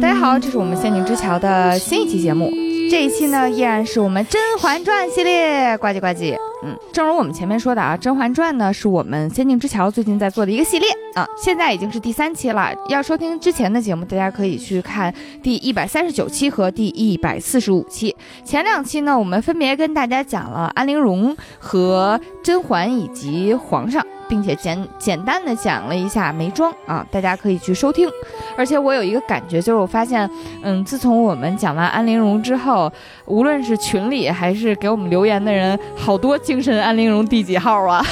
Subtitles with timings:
[0.00, 2.50] 大家好，这是我们《仙境之桥》的新一期节目。
[2.90, 6.36] 这一期呢，依然是我们《甄嬛传》系列，呱唧呱唧。
[6.64, 12.72] 嗯，正如我们前面说的啊，《甄嬛传》呢是我们《仙境之桥》最近在做的一个系列啊，现在已经是第三期了。
[12.88, 18.14] 要收听之前的节目，大家可以去看第一百三十九期和第一百四十五期。
[18.44, 24.04] 前两期呢，我们分别跟大家讲了安陵容和甄嬛以及皇上。
[24.28, 28.08] 并且简简单的讲了一下眉庄啊，大家可以去收听。
[28.56, 30.28] 而且我有一个感觉，就是我发现，
[30.62, 32.92] 嗯，自从我们讲完安陵容之后，
[33.26, 38.04] 无论是群里还是给我们留言的人，好多精神安陵容第几号啊，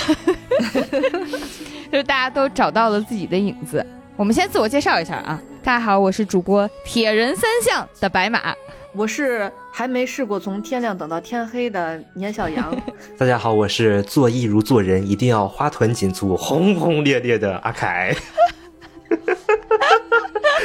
[1.91, 3.85] 就是大家都找到了自己的影子。
[4.17, 8.55] 我们先自我介绍一下啊，大家好，我是主播铁人三项的白马。
[8.95, 12.71] 我是还没试过从天亮等到天黑的年小杨。
[13.17, 18.15] 大家好，我是做艺如做人，一定要花团锦簇、轰轰烈烈的阿凯。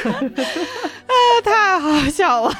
[0.04, 2.54] 啊， 太好笑了！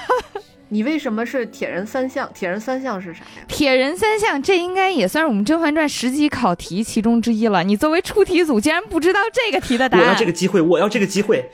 [0.70, 2.30] 你为什么是铁人三项？
[2.34, 3.44] 铁人三项是啥呀？
[3.50, 7.62] 铁人三项，这应该也算是我们《甄嬛传》十级考题其中之一了。
[7.62, 10.06] 你作为出题组，竟然不知道这个题的答案？
[10.06, 11.52] 我要这个机会，我要这个机会。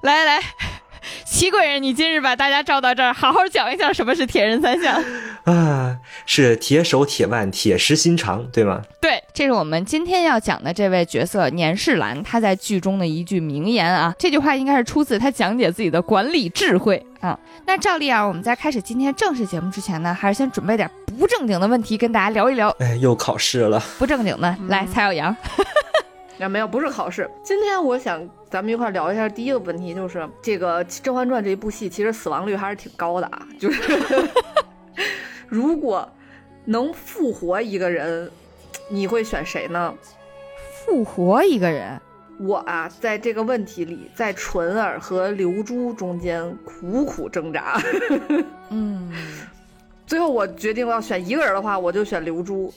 [0.00, 0.40] 来 来。
[1.24, 5.02] 齐贵人，你今日把大家召到这儿，好好讲一讲什么是铁人三项
[5.44, 5.96] 啊？
[6.26, 8.82] 是铁手、铁腕、铁石心肠，对吗？
[9.00, 14.14] 对，这是我们今天要讲的这位角色年世兰，他在剧中的一句名言啊。
[14.18, 17.38] 这句话应该是出自他讲解自己的管理智慧啊。
[17.66, 22.68] 那照例啊，我们在开始今天正式节目之前呢，还是先准备点不正经的问题跟大家聊一聊。
[22.78, 25.34] 哎，又考试了，不正经的，来，蔡小阳。
[26.38, 27.30] 啊，没有，不是考试。
[27.42, 33.46] 今天我想咱们一块聊一下第一个问题，就是这个《甄嬛传》这一部戏，其实死亡率还是挺高的啊。
[33.60, 33.80] 就是
[35.46, 36.08] 如果
[36.64, 38.28] 能复活一个人，
[38.88, 39.94] 你会选谁呢？
[40.84, 42.00] 复活一个人，
[42.40, 47.80] 我啊，在这个问题里，在纯儿和刘珠中间苦苦挣扎。
[48.70, 49.12] 嗯，
[50.08, 52.74] 最后我决定我要选一个人的话，我就选刘珠，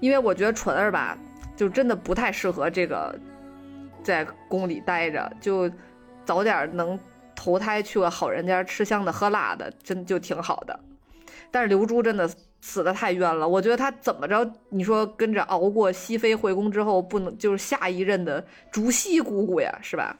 [0.00, 1.16] 因为我觉得纯儿吧。
[1.54, 3.14] 就真的不太适合这个
[4.02, 5.70] 在宫里待着，就
[6.24, 6.98] 早点能
[7.34, 10.78] 投胎去个好人家吃香的喝辣的，真就挺好的。
[11.50, 12.30] 但是刘珠真的
[12.60, 20.16] 死的太冤了，我觉得她怎么着，你说跟着熬过熹妃回宫之后，不能就是下一任的竹溪姑姑呀，是吧？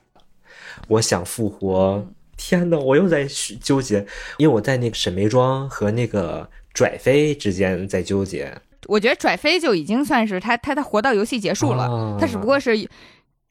[0.88, 2.06] 我想复活，
[2.37, 3.26] 天呐，我又在
[3.60, 4.04] 纠结，
[4.37, 8.53] 因为我在那个沈眉庄和那个拽妃之间在纠结。
[8.87, 12.76] 我觉得拽妃就已经算是他，他他活到游戏结束了，他只不过是，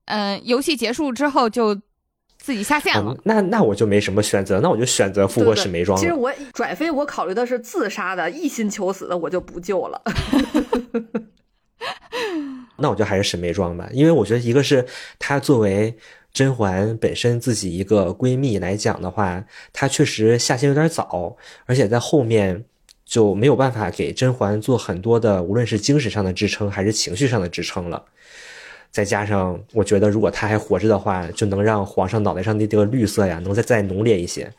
[0.05, 1.75] 嗯，游戏结束之后就
[2.37, 3.15] 自己下线了。
[3.23, 5.97] 那那我就没什么选择，那我就选择复活史眉庄。
[5.97, 10.01] 其实我拽飞，我考虑的是自杀的，一心求死的，我就不救了。
[12.77, 14.85] 那我就还是沈眉庄吧，因为我觉得一个是
[15.19, 15.95] 她作为
[16.33, 22.65] 甄嬛本身自己一个闺蜜来讲的话，她确实下线有点早，而且在后面。
[23.03, 28.05] 就没有办法给甄嬛做很多的，无论是精神上的支撑还是情绪上的支撑了。
[28.91, 34.51] 再加上，我觉得如果他还活着的话，就能让皇上脑袋上的这个绿色呀，能再再浓烈一些。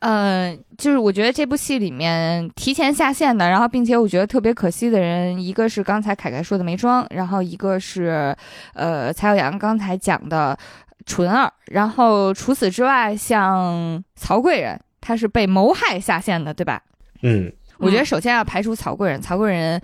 [0.00, 8.36] 嗯， 就是我觉得这部戏里面提前下线的，然后并且我觉得特别可惜的人，一个是刚才凯凯说的梅庄，然后一个是
[8.74, 10.58] 呃蔡小阳刚才讲的
[11.06, 14.78] 纯儿，然后除此之外，像曹贵人。
[15.04, 16.80] 他是被谋害下线的，对吧？
[17.22, 19.82] 嗯，我觉得首先要排除曹贵人，曹贵人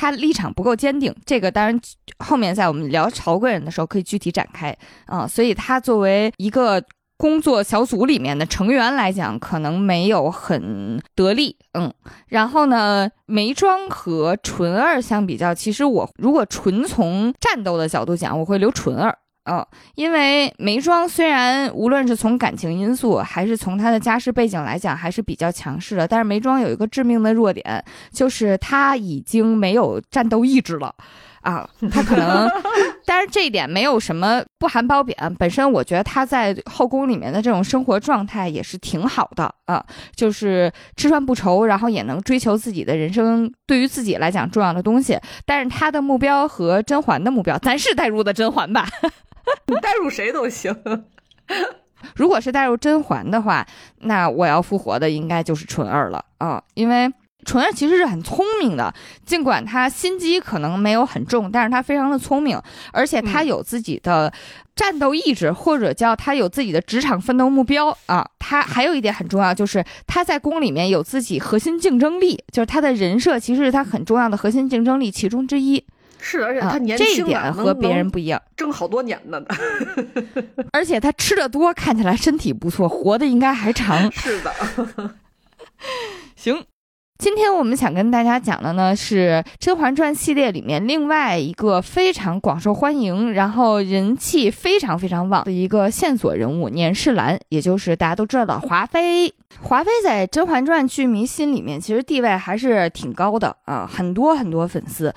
[0.00, 1.80] 他立场不够坚定，这个当然
[2.18, 4.72] 后面在我们聊朝贵人的时候可以具体展开
[5.06, 5.26] 啊。
[5.26, 6.80] 所以他作为一个
[7.16, 11.56] 工作小组里面的成员来讲，可能没有很得力。
[11.72, 11.92] 嗯，
[12.28, 19.18] 然后呢，眉庄和纯儿相比较，其实我如果纯从战斗的角度讲，我会留纯儿。
[19.50, 19.64] 嗯，
[19.94, 27.82] 因为梅庄虽然无论是从感情因素，还是从她的家世背景来讲，还是比较强势的，但是梅庄有一个致命的弱点，
[28.12, 30.94] 就是他已经没有战斗意志了，
[31.40, 32.46] 啊，他可能，
[33.06, 39.82] 但是这一点没有什么不含褒贬，本身我觉得他在后宫里面的这种生活状态也是挺好的啊，
[40.14, 48.86] 就是吃穿不愁，然后也能追求自己的人生对于自己来讲重要的东西，但是他的目标和甄嬛的目标，咱是带入的甄嬛吧。
[49.66, 50.74] 你带入谁都行。
[52.14, 53.66] 如果是带入甄嬛的话，
[54.00, 57.12] 那我要复活的应该就是纯儿了啊，因为
[57.44, 58.92] 纯儿其实是很聪明的，
[59.24, 62.60] 尽管她心机可能没有很重，但是她非常的聪明，
[62.92, 64.32] 而且她有自己的
[64.76, 68.28] 战斗意志，或者叫她有自己的职场奋斗目标啊。
[68.38, 75.84] 她还有一点很重要，就是她在宫里面有自己核心竞争力，就是她的人设其实是她很重要的核心竞争力其中之一。
[76.20, 78.40] 是的，而且啊他年轻啊，能点和别人不一样。
[78.56, 79.40] 挣好多年呢。
[80.72, 84.10] 而且他吃的多，看起来身体不错，活的应该还长。
[84.12, 84.52] 是的，
[86.36, 86.64] 行，
[87.18, 99.34] 今天我们想跟大家讲的呢是《甄嬛传》系列里面另外一个非常广受欢迎，然后人气非常非常旺的一个线索人物年世兰，也就是大家都知道的华妃。
[99.60, 105.12] 华妃在《甄嬛传》剧迷心里面其实地位还是挺高的啊，很多很多粉丝。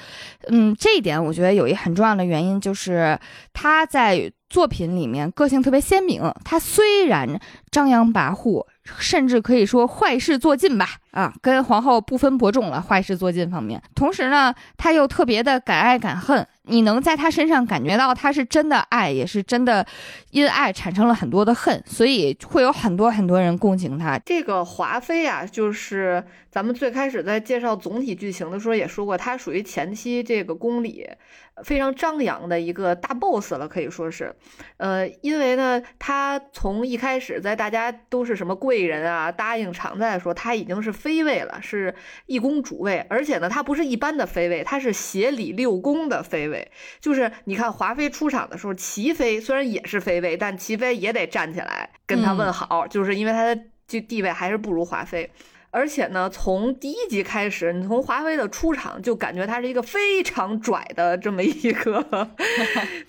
[0.47, 3.19] 嗯，这一点我觉得有一很重要的原因就是
[3.54, 6.24] 她在作品里面个性特别鲜明。
[6.44, 7.39] 她虽然
[7.69, 8.65] 张扬跋扈，
[8.97, 13.81] 甚至可以说坏事做尽吧，啊，跟皇后不分伯仲了，坏事做尽方面。
[13.93, 19.85] 同时呢，他又特别的敢爱敢恨，你能在他身上感觉到他是真的爱，也是真的
[20.31, 24.17] 因爱产生了很多的恨，所以会有很多很多人共情他。
[24.25, 31.07] 这个华妃啊，就是咱们最开始在介绍总体剧情的时候也说过，她属于前期这个宫里
[31.63, 34.33] 非常张扬的一个大 boss 了，可以说是。
[34.77, 41.95] 呃，因为呢，她从一开始在大家都是什么贵人啊，答应常在的时候，她已经是妃位了，是
[42.27, 46.71] 一宫主位，而且呢，她不是一般的妃位，她是协理六宫的妃位。
[47.00, 55.31] 就是你看华妃出场的时候，齐妃虽然也是妃位，但齐妃也得站起来跟她问好，就是因为她的就地位还是不如华妃。
[55.74, 62.30] 而且呢，从第一集开始，你从华妃的出场就感觉她是一个非常拽的这么一个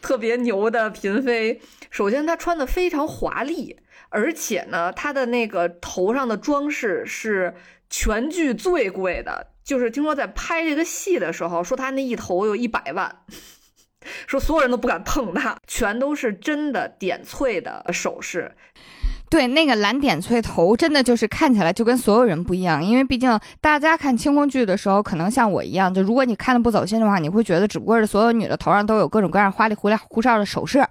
[0.01, 1.61] 特别牛的嫔妃。
[1.91, 3.77] 首先，她穿的非常华丽，
[4.11, 7.53] 而且呢，她的那个头上的装饰是
[7.93, 9.53] 全剧最贵的。
[9.63, 13.25] 就是听说在拍这个戏的时候，说他那一头有一百万。
[14.27, 18.57] 说所有人都不敢碰他，全都是真的点翠的首饰。
[19.33, 30.87] 对，那个蓝点翠头真的就是看起来就跟所有人不一样，因为毕竟大家看清宫剧的时候，可能像我一样，就如果你看的不走心的话，你会觉得只不过是所有女的头上都有各种各样花里胡胡哨的首饰，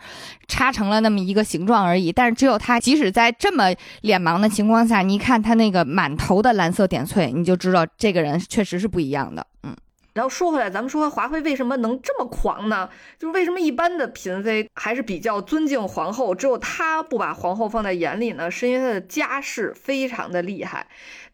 [0.47, 2.11] 插成了那么一个形状而已。
[2.11, 3.65] 但是只有她，即使在这么
[4.01, 9.45] 脸盲的情况下，你一看她那个满头的蓝色点翠，你就知道这个人确实是不一样的。
[9.61, 9.75] 嗯。
[10.13, 12.89] 然后说回来，咱们说华妃为什么能这么狂呢？
[13.17, 18.51] 就是为什么一般的嫔妃还是比较尊敬皇后，只有她不把皇后放在眼里呢？
[18.51, 20.87] 是因为她的家世非常的厉害，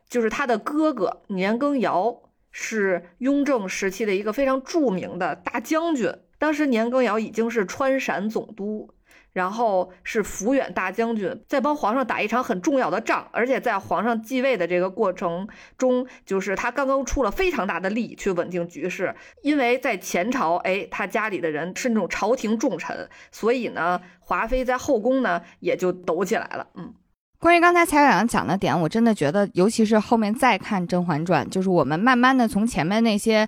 [0.07, 2.21] 就是她的哥哥年羹尧
[2.51, 8.91] 是雍正时期的一个非常著名的大将军，当时年羹尧已经是川陕总督。
[9.37, 15.47] 然后是抚远大将军，在帮皇上打一场很重要的仗，而且在皇上继位的这个过程
[15.77, 19.13] 中，就是他刚刚出了非常大的力去稳定局势。
[19.43, 26.67] 因为在前朝，哎，他家里的人是那种朝廷重臣，所以呢，华妃在后宫呢也就抖起来了。
[26.73, 26.95] 嗯。
[27.39, 33.47] 关于刚才蔡阳讲的点，我真的觉得，尤其是后面再看《甄嬛传》，就是我们慢慢的从前面那些，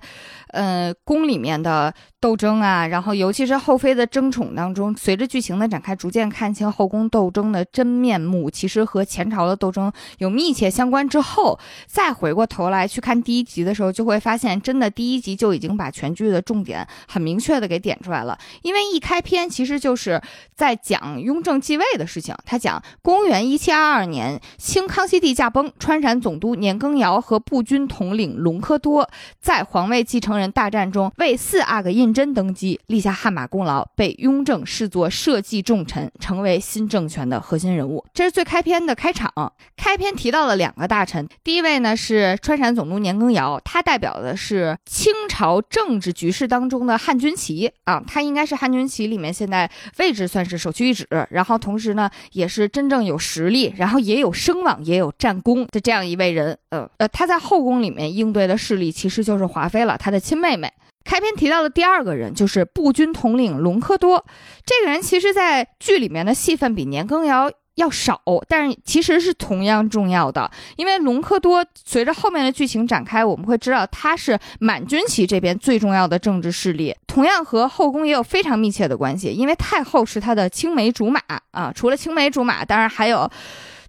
[0.52, 11.08] 呃，宫里面的斗争啊，然后尤其是后妃的争宠当中，随着剧情的展开，逐渐看清后宫斗争的真面目，其实和前朝的斗争有密切相关。
[11.08, 11.58] 之后
[11.88, 18.38] 再回过头来去看第一集的时候，就会发现，真的第一集就已经把全剧的重点很明确的给点出来了。
[18.62, 20.22] 因为一开篇其实就是
[20.54, 23.79] 在讲雍正继位的事情，他讲公元一七二。
[23.80, 29.08] 二二年，清康熙帝驾崩，川陕总督年羹尧和步军统领隆科多
[29.40, 38.04] 在皇位继承人大战中为四阿哥胤禛登基，立下汗马功劳，被雍正视作社稷重臣，成为新政权的核心人物。
[38.12, 39.32] 这是最开篇的开场。
[39.76, 53.69] 开篇提到了两个大臣，第一位呢是川陕总督年羹尧，他代表的是清朝政治局势当中的汉军旗啊，他应该是汉军旗里面现在位置算是首屈一指，然后同时呢也是真正有实力。
[53.76, 60.72] 然后也有声望，也有战功的这样一位人，呃呃，他在后宫里面应对的势力其实就是华妃了，他的亲妹妹。
[61.02, 64.24] 开篇提到的第二个人就是步军统领隆科多，
[64.66, 67.50] 这个人其实，在剧里面的戏份比年羹尧
[67.80, 81.20] 要少，但是其实是同样重要的，因为隆科多随着后面的剧情展开，我们会知道他是满军旗这边最重要的政治势力，同样和后宫也有非常密切的关系，因为太后是他的青梅竹马
[81.50, 83.28] 啊，除了青梅竹马，当然还有。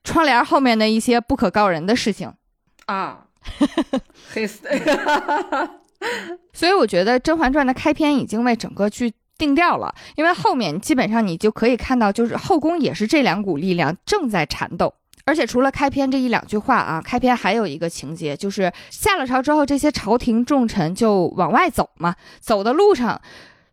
[0.03, 2.33] 窗帘后面的一些不可告人的事情
[2.87, 3.19] 啊，
[4.33, 4.67] 黑死！
[6.53, 14.93] 所以我觉得《甄嬛传》的开篇已经为整个剧定调了，因为后面基本上你就可以看到，就是后宫也是这两股力量正在缠斗。
[15.25, 23.19] 而且除了开篇这一两句话啊，开篇还有一个情节，就是下了朝之后，这些朝廷重臣就往外走嘛，走的路上，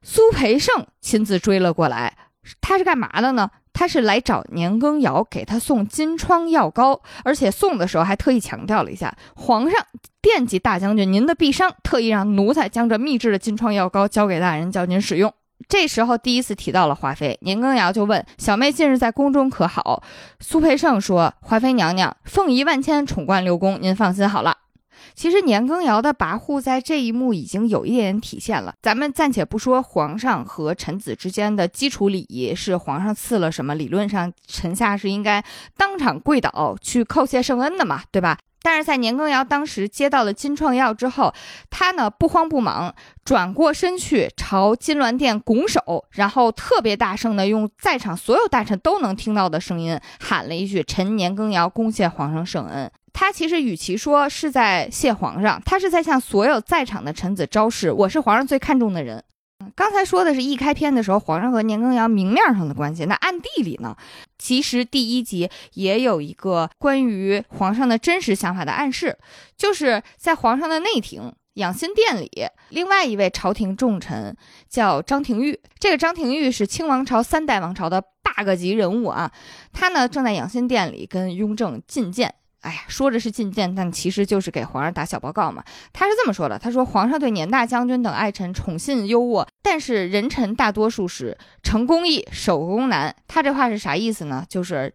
[0.00, 2.16] 苏培盛亲自追了过来，
[2.62, 3.50] 他是干嘛的呢？
[3.74, 9.86] 他是来找年羹尧给他送金疮药膏，而且送的时候还特意强调了一下，皇上
[10.20, 15.32] 惦记大将军您的臂伤，特意让奴才将这秘制的金疮药膏交给大人，叫您使用。
[15.68, 20.02] 这时候第一次提到了华妃，年羹尧就问小妹近日在宫中可好？
[20.40, 24.56] 苏培盛说：“华妃娘娘凤仪万千，宠冠六宫，您放心好了。”
[25.14, 28.74] 其实年羹尧的跋扈在这一幕已经有一点点体现了。
[28.82, 35.44] 咱们暂且不说皇上和臣子之间的基础礼仪是皇上赐了什么，理论上臣下是应该
[35.76, 38.38] 当场跪倒去叩谢圣恩的嘛，对吧？
[38.62, 41.32] 但是在年羹尧当时接到了金创药之后，
[41.70, 59.22] 他呢不慌不忙，转过身去朝金銮殿拱手，然后特别大声的用在场所有大臣都能听到的声音喊了一句：“臣年羹尧恭谢皇上圣恩。”他其实与其说是在谢皇上，他是在向所有在场的臣子昭示：“我是皇上最看重的人。”
[59.78, 63.96] 刚才说的是一开篇的时候，皇上和年羹尧明面上的关系，那暗地里呢？
[64.36, 69.16] 其实第一集也有一个关于皇上的真实想法的暗示，
[69.56, 72.28] 就是在皇上的内廷养心殿里，
[72.70, 74.36] 另外一位朝廷重臣
[74.68, 75.60] 叫张廷玉。
[75.78, 79.30] 这个张廷玉是清王朝三代王朝的 bug 级人物啊，
[79.72, 82.34] 他呢正在养心殿里跟雍正觐见。
[82.62, 85.62] 哎呀，说着是觐见，但其实就是给皇上打小报告嘛。
[85.92, 94.42] 他是这么说的：“他说皇上对年大将军等爱臣宠信优渥，但是人臣大多数是成功易，守功难。”他这话是啥意思呢？
[94.48, 94.94] 就是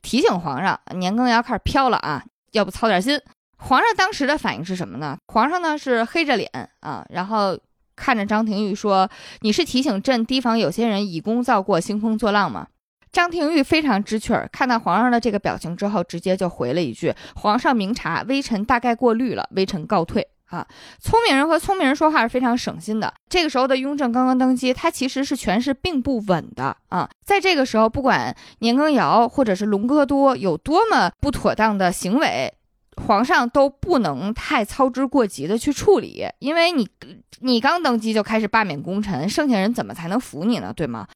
[0.00, 3.20] 提醒皇上，年羹尧开始飘了啊，要不操点心。
[3.58, 5.18] 皇上当时的反应是什么呢？
[5.26, 6.48] 皇上呢是黑着脸
[6.80, 7.58] 啊，然后
[7.96, 9.10] 看着张廷玉说
[9.42, 12.68] ：“你是提醒朕提防有些人以功造过，兴风作浪吗？”
[13.12, 20.66] 张廷玉非常知趣儿，看到皇上的这个表情之后，直接就回了一句：“皇上明察，微臣大概过虑了，微臣告退。”啊，
[21.00, 23.12] 聪明人和聪明人说话是非常省心的。
[23.30, 27.08] 这个时候的雍正刚刚登基，他其实是权势并不稳的啊。
[27.24, 32.52] 在这个时候，不管年羹尧或者是隆科多有多么不妥当的行为，
[33.02, 36.86] 皇上都不能太操之过急的去处理，因为你
[37.40, 40.70] 你刚登基就开始罢免功臣，剩下人怎么才能服你呢？
[40.76, 41.06] 对吗？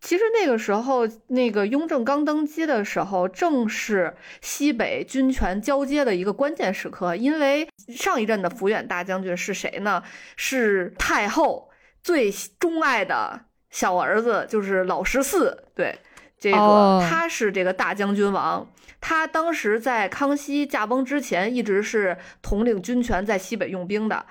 [0.00, 7.16] 其实那个时候，那个雍正刚登基的时候，正是西北军权交接的一个关键时刻。
[7.16, 10.02] 因为上一任的抚远大将军是谁呢？
[10.36, 11.68] 是太后
[12.02, 13.40] 最钟爱的
[13.70, 15.64] 小儿子，就是老十四。
[15.74, 15.98] 对，
[16.38, 18.70] 这个他是这个大将军王。
[19.00, 24.26] 他当时在康熙驾崩之前，一直是统领军权在西北用兵的。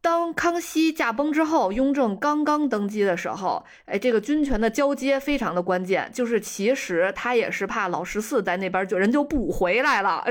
[0.00, 10.24] 当康熙驾崩之后，雍正刚刚登基的时候，哎，这个军权的交接非常的关键，就是其实他也是怕老十四在那边就人就不回来了，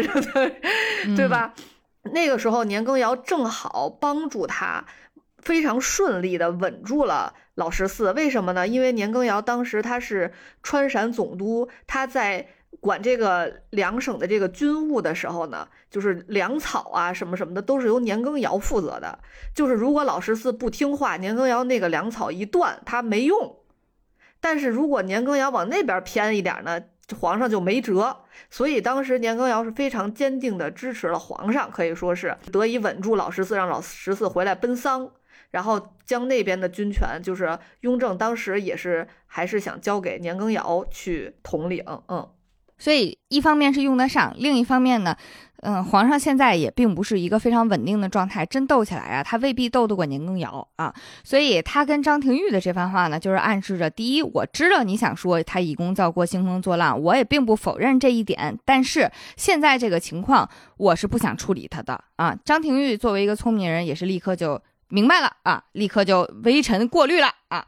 [1.17, 1.53] 对吧？
[2.13, 4.85] 那个时候年羹尧正好帮助他
[5.39, 8.65] 非常顺利的稳住了老十四，为什么呢？
[8.67, 10.31] 因为年羹尧当时他是
[10.63, 12.47] 川陕总督，他在。
[12.79, 19.17] 管这个两省的这个军务的时候呢，就是粮草啊什么什么的，都是由年羹尧负责的。
[19.53, 23.57] 就是如果老十四不听话，年羹尧那个粮草一断，他没用。
[24.39, 26.79] 但是如果年羹尧往那边偏一点呢，
[27.19, 28.15] 皇上就没辙。
[28.51, 35.09] 所以当时年羹尧是非常坚定的支持了皇上，可以说是得以稳住老十四，让老十四回来奔丧，
[35.49, 42.29] 然后将那边的军权，就是雍正当时也是还是想交给年羹尧去统领，嗯。
[42.77, 45.15] 所以，一方面是用得上，另一方面呢，
[45.61, 50.93] 嗯，皇上现在也并不是一个非常稳定的状态，真斗起来啊，他未必斗得过年羹尧啊。
[51.23, 62.37] 所以，他跟张廷玉的这番话呢，就是暗示着：第一，我知道你想说他以功造过，兴风作浪，我也并不否认这一点，但是现在这个情况，我是不想处理他的啊。
[62.45, 67.65] 张廷玉作为一个聪明人，也是立刻就明白了啊，立刻就微臣过滤了啊。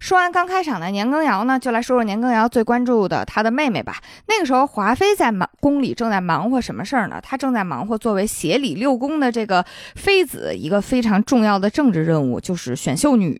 [0.00, 3.96] 说完刚开场的年羹尧呢，就来说说年羹尧最关注的他的妹妹吧。
[4.26, 7.20] 那个时候，华妃在忙宫里正在忙活什么事儿呢？
[7.20, 9.64] 她正在忙活作为协理六宫的这个
[9.96, 13.36] 妃子一个非常重要的政治任务，就是选秀女。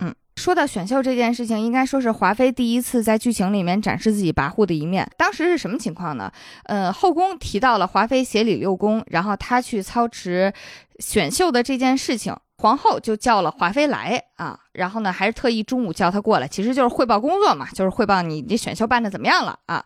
[0.00, 5.08] 嗯，说到选秀这件事情，应该说是华妃第一次在剧情里面展示自己跋扈的一面。
[5.16, 6.32] 当时是什么情况呢？
[6.64, 10.52] 呃，后宫提到了华妃协理六宫，然后她去操持
[10.98, 12.34] 选秀的这件事情。
[12.60, 19.82] 皇后就叫了华妃来啊，然后呢，还是特意中午叫她过来，其实就是汇报工作嘛，就是汇报你这选秀办的怎么样了啊。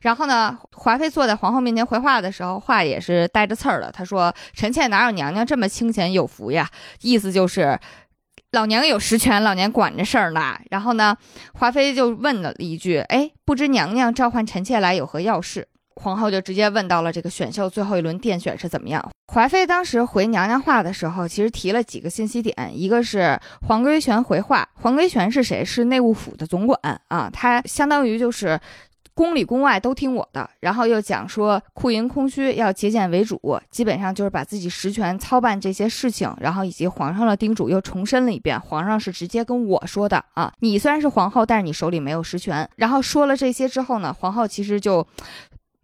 [0.00, 3.92] 然后呢，华妃坐在皇后面前回话的时候，话也是带着刺儿的。
[3.92, 6.68] 她说：“臣妾哪有娘娘这么清闲有福呀？”
[7.02, 7.78] 意思就是
[8.50, 10.58] 老娘有实权，老娘管着事儿呢。
[10.68, 11.16] 然后呢，
[11.54, 19.04] 华妃就问了一句：“哎，不知娘娘召唤臣妾来有何要事？”皇后就直接问到了这个选秀最后一轮殿选是怎么样。
[19.28, 25.64] 华妃当时回娘娘话的时候，其实提了几个信息点，一个是黄规玄回话，黄规玄是谁？
[25.64, 28.58] 是内务府的总管啊，他相当于就是
[29.14, 42.68] 宫里宫外都听我的，然后又讲说库银空虚，要节俭为主，基本上就是把自己实权操办这些事情，然后以及皇上的叮嘱又重申了一遍，皇上是直接跟我说的啊，你虽然是皇后，但是你手里没有实权。
[42.76, 45.04] 然后说了这些之后呢，皇后其实就。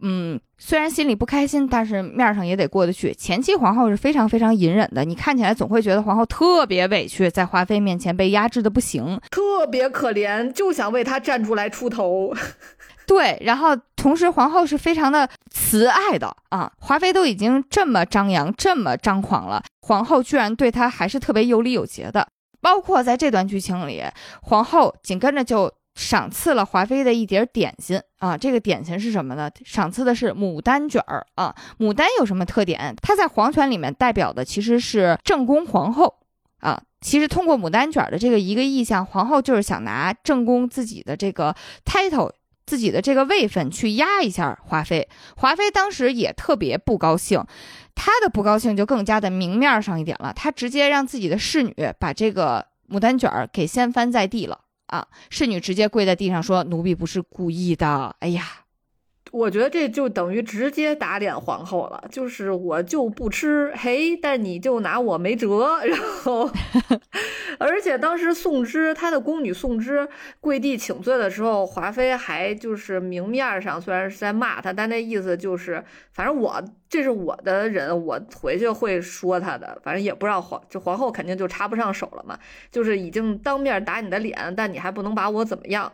[0.05, 3.13] 嗯，虽然心里不开心，但是面上也得过得去。
[3.13, 12.33] 前期皇后是非常非常隐忍的，你看起来总会觉得皇后特别委屈，在华妃面前被压制的不行，特别可怜，就想为她站出来出头。
[13.07, 22.27] 对，然后同时皇后是非常的慈爱的啊，华妃都已经这么张扬、这么张狂了，皇后居然对她还是特别有礼有节的。
[22.59, 24.03] 包括在这段剧情里，
[24.41, 25.71] 皇后紧跟着就。
[25.95, 29.49] 赏赐了华妃的一碟点心啊，这个点心是什么呢？
[29.63, 31.55] 赏赐的是牡丹卷儿啊。
[31.79, 32.95] 牡丹有什么特点？
[33.01, 36.15] 它在皇权里面代表的其实是正宫皇后
[36.59, 36.81] 啊。
[37.01, 41.53] 其实通过牡丹卷的这个一个意象，皇后就是想拿正宫自己的这个
[41.85, 42.31] title，
[42.65, 45.07] 自己的这个位分去压一下华妃。
[45.35, 47.45] 华妃当时也特别不高兴，
[47.93, 54.61] 她的不高兴就更加的明面上一点了，她直接让自己的侍女把这个牡丹卷儿给掀翻在地了。
[54.93, 55.07] 啊！
[55.31, 58.62] 侍女直接跪在地上说：“奴婢不是故意的。”哎呀。
[59.33, 65.79] 我觉得这就等于直接打脸皇后了，就是我就不吃，嘿，但你就拿我没辙。
[65.83, 66.47] 然后，
[67.57, 70.07] 而且当时宋芝她的宫女宋芝
[70.39, 82.37] 跪地请罪的时候，华妃还就是明面上虽然是在骂她，但那意思就是，反正我这是我的人，我回去会说她的，反正也不知道皇就皇后肯定就插不上手了嘛，
[82.71, 85.91] 就是已经当面打你的脸，但你还不能把我怎么样。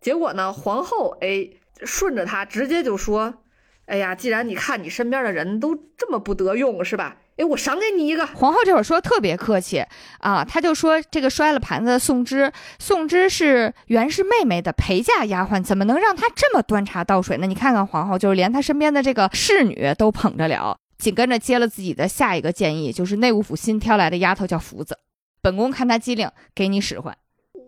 [0.00, 1.48] 结果呢，皇后哎。
[1.84, 3.42] 顺着他直接就说
[3.86, 7.16] ：“哎呀，既然你看你身边的人都这么不得用，是吧？
[7.36, 9.84] 哎，我赏给你一个。”皇后这会儿说特别客气
[10.18, 17.46] 啊，他就说：“这个摔了盘子的宋芝，宋芝是袁氏妹妹的陪嫁丫鬟，怎么能让她这么端茶倒水呢？
[17.46, 20.76] 你看看皇后，就是连她身边的这个侍女都捧着了。
[20.98, 24.98] 紧跟着接了自己的下一个建议，就是内务府新挑来的丫头叫福子，
[25.40, 27.16] 本宫看她机灵，给你使唤。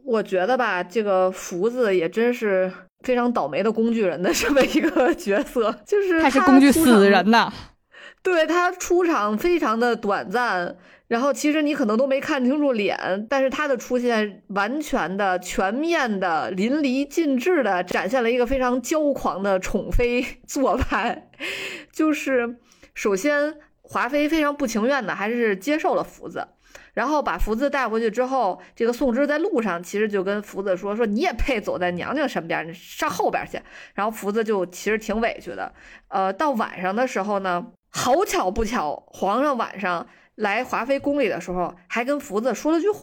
[0.05, 7.53] 我觉得吧，这个福子也真是。”非常倒霉的工具人的 这么一个角色，就是他是工具死人呐。
[8.23, 10.77] 对他出场非常的短暂，
[11.09, 21.29] 然后其实你可能都没看清楚脸，但是他的出现完全的、全面的、淋漓尽致的展现了一个非常骄狂的宠妃 做派。
[21.91, 22.57] 就是
[22.95, 26.47] 首先华妃非常不情愿的还是接受了福子。
[26.95, 33.59] 然后把福子带回去之后，这个宋芝在路上其实就跟福子说：“说你也配走在娘娘身边，上后边去。”
[33.95, 35.73] 然后福子就其实挺委屈的。
[36.09, 43.01] 呃，到晚上的时候呢，好巧不巧，皇上晚上来华妃宫里的时候，还跟福子说了句话，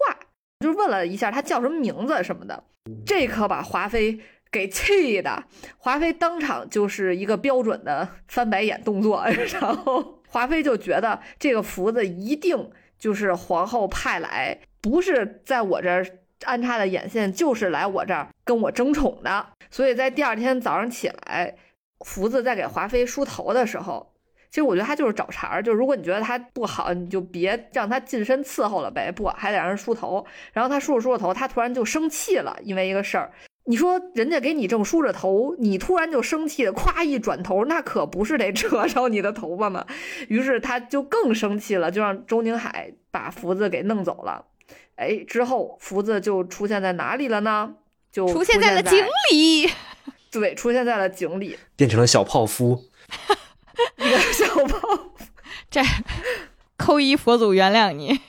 [0.60, 2.64] 就是问了一下他叫什么名字什么的。
[3.06, 4.20] 这可把华妃
[4.52, 5.44] 给气的，
[5.80, 9.26] 华妃当场就是一个标准的翻白眼动作，
[9.60, 12.70] 然后华妃就觉得这个福子一定。
[13.00, 16.06] 就是皇后派来，不是在我这儿
[16.44, 19.48] 安插的眼线，就是来我这儿跟我争宠的。
[19.72, 21.56] 所以在第二天早上起来，
[22.06, 24.14] 福子在给华妃梳头的时候，
[24.50, 25.64] 其实我觉得他就是找茬儿。
[25.64, 30.26] 就如果你觉得他不好，你就别让他近身伺候了呗，不还得让人梳头。
[30.54, 33.32] 然后他梳着梳着头，他突然就生气了，因为一个事儿。
[33.70, 39.86] 你说人家给你正梳着头，你突然就生气了，咵一转头，那可不是得 扯着你的头发吗？
[40.28, 44.44] 于是他就更生气了，就让周宁海把福子给弄走了。
[44.96, 47.76] 哎，之后福子就出现在哪里了呢？
[48.12, 49.70] 就出现在了井里。
[50.32, 52.86] 对，出现在了井里，变成了小泡芙。
[53.98, 55.12] 一个小泡芙，
[55.70, 55.80] 这
[56.76, 58.20] 扣一佛祖原谅你。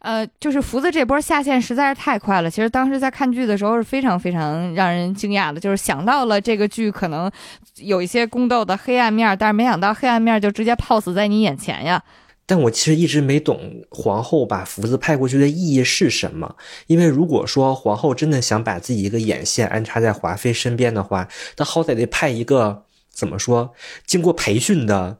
[0.00, 2.50] 呃，就是福子这波下线实在是太快了。
[2.50, 7.30] 其实当时在看剧的时候是非常非常让人惊讶的，就是想到了这个剧可能
[7.76, 12.02] 有一些宫斗的黑暗面，但是没想到黑暗面就直接泡死在你眼前呀。
[12.48, 16.54] 但我其实一直没懂皇后把福子派过去的意义是什么。
[16.86, 23.72] 因为如果说皇后真的想把自己一个眼线安插在华妃身边的话，她好歹得派一个怎么说
[24.06, 25.18] 经过培训的。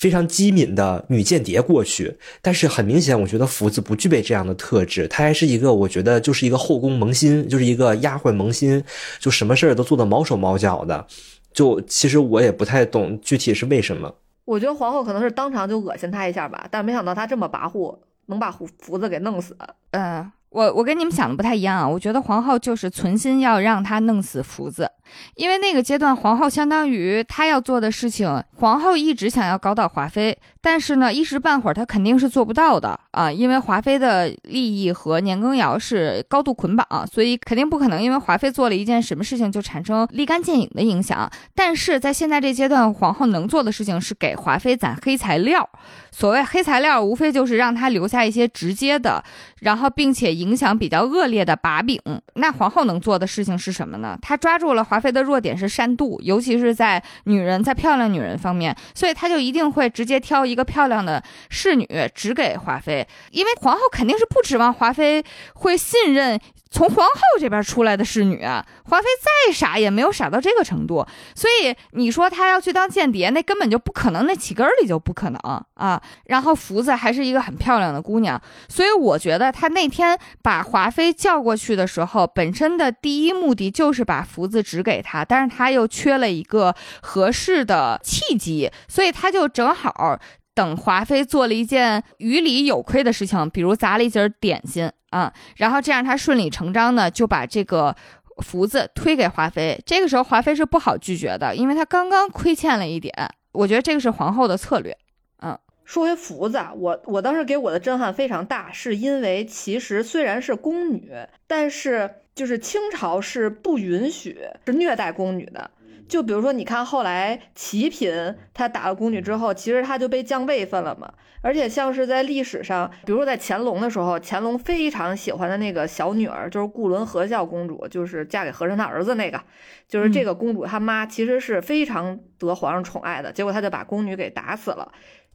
[0.00, 8.82] 非常机敏的女间谍过去，但是很明显，我觉得福子不具备这样的特质，她还是一个，我觉得就是一个后宫萌新，就是一个丫鬟萌新，
[9.18, 11.06] 就什么事儿都做得毛手毛脚的。
[11.52, 14.14] 就其实我也不太懂具体是为什么。
[14.46, 19.54] 我觉得皇后可能是当场就恶心她一下吧，但没想到她这么跋扈，能把福福子给弄死。
[19.90, 20.32] 嗯。
[20.50, 24.90] 我我跟你们想的不太一样啊，我觉得皇后就是存心要让他弄死福子，
[25.34, 41.30] 因为那个阶段皇后相当于她要做的事情，皇后一直想要搞倒华妃，但是呢，一时半会儿她肯定是做不到的啊，因为华妃的利益和年羹尧是高度捆绑，所以肯定不可能因为华妃做了一件什么事情就产生立竿见影的影响。
[41.54, 45.68] 但是在现在这阶段，皇后能做的事情是给华妃攒黑材料。
[46.12, 49.22] 所谓黑材料，无非就是让她留下一些直接的，
[49.60, 51.98] 然后并且影响比较恶劣的把柄。
[52.34, 54.18] 那皇后能做的事情是什么呢？
[54.20, 66.38] 她抓住了华妃的弱点是善妒，尤其是在女人在漂亮女人方面，所以他就一定会直接挑一个漂亮的侍女指给华妃，因为皇后肯定是不指望华妃会信任。
[66.70, 71.04] 从皇后这边出来的侍女，华妃再傻也没有傻到这个程度，
[71.34, 76.00] 所以你说她要去当间谍，那根本就不可能，那起根儿里就不可能啊。
[76.26, 90.18] 然后福子还是一个很漂亮的姑娘，所以我觉得她那天把华妃叫过去的时候，本身的第一目的就是把福子指给她，但是她又缺了一个合适的契机，所以她就正好。
[90.60, 97.96] 等华妃做了一件于理有亏的事情，比如砸了一截点心啊，然后这样她顺理成章的就把这个
[98.42, 99.80] 福子推给华妃。
[99.86, 103.14] 这个时候华妃是不好拒绝的，因为她刚刚亏欠了一点。
[103.52, 104.94] 我觉得这个是皇后的策略。
[105.40, 111.10] 嗯，说回福子，我我当时给我的震撼非常大，是因为其实虽然是宫女，
[111.46, 115.70] 但是就是清朝是不允许是虐待宫女的。
[116.10, 121.10] 就比如说，你看后来齐嫔她打了宫女之后，其实她就被降位分了嘛。
[121.40, 129.40] 而且像是在历史上，比如说在乾隆的时候，乾隆非常喜欢的那个小女儿就是固伦和孝公主，就是嫁给和珅他儿子那个，
[129.88, 134.90] 就是这个公主她妈其实是非常得皇上宠爱的，结果她就把宫女给打死了，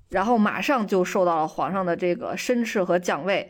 [0.09, 3.49] 然后马上就受到了皇上的这个申斥和降位。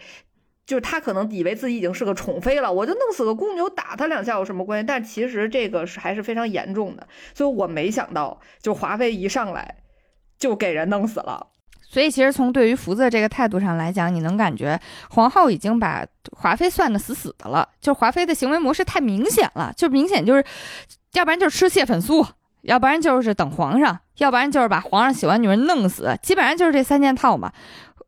[0.65, 4.85] 就是他可能以为自己已经是个宠妃了，我就弄死个宫牛，打他两下有什么关系？
[4.87, 9.75] 但其实这个是还是非常严重的，所以我没想到，就华妃一上来
[10.39, 11.47] 就给人弄死了。
[11.87, 14.77] 所以其实从对于福子这个态度上来讲，你能感觉
[15.11, 16.03] 皇后已经把
[16.35, 20.43] 华妃算的死死的了，就华妃的行为模式太明显了，就明显就是，
[21.13, 22.27] 要不然就是吃蟹粉酥，
[22.63, 27.53] 要不然就是等皇上，要不然就是把皇上喜欢女人弄死，基本上就是这三件套嘛。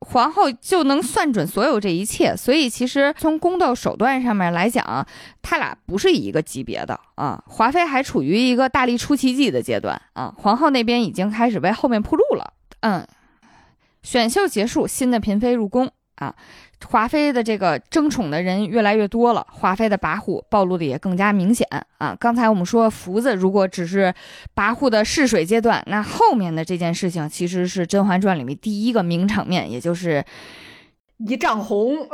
[0.02, 5.06] 皇后就能算准所有这一切，所以其实从宫斗手段上面来讲，
[5.42, 7.44] 他俩不是一个级别的啊。
[7.48, 12.54] 华妃还处于一个大力出奇迹的阶段啊，皇后那边已经开始为后面铺路了。
[12.82, 13.06] 嗯，
[14.04, 16.36] 选秀结束，新的嫔妃入宫啊。
[16.86, 22.16] 华妃的这个争宠的人越来越多了，华妃的跋扈暴露的也更加明显啊！
[22.20, 24.14] 刚才我们说福子如果只是
[24.56, 30.24] 跋扈的试水阶段，那后面的这件事情其实是《甄嬛传》里面第一个名场面，也就是
[31.18, 32.08] 一丈红。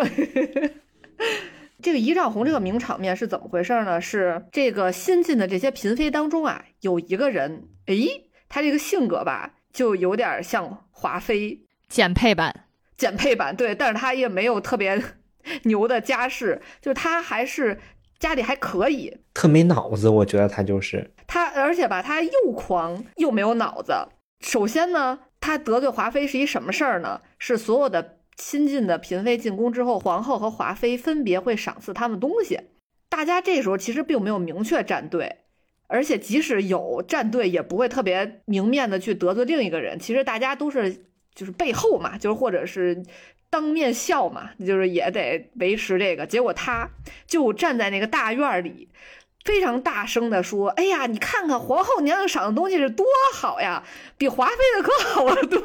[1.82, 4.00] 这个一丈红这个名场面是怎么回事呢？
[4.00, 12.63] 是这个新进的这些嫔妃当中啊，有一个人，诶，他这个性格吧，就有点像华妃减配版。
[13.04, 15.04] 减配版对，但是他也没有特别
[15.64, 17.78] 牛的家世，就是他还是
[18.18, 23.94] 家里还可以，特没脑子，我觉得他就是他，而且吧，他又狂又没有脑子。
[24.40, 27.20] 首先呢，他得罪华妃是一什么事儿呢？
[27.40, 32.58] 是所有的亲近的嫔妃进宫之后，皇后和华妃分别会赏赐他们东西。
[33.10, 35.40] 大家这时候其实并没有明确站队，
[35.88, 40.00] 而且即使有站队，也不会特别明面的去得罪另一个人。
[40.00, 41.08] 其实大家都是。
[41.36, 43.04] 就是背后嘛，就是或者是
[43.50, 46.26] 当面笑嘛，就是也得维持这个。
[46.26, 46.90] 结果他
[47.28, 48.90] 就站在那个大院里，
[49.44, 53.84] 非常大声的说：“哎呀，你看看皇后娘娘赏的东西是多好呀，
[54.18, 55.60] 比华妃的可好了多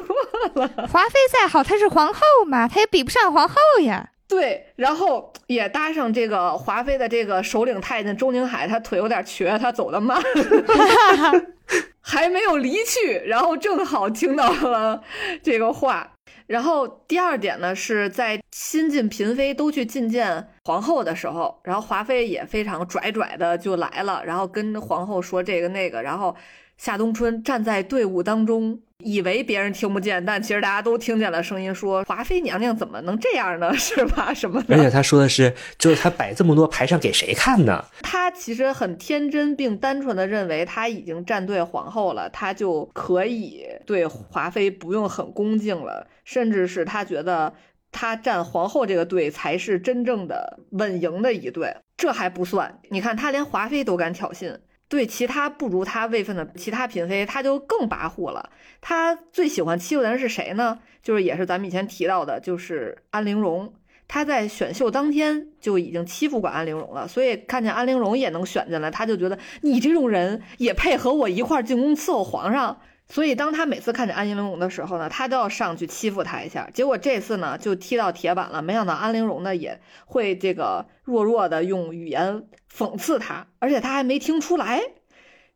[0.55, 0.87] 了。
[0.87, 10.21] 华妃再好，她是皇后嘛，她也比不上皇后呀。”对，然后也搭上这个华妃的这个首领太监周宁海，他腿有点瘸，他走的慢。
[11.99, 15.03] 还没有离去，然后正好听到了
[15.43, 16.13] 这个话。
[16.47, 26.35] 然后第二点呢，是在新晋嫔妃都去觐见皇后的时候，然后华妃也非常拽拽的就来了，然后跟皇后说这个那个，然后
[26.77, 28.79] 夏冬春站在队伍当中。
[29.03, 33.73] 以为别人听不见，但其实大家都听见了声音，说华妃娘娘怎么能这样呢？
[33.73, 34.31] 是吧？
[34.35, 34.75] 什么的？
[34.75, 37.83] 而且他说的是，就是他摆这么多排场给谁看呢？
[38.01, 47.53] 他其实很天真并单纯的认为他已经站对皇后了，他就可以对华妃不用很恭敬了，甚至是他觉得
[47.91, 51.73] 他站皇后这个队才是真正的稳赢的一队。
[51.95, 54.57] 这还不算，你看他连华妃都敢挑衅。
[54.89, 58.49] 对其他不如他位分的其他嫔妃，他就更跋扈了。
[58.81, 60.79] 他最喜欢欺负的人是谁呢？
[61.01, 63.71] 就是也是咱们以前提到的，就是安陵容。
[64.07, 76.67] 他在选秀当天就已经欺负过安陵容了，所以看见安陵容也能选进来，他就觉得你这种人也配和我一块进宫伺候皇上，所以当他每次看见安陵容的时候呢，他都要上去欺负她一下。
[76.73, 78.63] 结果这次呢，就踢到铁板了。
[78.63, 84.81] 没想到安陵容呢也会这个弱弱的用语言讽刺他，而且他还没听出来。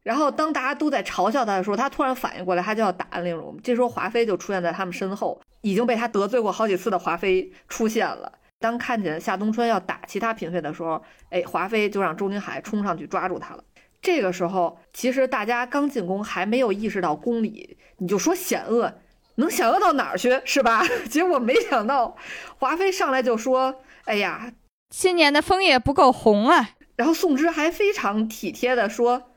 [0.03, 3.57] 然后当大家都在嘲笑他的时候，他突然反应过来，他就要打安陵容。
[3.63, 8.31] 这时候华妃就出现在他们身后，已经被他得罪过好几次的华妃出现了。
[8.59, 13.63] 当看见夏冬春要打其他嫔妃的时候，哎，华妃就让周宁海冲上去抓住他了。
[14.01, 18.93] 这个时候，其实大家刚进宫，还没有意识到宫里，你就说险恶，
[19.35, 20.85] 能险恶到哪儿去，是吧？
[21.09, 22.17] 结果没想到，
[22.59, 24.51] 华妃上来就说：“哎呀，
[24.89, 29.31] 今年的枫叶不够红啊。”然后宋芝还非常体贴的说：“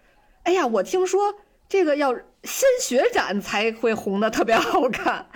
[0.44, 1.34] 哎呀，我听说
[1.68, 5.28] 这个要鲜血染才会红的特别好看。”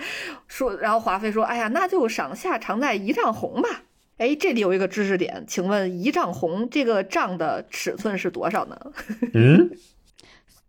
[0.47, 3.83] 说，然后华妃说：“哎呀，那就赏夏常在一丈红吧。”
[4.17, 8.79] 哎，这里有一个知识点，请问一丈红这个丈的尺寸是多少呢？
[9.33, 9.71] 嗯，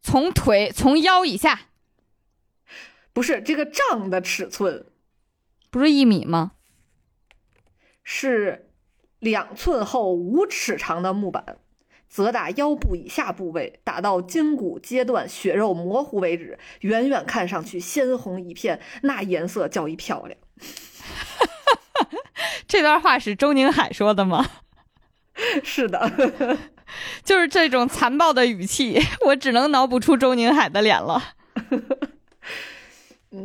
[0.00, 1.60] 从腿从腰以下，
[3.12, 4.86] 不是这个丈的尺寸，
[5.70, 6.52] 不是一米吗？
[8.02, 8.71] 是
[9.22, 11.58] 两寸厚五尺长的木板，
[12.08, 20.36] 则打腰部以下部位，打到筋骨阶段血肉模糊为止，远远看上去鲜红一片，那颜色叫一漂亮。
[22.66, 24.44] 这段话是周宁海说的吗？
[25.62, 26.58] 是的，
[27.22, 31.34] 就是这种残暴的语气，我只能脑补出周宁海的脸了。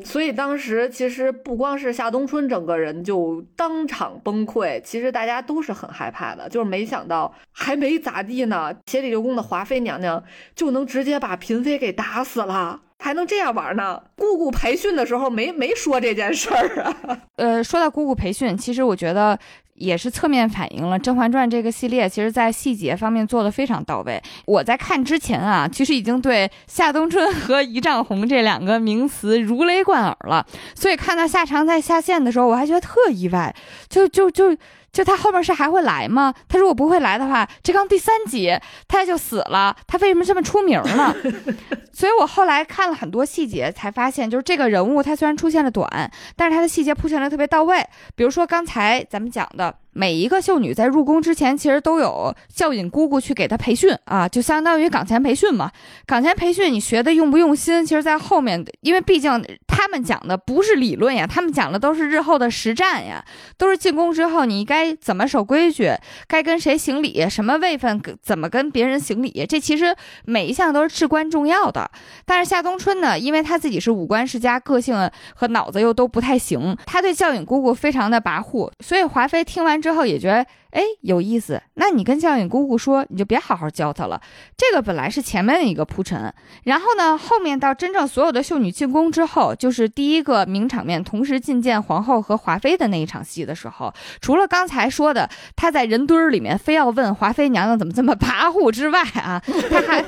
[0.04, 10.24] 所以当时其实不光是夏冬春整个人就当场崩溃，其实大家都是很害怕的，就是没想到还没咋地呢，协理六宫的华妃娘娘
[10.56, 12.82] 就能直接把嫔妃给打死了。
[13.00, 14.02] 还能这样玩呢？
[14.16, 17.22] 姑姑培训的时候没没说这件事儿啊？
[17.38, 19.38] 呃，说到姑姑培训，其实我觉得
[19.78, 24.22] 也是侧面反映了《甄嬛传》这个系列，其实在细节方面做的非常到位。
[24.46, 33.56] 我在看之前啊，其实已经对夏冬春和一丈红这两个名词如雷贯耳了，所以看到夏常在下线的时候，我还觉得特意外，
[33.90, 34.56] 就就就。
[34.92, 36.34] 就他后面是还会来吗？
[36.48, 41.16] 他如果不会来的话，这刚第三集他就死了，他为什么这么出名呢？
[41.94, 47.86] 所以我后来看了很多细节，才发现就是这个人物他虽然出现了短，但是他的细节铺陈的特别到位。
[48.16, 49.76] 比如说刚才咱们讲的。
[49.98, 55.72] 每一个秀女在入宫之前，其实都有教引姑姑去给她培训啊，就相当于岗前培训嘛。
[56.06, 63.26] 岗前培训你学的用不用心，其实，在后面，因为毕竟他们讲的不是理论呀，他们讲的都是日后的实战呀，
[63.58, 65.92] 都是进宫之后你该怎么守规矩，
[66.28, 71.90] 该跟谁行礼，什么位分，怎么跟别人行礼，这其实每一项都是至关重要的。
[72.24, 79.87] 但是夏冬春呢，因为她自己是五官世家，个性和脑子又都不太行，她对教引姑姑非常的跋扈，所以华妃听完之。
[79.88, 84.22] 之后也觉得哎有意思，那你跟教颖姑姑说，你就别好好教她了。
[84.56, 100.04] 这个本来是前面的一个铺陈，然后呢，后面到真正所有的秀女进宫之后，就是第一个名场面，同时觐见皇后和华妃的那一场戏的时候，除了刚才说的她在人堆儿里面非要问华妃娘娘怎么这么跋扈之外啊，她还。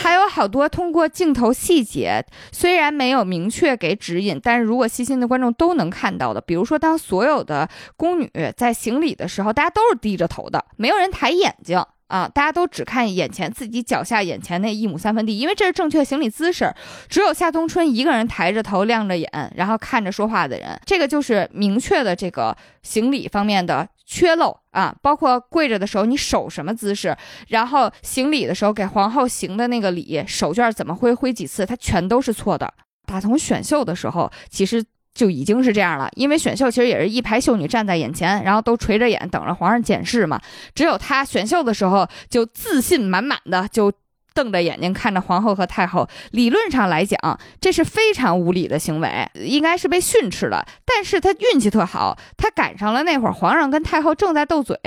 [0.00, 16.74] 还有好多通过镜头细节，虽然没有明确给指引，但是如果细心的观众都能看到的，比如说当所有的宫女在行礼的时候，大家都是低着头的，没有人抬眼睛啊，大家都只看眼前自己脚下眼前那一亩三分地，因为这是正确行礼姿势。
[17.08, 23.88] 只有夏冬春一个人抬着头亮着眼，然后看着说话的人，这个就是明确的这个行礼方面的。
[24.10, 27.14] 缺漏啊，包括跪着的时候你手什么姿势，
[27.48, 32.72] 然后行礼的时候给皇后行的那个礼，手绢怎么挥挥几次，它全都是错的。
[33.04, 34.82] 打从选秀的时候，其实
[35.18, 40.40] 就已经是这样了，因为选秀其实也是一排秀女站在眼前，然后都垂着眼等着皇上检视嘛。
[40.74, 43.92] 只有她选秀的时候就自信满满的就。
[44.34, 47.18] 瞪着眼睛看着皇后和太后，理论上来讲，
[47.60, 50.64] 这是非常无礼的行为，应该是被训斥的。
[50.86, 54.78] 但是他运气特好，他赶上了那会儿皇上跟太后正在斗嘴，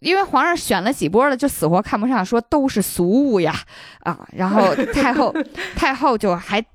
[0.00, 3.54] 因为皇上选了几波了，就死活看不上，说都是俗物呀
[4.00, 4.28] 啊！
[4.32, 5.34] 然后太后
[5.74, 6.62] 太后就还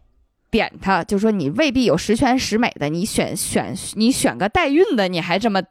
[0.51, 5.61] 点他，就说你未必有十全十美的，你选选你选个代孕的，你还这么，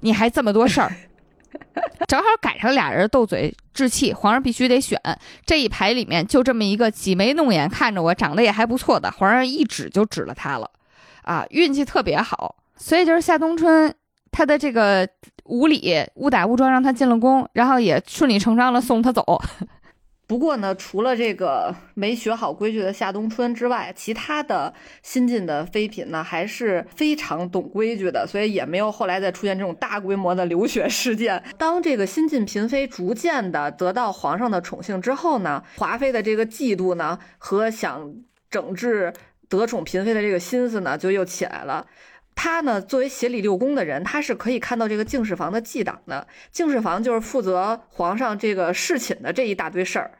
[0.00, 0.94] 你还这么多事儿。
[2.06, 5.00] 正好赶上俩人斗嘴置气，皇上必须得选
[5.44, 10.70] 这一排里面就这么一个挤眉弄眼看着我，长得也还不错的，皇上一指就指了他了，
[11.22, 12.56] 啊，运气特别好。
[12.76, 13.94] 所以就是夏冬春
[14.30, 15.08] 他的这个
[15.44, 19.24] 无理误打误撞让他进了宫，然后也顺理成章的送他走。
[20.28, 31.40] 不过呢，除了这个没学好规矩的夏冬春之外，其他的新进的妃嫔呢，还是非常懂规矩的，所以也没有后来再出现这种大规模的流血事件。
[31.56, 38.12] 当这个新晋嫔妃逐渐的得到皇上的宠幸之后呢，华妃的这个嫉妒呢和想
[38.50, 39.12] 整治
[39.48, 41.86] 得宠嫔妃的这个心思呢，就又起来了。
[42.36, 46.28] 他呢，作为协理六宫的人，他是可以看到这个敬事房的记档的。
[46.52, 50.12] 敬事房就是负责皇上这个侍寝的这一大堆事儿，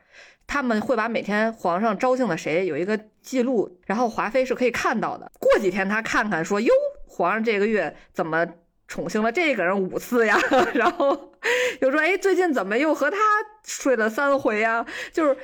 [0.46, 5.30] 他们会把每天皇上招幸的谁有一个记录，然后华妃是可以看到的。
[5.38, 6.72] 过几天他看看说，哟，
[7.06, 8.46] 皇上这个月怎么
[8.88, 10.36] 宠幸了这个人五次呀？
[10.74, 11.34] 然后
[11.80, 13.18] 又说，哎，最近怎么又和他
[13.62, 14.84] 睡了三回呀？
[15.12, 15.36] 就是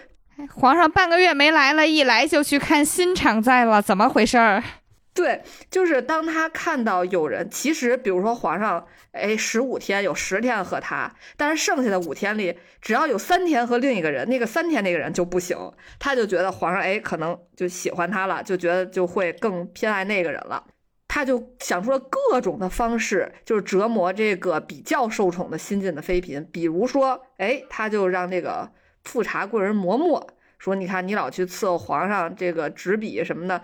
[0.55, 4.65] 皇上半个月没来了，一来就去看新常在了，怎么回事儿？
[5.15, 15.59] 对，就是当他看到有人，其实比如说皇上，哎，十五天有十天和他，但是剩下的五天里，只要有三天和另一个人，那个三天那个人就不行，
[15.99, 20.65] 他就觉得皇上哎可能就喜欢他了，就觉得就会更偏爱那个人了，
[21.07, 28.73] 他就想出了各种的方式，就是折磨这个比较受宠的新晋的妃嫔，比如说，哎，他就让那个
[29.05, 30.27] 富察贵人磨墨，
[30.59, 33.61] 说你看你老去伺候皇上这个执笔什么的。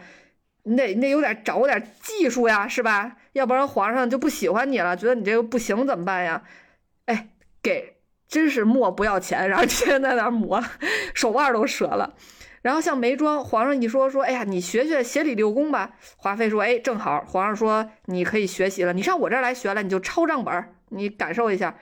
[0.68, 3.16] 你得你得有点掌握点技术呀，是吧？
[3.32, 6.42] 要不然皇上就不喜欢你了，觉得你这个不行怎么办呀？
[7.06, 7.28] 哎，
[7.62, 7.96] 给
[8.28, 10.62] 真是墨不要钱，然后天天在那磨，
[11.14, 12.14] 手腕都折了。
[12.60, 15.92] 然后像眉庄，皇上一说说，哎呀，你学学协理六宫吧。
[16.16, 21.76] 华妃说，哎，正好，皇上说你可以学习了，你上我这儿来学了，你就抄账本，你感受一下。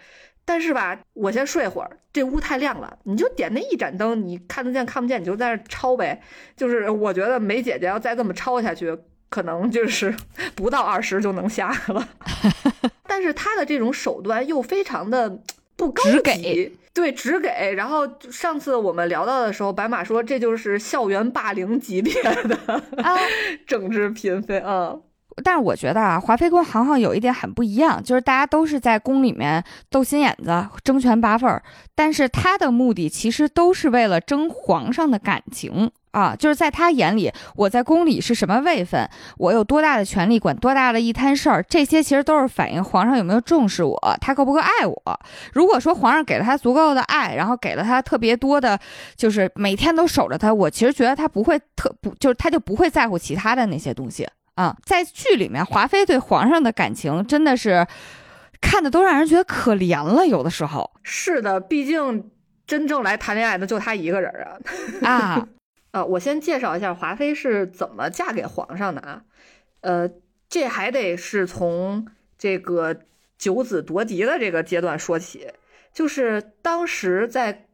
[0.47, 6.23] 但是吧，我先睡会儿，这屋太亮了，你就点那一盏灯，你看得见看不见，你就在那抄呗。
[6.57, 8.97] 就是我觉得梅姐姐要再这么抄下去，
[9.29, 10.15] 可能就是
[10.55, 12.09] 不到二十就能下了。
[13.09, 15.43] 但是她的这种手段又非常的
[15.77, 17.75] 不高级，对，只给。
[17.75, 22.57] 然后上次我们聊到的时候，白马说这就是校园霸凌级别的
[23.03, 23.19] 啊，
[23.67, 24.97] 政治嫔妃啊。
[25.45, 31.63] 但是我觉得啊，华妃跟航航有一点很不一样，就是大家都是在宫里面斗心眼子、争权拔份儿，
[31.95, 36.35] 但是他的目的其实都是为了争皇上的感情啊。
[36.35, 45.21] 就是在他眼里，我在宫里是什么位分，我有多大的权利，管多大的一摊事儿，这些其实都是反映皇上有没有重视我，他够不够爱我。
[45.53, 48.79] 如果说皇上给了他足够的爱，然后给了他特别多的，
[49.17, 54.27] 就是每天都守着他，我其实觉得他不会特不，就是他就不会在乎其他的那些东西。
[54.57, 57.87] 啊，在剧里面，华妃对皇上的感情真的是
[58.61, 60.27] 看的都让人觉得可怜了。
[60.27, 62.31] 有的时候是的，毕竟
[62.67, 64.33] 真正来谈恋爱的就她一个人
[65.03, 65.09] 啊。
[65.09, 65.49] 啊，
[65.93, 69.23] 呃，我先介绍一下华妃是怎么嫁给皇上的啊。
[69.83, 70.11] 呃，
[70.49, 72.07] 这还得是从
[72.39, 73.01] 这个
[73.37, 75.53] 九子夺嫡的这个阶段说起，
[75.93, 77.67] 就是当时在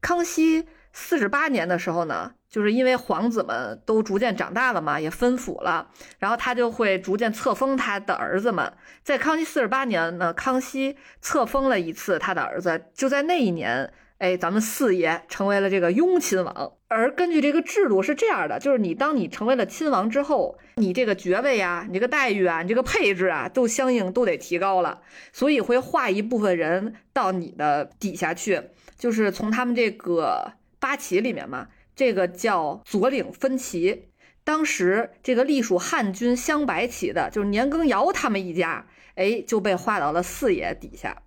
[0.00, 2.32] 康熙四十八年的时候呢。
[2.54, 5.88] 就是因为皇子们都逐渐长大了嘛，也分府了，
[6.20, 8.72] 然后他就会逐渐册封他的儿子们。
[9.02, 16.72] 在康熙四十八年呢，康熙册封了一次他的儿子，就在那一年，哎，咱们四爷成为了这个雍亲王。
[16.86, 25.00] 而根据这个制度是这样的，就是你当你成为了亲王之后，你这个爵位啊，你这个待遇啊，你这个配置啊，都相应都得提高了，
[25.32, 28.62] 所以会划一部分人到你的底下去，
[28.96, 31.66] 就是从他们这个八旗里面嘛。
[31.94, 34.08] 这个叫左领分旗，
[34.42, 41.22] 当时这个隶属汉军镶白旗的，就是年羹尧他们一家，哎，就被划到了四爷底下，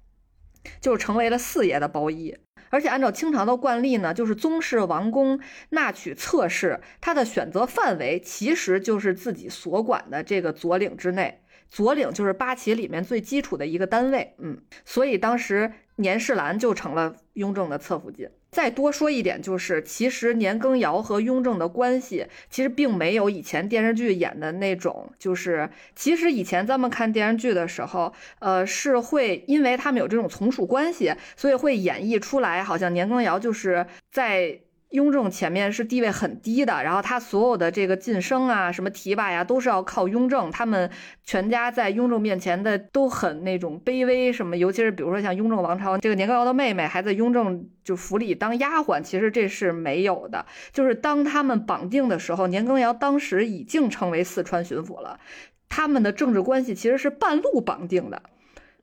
[0.82, 2.38] 就成为了四爷的包衣。
[2.70, 11.42] 而且按照清朝的惯例呢，就是宗室王公纳取侧室，他的选择范围其实就是自己所管的这个左领之内。
[11.70, 18.30] 左领就是八旗里面最基础的一个单位，嗯，所以当时年世兰就成了雍正的侧福晋。
[18.58, 34.60] 再多说一点，就是其实年羹尧和雍正的关系，其实并没有以前电视剧演的那种，就是其实以前咱们看电视剧的时候，呃，是会因为他们有这种从属关系，所以会演绎出来，好像年羹尧就是在。
[34.92, 40.50] 雍正前面是地位很低的，然后他所有的这个晋升啊、什么提拔呀，都是要靠雍正。
[40.50, 40.90] 他们
[41.24, 50.46] 全家在雍正面前的都很那种卑微，什么，尤其是比如说像雍正王朝，这个年羹尧的妹妹还在雍正就府里当丫鬟，其实这是没有的。
[50.72, 55.20] 就是当他们绑定的时候，年羹尧当时已经成为四川巡抚了，
[55.68, 58.24] 他们的政治关系其实是半路绑定的。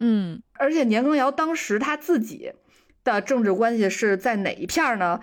[0.00, 2.52] 嗯，而且年羹尧当时他自己
[3.04, 5.20] 的政治关系是在哪一片呢？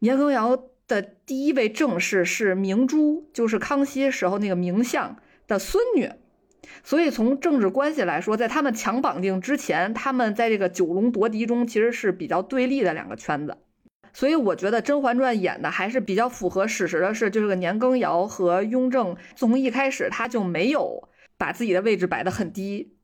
[0.00, 6.10] 年羹尧的第一位正室是明珠，就是康熙时候那个明相的孙女，
[6.82, 13.58] 所以从政治关系来说，在他们强绑定之前，他们在这个九龙夺嫡中其实是比较对立的两个圈子。
[14.12, 22.96] 所以我觉得《甄嬛传》演的还是比较符合史实的是，就是个年羹尧和雍正从一开始他就没有把自己的位置摆得很低。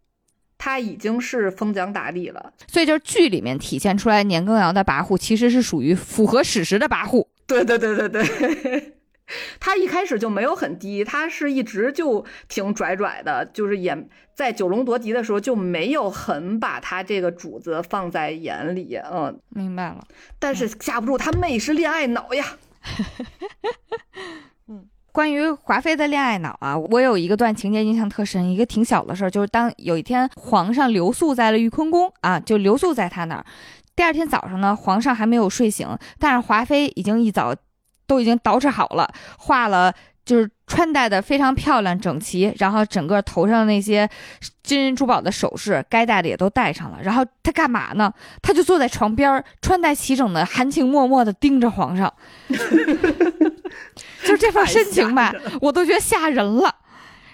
[0.59, 7.27] 他已经是封疆大吏了，所以就是剧里面体现出来年羹尧的跋扈，其实是属于符合史实的跋扈。
[7.47, 8.93] 对对对对对。
[9.59, 20.07] 他一开始就没有很低，他是一直就挺拽拽的，就是也在九龙夺嫡的时候就没有很把他这个主子放在眼里，嗯，明白了。
[20.39, 22.57] 但是架不住他妹是恋爱脑呀。
[25.17, 33.43] 关于华妃的恋爱脑啊，我有一个段情节印象特深，一个挺小的事儿，就是当有一天皇上留宿在了玉坤宫啊，就留宿在他那儿。
[33.95, 35.89] 第二天早上呢，皇上还没有睡醒，
[36.19, 37.55] 但是华妃已经一早
[38.07, 39.91] 都已经捯饬好了，化了，
[40.23, 44.07] 就是穿戴的非常漂亮整齐，然后整个头上那些
[44.62, 46.99] 金银珠宝的首饰该戴的也都戴上了。
[47.03, 48.12] 然后她干嘛呢？
[48.43, 52.12] 她就坐在床边儿，穿戴齐整的，含情脉脉的盯着皇上。
[54.27, 56.74] 就这份深情吧，我都觉得吓人了。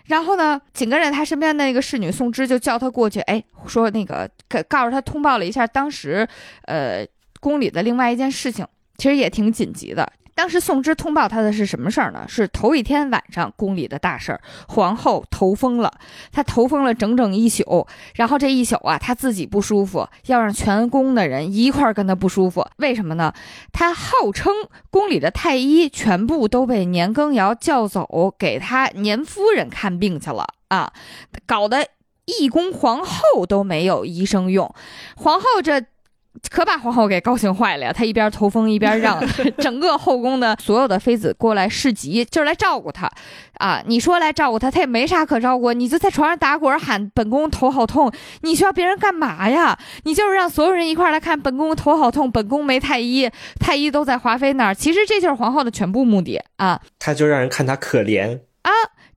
[0.06, 6.26] 然后呢，紧跟着他身边的那个侍女宋芝就叫他过去，哎，说那个告告诉他通报了一下当时，
[6.66, 7.06] 呃，
[7.40, 8.66] 宫里的另外一件事情，
[8.98, 10.12] 其实也挺紧急的。
[10.34, 12.24] 当时宋芝通报他的是什么事儿呢？
[12.26, 15.92] 是头一天晚上宫里的大事儿，皇后头风了，
[16.32, 22.66] 她头风了整整一宿，然后这一宿啊，她自己不舒服，要让全宫的人一块儿跟她不舒服。
[22.78, 23.32] 为什么呢？
[23.72, 24.52] 她号称
[24.90, 30.92] 宫里的太医全部都被年羹尧叫走，给她年夫人看病去了啊，
[31.46, 31.86] 搞得
[32.24, 34.74] 一宫皇后都没有医生用，
[35.16, 35.84] 皇后这。
[36.50, 37.92] 可把皇后给高兴坏了呀！
[37.92, 39.22] 她一边头风一边让
[39.58, 43.10] 整个后宫的所有的妃子过来侍疾，就是来照顾她，
[43.54, 43.82] 啊！
[43.86, 48.12] 你说来照顾她，她也没啥可照顾，你就在床上打滚喊本宫头好痛，
[48.42, 49.78] 你需要别人干嘛呀？
[50.04, 54.74] 你就是让所有人一块来看本宫头好痛，本宫没太医，太医都在华妃那儿。
[54.74, 56.78] 其实这就是皇后的全部目的啊！
[56.98, 58.70] 她就让人看她可怜啊！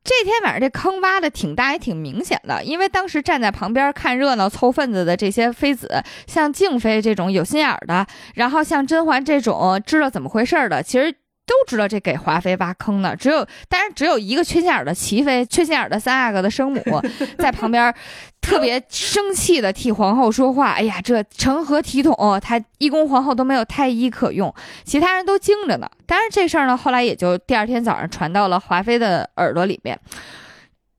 [0.06, 2.64] 这天晚上这坑挖的挺大，也挺明显的。
[2.64, 11.16] 因为当时站在旁边看热闹、凑份子的这些妃子，像静妃这种有心眼的，然后像甄嬛这种知道怎么回事的，其实。
[11.45, 16.81] 都知道这给华妃挖坑呢，只有，但是只有一个缺心眼的齐妃，缺心眼的三阿哥的生母，
[17.37, 17.93] 在旁边
[18.41, 20.71] 特别生气的替皇后说话。
[20.71, 22.39] 哎呀，这成何体统？
[22.41, 25.89] 他一宫皇后都没有太医可用，其他人都惊着呢。
[26.05, 29.99] 当然这事儿呢，后来也就第二天早上传到了华妃的耳朵里面。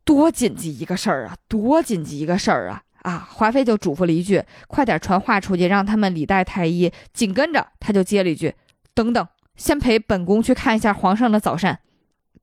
[0.04, 1.34] 多紧急一个事儿啊！
[1.48, 2.80] 多紧急一个事儿啊！
[3.02, 3.28] 啊！
[3.28, 8.54] 华妃就嘱咐了一句：“快点传话出去，让他们礼待太医。”紧跟着他就接了一句
[8.94, 9.26] ：“等等。”
[9.56, 11.78] 先陪本宫去看一下皇上的早膳，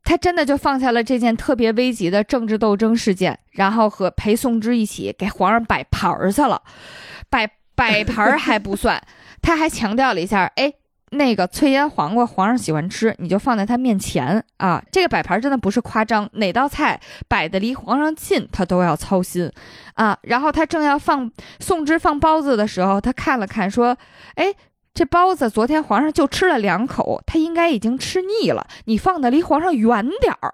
[0.04, 6.62] 他真的就放下了这件特别危急的政治斗争事件，然后和陪宋芝一起给皇上摆盘儿去了。
[7.30, 9.02] 摆摆盘儿还不算，
[9.42, 10.74] 他还强调了一下：哎，
[11.12, 14.84] 那个脆腌黄瓜，皇上喜欢吃，你就放在他面前啊。
[14.92, 19.52] 这个摆盘真的不是夸张，哪道菜摆的离皇上近，他都要操心
[19.94, 20.18] 啊。
[20.24, 23.98] 然后他正要放宋芝放包子的时候，他看了看，说：
[24.36, 24.54] 哎。
[24.94, 28.68] 这包子昨天皇上就吃了两口，他应该已经吃腻了。
[28.86, 30.54] 你放的离皇上远点儿。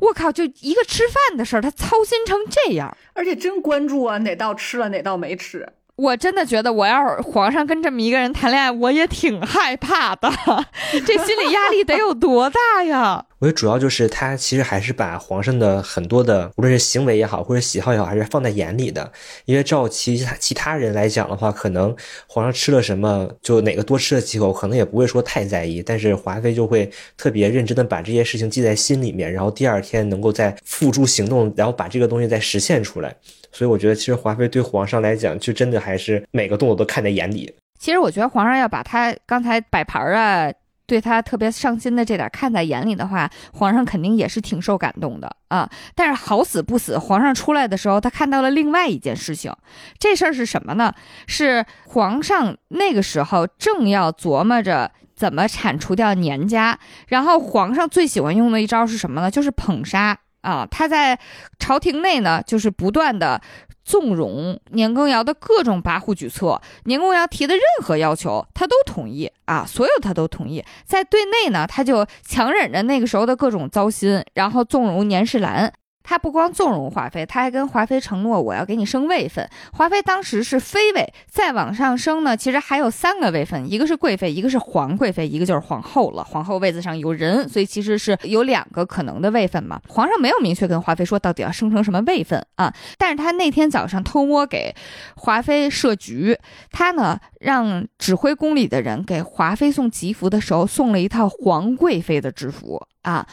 [0.00, 5.66] 我靠，就一个吃饭的事儿，他操心成这样，而且真关注啊，哪道吃了，哪道没吃。
[5.98, 10.30] 我真的觉得，我要是皇上跟这么一个人谈恋爱，我也挺害怕的。
[11.04, 13.24] 这心理压力得有多大呀？
[13.40, 19.10] 我觉得主要就是他其实还是把皇上的很多的，无论是行为也好，或者喜好也好，还是放在眼里的。
[19.44, 21.94] 因为照其他其他人来讲的话，可能
[22.28, 25.82] 皇上吃了什么，就哪个多吃了几口，可能也不会说太在意。
[25.82, 33.16] 但是华妃就会特别认真的把这些事情记在心里面，然后第二天能够再付诸行动，然后把这个东西再实现出来。
[33.50, 37.54] 所以我觉得，其实华妃对皇上来讲，就真的还是每个动作都看在眼里。
[37.78, 40.52] 其实我觉得皇上要把他刚才摆盘儿啊，
[40.86, 45.68] 对他特别上心的这点看在眼里的话，皇上肯定也是挺受感动的啊。
[45.94, 49.52] 但是好死不死，皇上出来的时候，他看到了另外一件事情。
[49.98, 50.92] 这事儿是什么呢？
[51.26, 59.30] 是皇上那个时候正要琢磨着怎么铲除掉年家，然后皇上最喜欢用的一招是什么呢？
[59.30, 60.18] 就是捧杀。
[60.48, 61.18] 啊，他在
[61.58, 63.38] 朝廷内呢，就是不断的
[63.84, 70.64] 纵容年羹尧的各种跋扈举措，年羹尧提的任何要求，他都同意啊，所有他都同意。
[70.86, 75.70] 在对内呢，他就强忍着那个时候的各种糟心，然后纵容年世兰。
[76.08, 79.46] 他不光纵容华妃，他还跟华妃承诺，我要给你升位分。
[79.74, 86.24] 华妃当时是妃位，再往上升呢，其实还有三个位分，一个是贵妃，一个是皇贵妃，一个就是皇后了。
[86.24, 89.78] 皇后位子上有人，所以其实是有两个可能的位分嘛。
[89.86, 94.74] 皇上没有明确跟华妃说到底要升成什么位分啊，但是他那天早上偷摸给
[95.14, 96.38] 华妃设局，
[96.72, 103.26] 他呢让指挥宫里的人给华妃送吉服的时候送了一套皇贵妃的制服啊，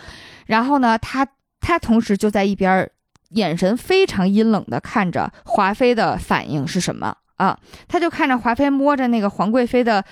[0.48, 1.26] 然后呢他。
[1.66, 2.88] 他同时就在一边，
[3.30, 7.58] 眼神非常阴冷的看着华妃的反应是什么啊，
[7.88, 10.06] 他就看着华妃摸着那个皇贵妃的。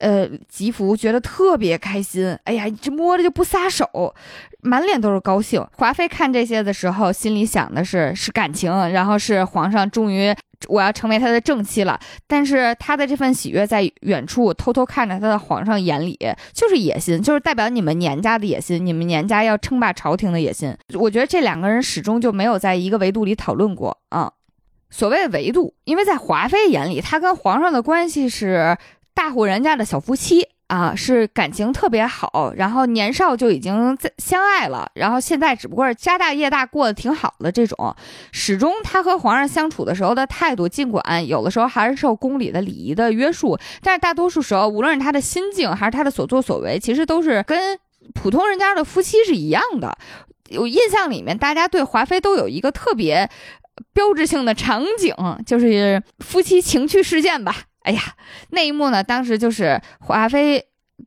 [0.00, 4.14] 呃，吉服觉得特别开心，哎呀，这摸着就不撒手，
[4.62, 5.60] 满脸都是高兴。
[5.72, 10.32] 华妃看这些的时候，心里想的是是感情，然后是皇上终于
[10.66, 11.98] 我要成为他的正妻了。
[12.26, 16.18] 但是他的这份喜悦在远处偷偷看着他的皇上眼里
[16.52, 20.76] 就是野心，就是代表你们年家的野心，你们年家要称霸朝廷的野心。
[20.94, 24.32] 我觉得这两个人始终就没有在一个维度里讨论过啊。
[24.90, 28.76] 所谓维度，因为在华妃眼里，他跟皇上的关系是。
[29.14, 37.96] 大户人家的小夫妻啊，是感情特别好，然后年少就已经在相爱了，然后现在只不过是家大业大，过得挺好的这种。
[38.32, 47.78] 始终他和皇上相处的时候的态度，尽管有的时候还是受宫里的礼仪的约束，但是大多数时候，无论是他的心境还是他的所作所为，其实都是跟
[48.14, 49.96] 普通人家的夫妻是一样的。
[50.58, 53.30] 我印象里面，大家对华妃都有一个特别
[53.94, 55.14] 标志性的场景，
[55.46, 57.54] 就是夫妻情趣事件吧。
[57.88, 58.02] 哎呀，
[58.50, 59.02] 那一幕呢？
[59.02, 60.62] 当时就是华妃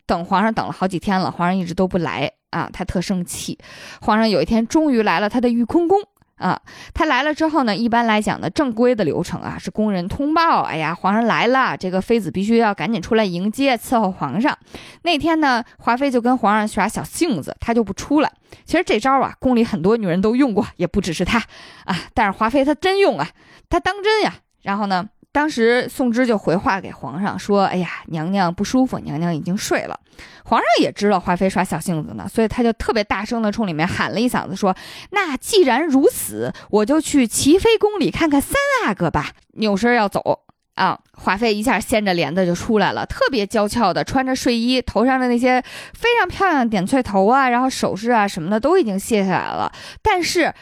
[0.08, 3.56] 等皇上等了好几天了，皇上一直都不来啊，她特生气。
[4.02, 6.00] 皇上有一天终于来了，他的御空宫
[6.38, 6.60] 啊，
[6.96, 14.58] 他来了之后呢，一般来讲呢，正规的流程啊是宫人通报，哎呀，皇上来了，这个妃子必须要赶紧出来迎接伺候皇上。
[15.04, 18.32] 那天呢，华妃就跟皇上耍小性子，她就不出来。
[18.66, 21.38] 其实这招啊，宫里很多女人都用过，也不只是她
[21.86, 23.30] 啊，但是华妃她真用啊，
[23.70, 24.34] 她当真呀。
[24.64, 25.08] 然后呢？
[25.34, 29.98] 当时宋芝就回话给皇上说：“哎呀，娘娘不舒服，娘娘已经睡了。”
[30.44, 34.76] 皇上也知道华妃耍小性子呢，所以他就特别大声的冲里面喊了一嗓子说
[35.12, 38.56] ：“那既然如此，我就去齐妃宫里看看三
[38.86, 40.42] 阿哥吧。”扭身要走
[40.76, 45.62] 啊，华妃一下掀着帘子就出来了，特别娇俏的穿着睡衣，头上的那些
[45.94, 49.72] 非常漂亮的点翠头啊，然后首饰啊什么的都已经卸下来了，
[50.02, 50.54] 但是。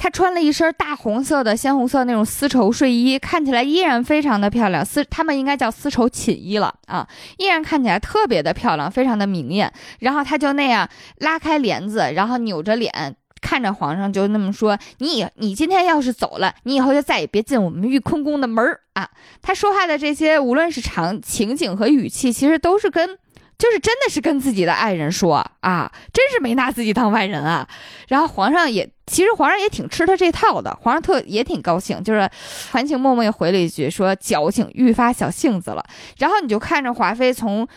[0.00, 4.82] 她穿了一身大红色的鲜红色那种丝绸睡衣，看起来依然非常的漂亮。
[4.82, 9.70] 丝他们应该叫丝绸寝衣了啊，依然看起来特别的漂亮，非常的明艳。
[9.98, 10.88] 然后她就那样
[11.18, 19.06] 拉开帘子，然后扭着脸看着皇上，就那么说：“你你今天要是走了，你以后就再也别进我们御坤宫的门儿啊！”
[19.42, 23.18] 她说话的这些，无论是场情景和语气，其实都是跟。
[23.60, 27.68] 就是真的是跟自己的爱人说啊，真是没拿自己当外人啊。
[28.08, 32.02] 然后皇上也，其实皇上也挺吃他这套的，皇上特也挺高兴。
[32.02, 32.26] 就是
[32.70, 35.84] 含情脉脉回了一句说矫情愈发小性子了。
[36.16, 37.68] 然后你就看着华妃从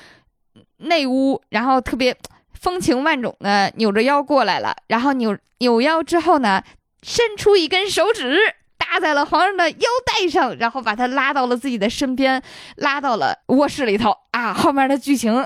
[0.78, 2.16] 内屋，然后特别
[2.54, 4.74] 风情万种的扭着腰过来了。
[4.88, 6.64] 然后扭扭腰之后呢，
[7.02, 8.56] 伸出一根手指。
[8.78, 12.42] 搭在了皇上的腰带上，然后把他拉到了自己的身边，
[12.76, 14.54] 拉到了卧室里头啊。
[14.54, 15.46] 后面的剧情，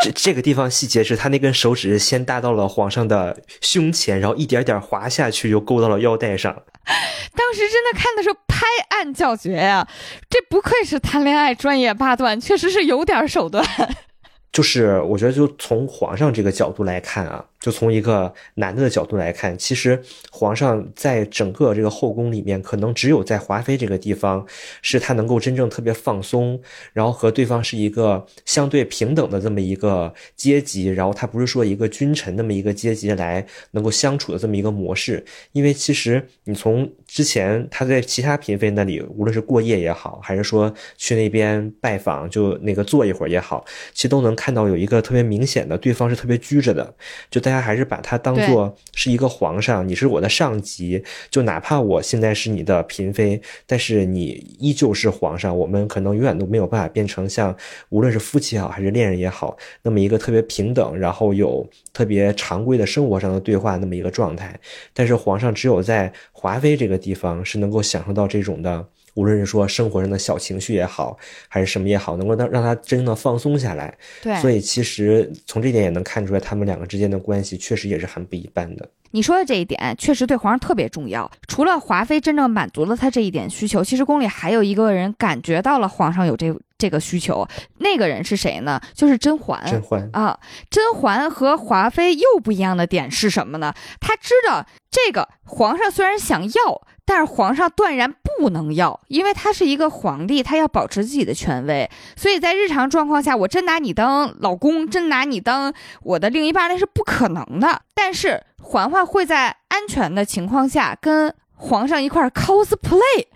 [0.00, 6.54] 这这个地方细节是他那根手指先搭到了皇上的胸前，然后一点点滑下去，又勾到了腰带上。
[7.34, 9.86] 当时真的看的时候拍案叫绝呀！
[10.30, 13.64] 这不愧是谈恋爱专业八段，确实是有点手段。
[14.52, 17.44] 就是我觉得，就从皇上这个角度来看啊。
[17.60, 20.00] 就从一个男的的角度来看，其实
[20.30, 24.46] 皇上在整个这个后宫里面，可能只有在华妃这个地方，
[24.82, 26.60] 是他能够真正特别放松，
[26.92, 35.24] 然后和对方是一个相对平等的这么一个阶级，然后他不是说一个君臣那么一个阶级来能够相处的这么一个模式。
[35.52, 46.94] 因为其实你从之前他在其他嫔妃那里，无论是过夜也好，还是说去那边拜访，就那个坐一会儿也好，其实都能看到有一个特别明显的，对方是特别拘着的，
[47.30, 47.66] 就大家。
[47.66, 55.58] 还是把他当做是一个皇上，你是我的上级，就哪怕我现在是你的嫔妃，但是你依旧是皇上。
[55.58, 57.52] 我们可能永远都没有办法变成像
[57.88, 64.56] 无论是夫妻也好，还是恋人也好，那么一个特别平等，然后有特别常规的生活上的对话那么一个状态。
[64.94, 68.86] 但是皇上只有在华妃这个地方是能够享受到这种的。
[69.16, 73.92] 无论是说生活上的小情绪也好，还是什么也好，能够让让他真正的放松下来。
[74.22, 78.88] 对，所以其实从这点也能看出来，他们两个之间的关系确实也是很不一般的。
[79.12, 81.30] 你说的这一点确实对皇上特别重要。
[81.48, 87.46] 除了华妃真正满足了他这一点需求，其实宫里还有一个人感觉到了皇上有这这个需求。
[87.78, 88.78] 那个人是谁呢？
[88.92, 89.64] 就是甄嬛。
[89.66, 90.38] 甄嬛啊，
[90.68, 93.72] 甄嬛和华妃又不一样的点是什么呢？
[94.00, 94.66] 她知道
[95.04, 96.82] 这个皇上虽然想要。
[97.08, 101.88] 但是皇上断然不能要，因为他是一个皇帝，他要保持自己的权威。
[102.16, 105.72] 所以在日常状况下，我真拿你当老公，真拿你当
[106.02, 107.82] 我的另一半，那是不可能的。
[107.94, 113.28] 但是嬛嬛会在安全的情况下跟皇上一块 cosplay，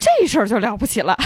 [0.00, 1.16] 这事儿就了不起了。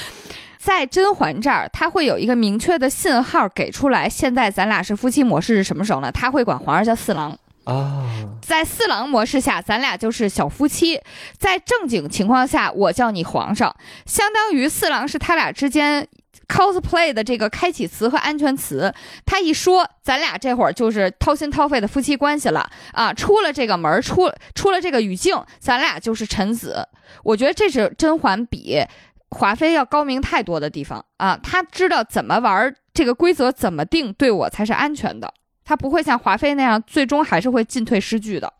[0.60, 4.06] 在甄嬛这儿，他会有一个明确的信号给出来。
[4.06, 6.12] 现在咱俩是夫妻模式是什么时候呢？
[6.12, 7.38] 他会管皇上叫四郎。
[7.68, 8.02] 啊，
[8.40, 10.98] 在四郎模式下，咱俩就是小夫妻；
[11.36, 16.08] 在正经情况下，我叫你皇上，相当于四郎是他俩之间
[16.48, 18.94] cosplay 的这个开启词和安全词。
[19.26, 23.12] 他一说，咱俩这会儿就是掏心掏肺的夫妻关系了啊！
[23.12, 26.88] 出了这个门，出出了这个语境，咱俩就是臣子。
[27.22, 28.82] 我觉得这是甄嬛比
[29.28, 31.38] 华妃要高明太多的地方啊！
[31.42, 35.34] 他知道怎么玩这个规则，怎么定，对我才是安全的。
[35.68, 38.50] 他不会像华妃那样，最终还是会进退失据的。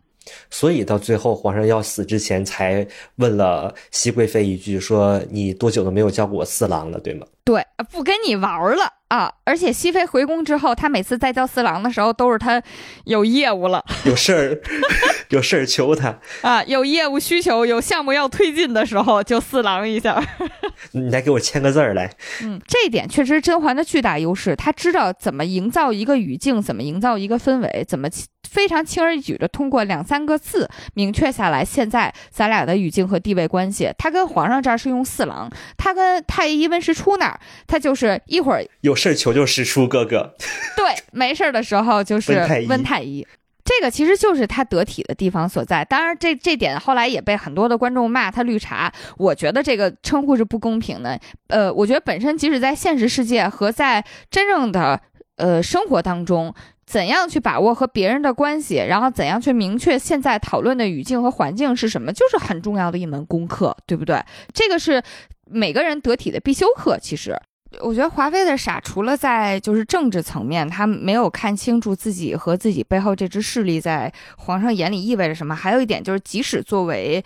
[0.51, 7.27] 所以到最后皇上要死之前，才问了熹贵妃一句，说你多久都没有叫过我四郎了，对吗？
[7.45, 9.33] 对，不跟你玩了啊！
[9.45, 12.63] 而且熹妃回宫之后，她每次再叫四郎的时候，都是她
[13.05, 14.61] 有业务了， 有事儿，
[15.31, 20.23] 有事儿求他啊，有业务需求，有项目要推进的时候，就四郎一下。
[20.93, 22.15] 你来给我签个字儿来。
[22.43, 28.11] 嗯，这一点确实是甄嬛的巨大优势，她知道怎么营造一个语境，怎么营造一个氛围，怎么
[28.49, 31.65] 非常轻而易举的通过两三个字明确下来。
[31.65, 37.39] 现在咱俩的语境和地位关系，他跟皇上这儿是用四郎，他跟太医温实初那儿。
[37.67, 40.35] 他就是一会儿 有事求救师叔哥哥，
[40.75, 43.27] 对，没事的时候就是温太医，
[43.65, 45.85] 这个其实就是他得体的地方所在。
[45.85, 51.21] 当然，这这点后来也被很多的观众骂他绿茶，我觉得这个称呼是不公平的。
[51.49, 54.99] 呃，我觉得本身即使在现实世界和在真正的
[55.37, 56.55] 呃生活当中，
[56.89, 64.21] 怎样去把握和别人的关系，然后怎样去明确现在讨论的语境和环境是什么，就是很重要的一门功课，对不对？
[64.55, 65.03] 这个是。
[65.51, 67.35] 每个人得体的必修课，其实
[67.81, 75.55] 我觉得华妃的傻，除了在就是政治层面，她没有看清楚自己和自己背后这支势力在皇上眼里意味着什么。
[75.55, 77.25] 还有一点就是，即使作为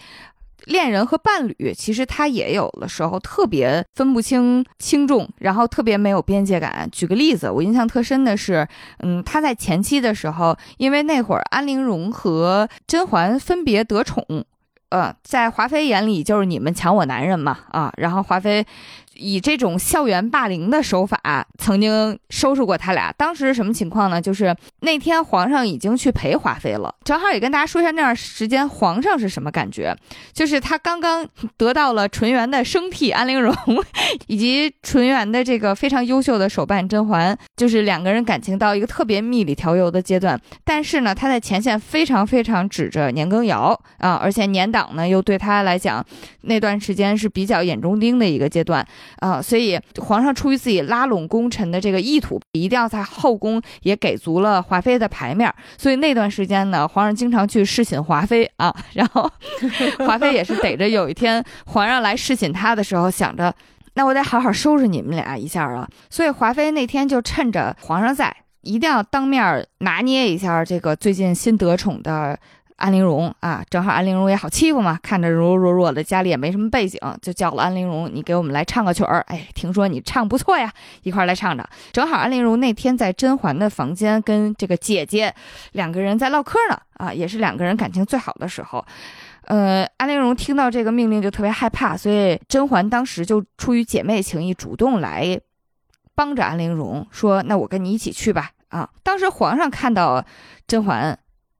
[0.66, 6.88] 恋人和伴侣，其实他也有的时候特别分不清轻重，然后特别没有边界感。
[6.90, 8.66] 举个例子，我印象特深的是，
[9.00, 14.24] 嗯，他在前期的时候，因为那会儿安陵容和甄嬛分别得宠。
[14.90, 18.66] 呃，在华妃眼里就是你们抢我男人嘛，啊，然后华妃。
[19.14, 23.12] 以这种校园霸凌的手法，曾经收拾过他俩。
[23.12, 24.20] 当时是什么情况呢？
[24.20, 29.94] 就是那天皇上已经去陪华妃了，正好也跟大家说一下那段时间皇上是什么感觉。
[30.32, 33.54] 就是他刚刚得到了纯元的生替安陵容，
[34.26, 40.40] 以及纯元的这个非常优秀的手办甄嬛，就是两个人感情到一个特别蜜里调油的阶段。
[40.64, 46.04] 但是呢，他在前线非常非常指着年羹尧啊，而且年党呢又对他来讲
[46.42, 48.86] 那段时间是比较眼中钉的一个阶段。
[49.18, 55.52] 啊，所以皇上出于自己拉拢功臣的这个意图，一定要在后宫也给足了华妃的牌面。
[55.78, 59.30] 所以那段时间呢，皇上经常去侍寝华妃啊， 然后
[60.06, 63.54] 华妃也是逮着有一天皇上来侍寝她的时候，想着
[63.94, 65.88] 那我得好好收拾你们俩一下啊。
[66.10, 72.38] 所以华妃那天就趁着皇上在，一定要当面拿捏一下这个最近新得宠的。
[72.82, 79.20] 安陵容啊，正好安陵容也好欺负嘛，看着柔柔弱弱的，家里也没什么背景，就叫了安陵容，你给我们来唱个曲儿。
[79.28, 80.68] 哎，听说你唱不错呀，
[81.04, 81.64] 一块来唱唱。
[81.92, 85.32] 正好安陵容那天在甄嬛的房间跟这个姐姐
[85.70, 88.84] 两个人在唠嗑呢，啊，也是两个人感情最好的时候。
[89.42, 95.40] 呃，安陵容听到这个命令就特别害怕，所以甄嬛当时就出于姐妹情谊，主动来
[96.16, 100.24] 帮着安陵容，说：“那我跟你一起去吧。”啊，当时皇上看到
[100.66, 101.16] 甄嬛，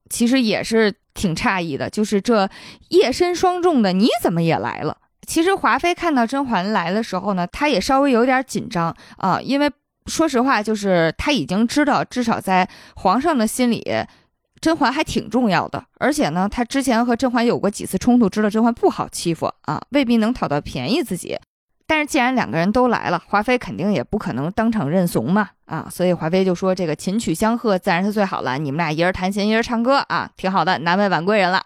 [0.09, 0.93] 其实也是。
[1.13, 2.49] 挺诧异的，就是这
[2.89, 4.97] 夜深霜重的，你怎么也来了？
[5.25, 9.71] 其实华妃看到甄嬛来的时候呢，她也稍微有点紧张啊，因为
[10.05, 13.81] 说实话，就是她已经知道，至少在皇上的心里，
[14.59, 15.85] 甄嬛还挺重要的。
[15.97, 21.37] 而且呢，她之前和甄嬛有过几次冲突，知道甄嬛不好欺负啊，未必能讨到便宜自己。
[21.85, 31.63] 但是既然两个人都来了，华妃肯定也不可能当场认怂嘛，啊，所以华妃就说：“这个琴曲相和自然是最好了，你们俩一人弹琴，一人唱歌啊，挺好的，难为婉贵人了。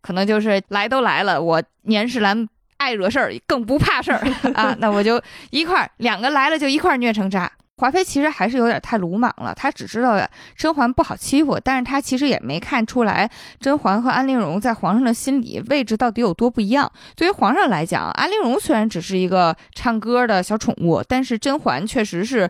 [0.00, 4.20] 可能就是来都来了，我年世兰爱惹事儿，更不怕事儿
[4.54, 5.20] 啊，那我就
[5.50, 7.50] 一块儿，两个来了就一块儿虐成渣。”
[7.82, 10.16] 华妃其实还是有点太鲁莽了，她只知道
[10.54, 13.28] 甄嬛不好欺负，但是她其实也没看出来
[13.58, 16.88] 甄嬛和安陵容在皇上的心里位置到底有多不一样。
[17.16, 22.48] 对于皇上来讲，安陵容虽然只是一个唱歌的小宠物，但是甄嬛确实是，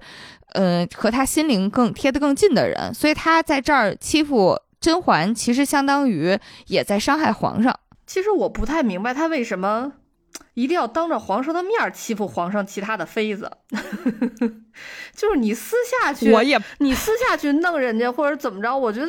[0.53, 7.75] 呃，和他心灵更贴得更近的人，所以他在这儿欺负甄嬛，其实相当于也在伤害皇上。
[8.07, 9.93] 其实我不太明白他为什么。
[10.55, 13.51] 一定要当着皇上的面欺负皇上其他的妃子，
[15.17, 19.09] 就是你私下去，我也你私下去弄人家或者怎么着，我觉得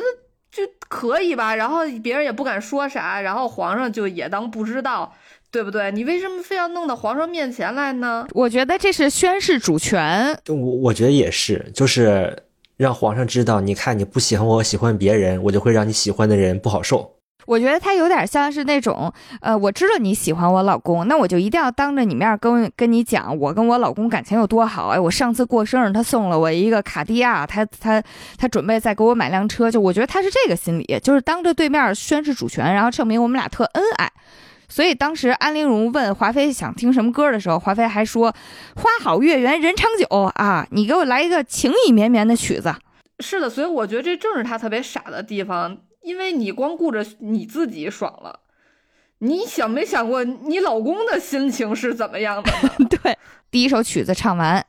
[0.50, 1.54] 就可以吧。
[1.54, 5.14] 然后别人也不敢说啥，然后皇上就也当不知道，
[5.50, 5.90] 对不对？
[5.92, 8.26] 你为什么非要弄到皇上面前来呢？
[8.32, 10.38] 我觉得这是宣示主权。
[10.48, 12.44] 我我觉得也是，就是
[12.76, 17.13] 让皇上知道，你看你不喜欢我，喜欢别人，我就会让你喜欢的人不好受。
[17.46, 24.88] 我觉得他有点像是那种，呃，我知道你喜欢我老公，那我就一定要当着你面跟跟你讲，我跟我老公感情有多好。
[24.88, 28.02] 哎，我上次过生日，他送了我一个卡地亚，他他
[28.38, 29.70] 他准备再给我买辆车。
[29.70, 34.10] 就我觉得他是这个心理，就是当着对面宣誓主权，然后证明我们俩特恩爱。
[34.66, 38.34] 所以当时安陵容问华妃想听什么歌的时候，华妃还说
[38.74, 42.74] ：“花好月圆人长久啊，你给我来一个情意绵绵的曲子。”
[43.20, 45.76] 是的，所以我觉得这正是他特别傻的地方。
[46.04, 48.40] 因为你光顾着你自己爽了，
[49.18, 52.52] 你想没想过你老公的心情是怎么样的？
[53.02, 53.18] 对，
[53.50, 54.64] 第一首曲子唱完，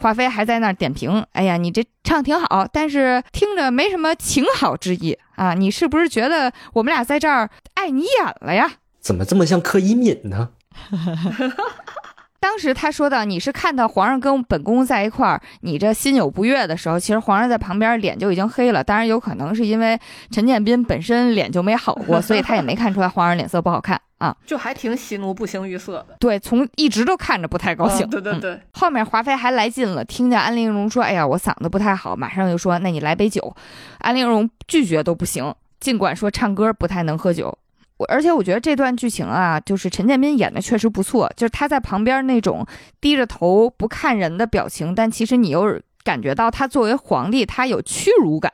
[0.00, 5.54] 华妃还在那儿点评：“哎呀，你这唱挺好，但是听着没什么情好之意啊！
[5.54, 8.72] 你是不是觉得我们俩在这儿碍你眼了呀？
[9.00, 10.50] 怎么这么像柯以敏呢？”
[12.40, 18.82] 当时他说到，你是看到皇上跟本宫在一块儿，你这心有不悦的时候，其实皇上在旁边脸就已经黑了。
[18.82, 19.98] 当然，有可能是因为
[20.30, 26.16] 陈建斌本身脸就没好过， 所以他也没看出来皇上脸色不好看啊，就还挺喜怒不形于色的。
[26.20, 28.08] 对，从一直都看着不太高兴。
[28.08, 28.60] 对对对。
[28.72, 33.54] 后面华妃还来劲了，听见安陵容说：“哎呀，我嗓子不太好。”马上就说：“那你来杯酒。”
[33.98, 37.58] 安陵容拒绝都不行，尽管说唱歌不太能喝酒。
[38.06, 42.64] 而且我觉得这段剧情啊，就是陈建斌演的确实不错，就是他在旁边那种
[43.00, 48.52] 低着头不看人的表情，但其实你又感觉到他作为皇帝，他有屈辱感。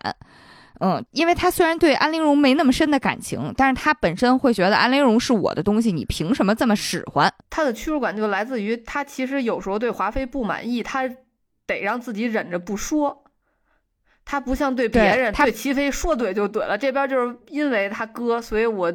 [0.80, 7.32] 嗯，因为他虽然对安陵容没那么深的感情，但是他本身会觉得安陵容是我的东西，你凭什么这么使唤？
[7.48, 11.08] 他的屈辱感就来自于他其实有时候对华妃不满意，他
[11.66, 13.24] 得让自己忍着不说。
[14.24, 18.92] 他不像对别人，他对齐妃说怼就怼了，这边就是因为他哥，所以我。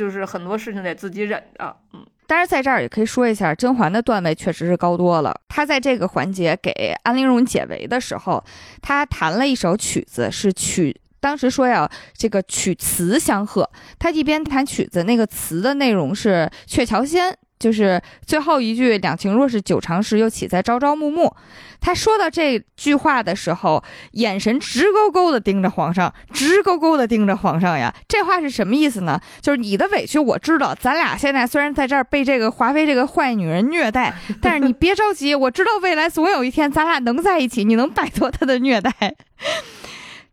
[0.00, 5.38] 就是很多事情得自己忍着，嗯，但是在这儿也可以说一下，甄嬛的段位确实是高多了。
[5.46, 6.72] 她在这个环节给
[7.02, 8.42] 安陵容解围的时候，
[8.80, 13.68] 她弹了一首曲子，是曲，当时说要这个曲词相和。
[13.98, 17.30] 她一边弹曲子，那个词的内容是《鹊桥仙》。
[17.60, 21.32] 就是最后一句“两情若是久长时，又岂在朝朝暮暮”。
[21.80, 27.94] 他说到这句话的时候，眼神直勾勾的盯着皇上，直勾勾的盯着皇上呀。
[28.08, 29.20] 这话是什么意思呢？
[29.40, 38.90] 就是你的委屈我知道，咱俩现在虽然在这儿被这个华妃这个坏女人虐待， 但是你别着急，我知道未来总有一天咱俩能在一起，你能摆脱她的虐待。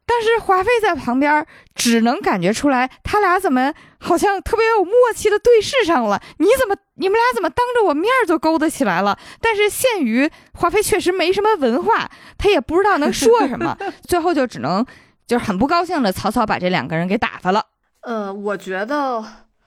[0.09, 6.21] 但是华妃在旁边，只能感觉出来，他俩怎么好像特别有默契的对视上了？
[6.37, 9.17] 你怎么，你们俩怎么当着我面就勾搭起来了？
[9.39, 13.77] 但是限于华妃确实没什么文化，她也不知道能说什么，
[14.07, 14.85] 最后就只能
[15.25, 17.65] 就是很不高兴的草草把这两个人给打发了。
[18.01, 19.23] 呃，我觉得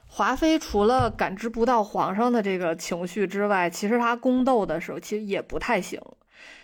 [0.06, 6.00] 华妃除了感知不到皇上的这个情绪之外，其实她宫斗的时候其实也不太行，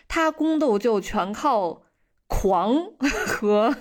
[0.09, 1.83] 她宫斗就全靠。
[2.29, 2.75] 狂
[3.29, 3.73] 和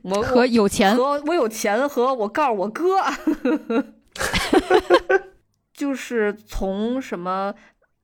[0.00, 2.96] 我和有钱和我有钱和我告诉我哥，
[5.94, 7.54] 就是从什么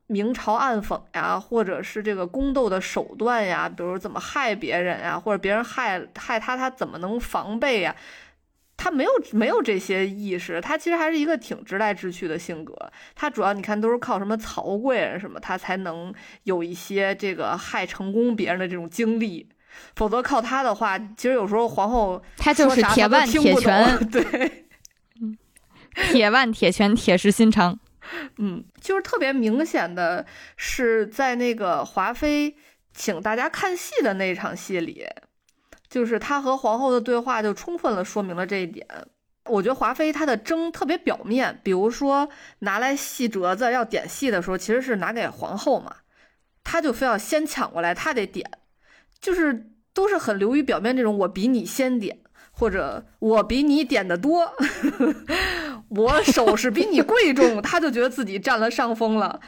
[0.06, 7.96] 明嘲暗讽呀，或者是这个宫斗的手段呀，比如怎么害别人呀，或者别人害害他，他怎么能防备呀？
[8.76, 12.72] 他没有没有这些意识，他其实还是一个挺直来直去的性格。
[13.16, 16.14] 他主要你看都是靠什么曹贵人什么，他才能
[16.44, 19.48] 有一些这个害成功别人的这种经历。
[19.96, 24.66] 否则靠他的话，其实有时候皇后他就是铁腕铁拳， 对，
[26.12, 27.78] 铁腕铁拳，铁石心肠。
[28.38, 30.24] 嗯，就是特别明显的
[30.56, 32.56] 是在那个华妃
[32.92, 35.06] 请大家看戏的那场戏里，
[35.88, 38.86] 就是他和皇后的对话就充分了说明了这一点。
[39.44, 42.28] 我觉得华妃她的争特别表面，比如说
[42.60, 45.96] 拿来戏折子要点戏的时候，其实是拿给皇后嘛，
[46.62, 48.48] 她就非要先抢过来，她得点。
[49.18, 52.20] 就是都是很流于表面这种，我比你先点，
[52.60, 54.52] 或者我比你点的多，
[55.88, 59.40] 我首饰比你贵重， 他就觉得自己占了上风了。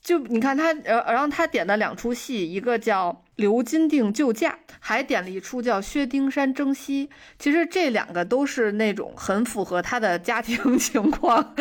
[0.00, 7.06] 就你看他，然后他点的两出戏，一个叫《刘金定救驾》，还点了一出叫《薛丁山征西》。
[7.38, 11.54] 其实这两个都是那种很符合他的家庭情况。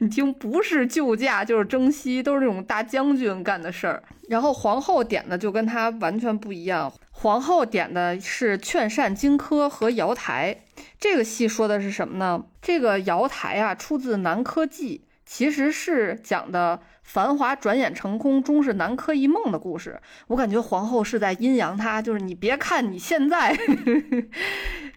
[0.00, 4.02] 你听，不是救驾就是征西，都是那种大将军干的事儿。
[4.28, 10.56] 然后皇后点的就跟他完全不一样，皇后点的是《劝善荆轲》和《瑶台》。
[10.98, 12.44] 这个戏说的是什么呢？
[12.60, 16.80] 这个瑶台啊，出自《南柯记》，其实是讲的。
[17.12, 20.00] 繁华转眼成空，终是南柯一梦的故事。
[20.28, 23.58] 我感觉皇后是在阴阳他，就是你别看你现在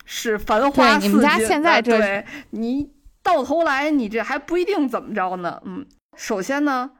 [0.06, 2.92] 是繁花似锦，你们家现在对你
[3.24, 5.60] 到头来你这还不一定怎么着呢。
[5.66, 6.92] 嗯，首先呢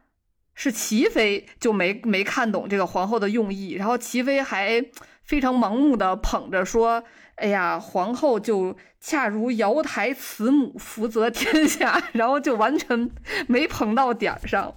[0.56, 4.84] 是齐妃就没没看懂这个皇后的用意，然后齐妃还
[5.22, 7.04] 非常盲目的捧着说
[7.38, 13.12] ：“哎呀，皇后就恰如瑶台慈母，福泽天下。”然后就完全
[13.48, 14.74] 没捧到点儿上。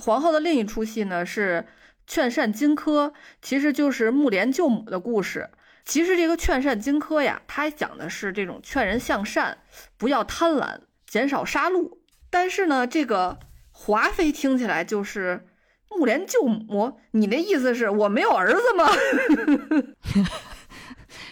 [0.00, 1.66] 皇后的另一出戏呢是
[2.06, 3.08] 《劝善荆轲》，
[3.42, 5.50] 其实就是木莲救母的故事。
[5.84, 9.58] 其实这个《劝善荆轲》呀，它讲的是这种劝人向善，
[9.96, 11.98] 不要贪婪，减少杀戮。
[12.30, 13.38] 但是呢，这个
[13.72, 15.46] 华妃听起来就是
[15.90, 18.88] 木莲救母，你那意思是我没有儿子吗？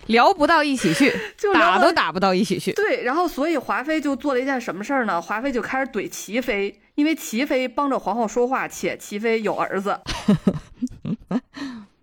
[0.08, 2.72] 聊不到一起去， 就打都打不到一起去。
[2.72, 5.22] 对，然后所以华妃就做了一件什么事儿呢？
[5.22, 9.98] 华妃就开始怼齐妃，因为齐妃帮着皇后说话，且齐妃有儿子，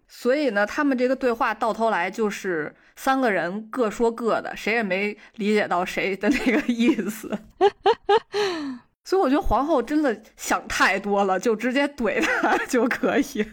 [0.07, 7.37] 所以呢，他们这个对话到头来就是三个人各说各的，谁也没理解到谁的那个意思。
[9.03, 13.45] 所以我觉得皇后真的想太多了，就直接怼他就可以。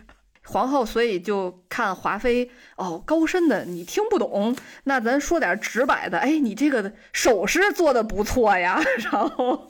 [0.45, 8.83] 皇后所以就看华妃哦，高深的你听不懂，那咱说点直白的，哎，你这个首饰做的不错呀。
[9.13, 9.69] 然后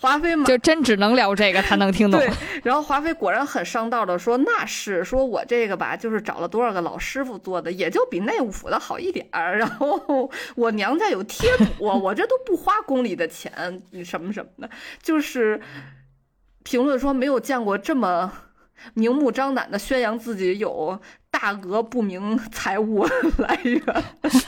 [0.00, 2.18] 华妃嘛，就真只能聊这个，他能听懂。
[2.18, 2.28] 对，
[2.64, 9.56] 然后华妃果然很上道的说，那是说我这个吧，就是找了多少个老师傅做的，也就比内务府的好一点儿。
[9.58, 14.70] 然后我娘家有贴补，我这都不花宫里的钱，什么什么的，
[15.02, 15.60] 就是
[16.64, 18.32] 评论说没有见过这么。
[18.94, 23.06] 明目张胆的宣扬自己有大额不明财物
[23.38, 23.82] 来源，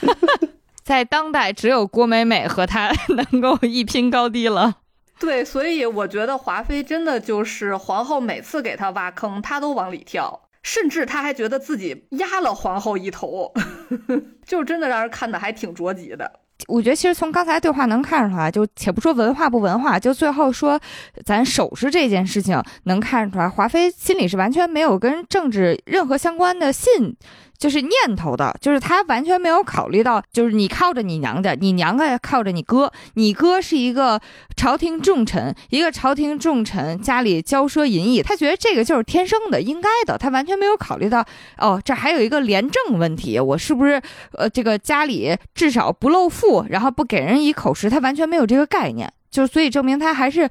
[0.83, 2.91] 在当代只有郭美美和她
[3.31, 4.75] 能够一拼高低了。
[5.19, 13.53] 对，所以我觉得华妃真的就是皇后，每次给她挖坑，她都往里跳，甚至她还觉得自己压了皇后一头，
[14.45, 16.41] 就真的让人看的还挺着急的。
[16.67, 20.79] 我觉得其实从刚才对话能看出来，就且不说文化不文化，就最后说
[21.25, 27.15] 咱首饰这件事情，能看出来华妃心里是完全没有跟政治任何相关的信。
[27.57, 34.19] 就是念头的，就是他完全没有考虑到，就是你靠着你娘家，你娘家靠着你哥，你哥是一个
[34.55, 41.25] 朝廷重臣，一个朝廷重臣家里骄奢淫逸，他觉得这个就是天生的，应该的，他完全没有考虑到，
[41.57, 44.01] 哦，这还有一个廉政问题，我是不是
[44.33, 50.49] 呃这个家里至少不露富，然后不给人以口实，他完全没有这个概念，就所以证明他还是。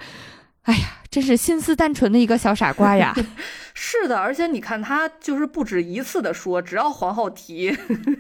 [0.65, 3.15] 哎呀，真是心思单纯的一个小傻瓜呀！
[3.77, 7.77] 是的，而且你看他就是不止一次的说，只要皇后提，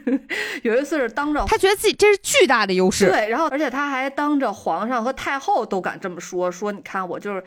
[0.62, 3.08] 有一次是当着他觉得自己这是巨大的优势。
[3.08, 7.42] 对，然后而且他还当着皇上和太后都敢这么说，说你看我就是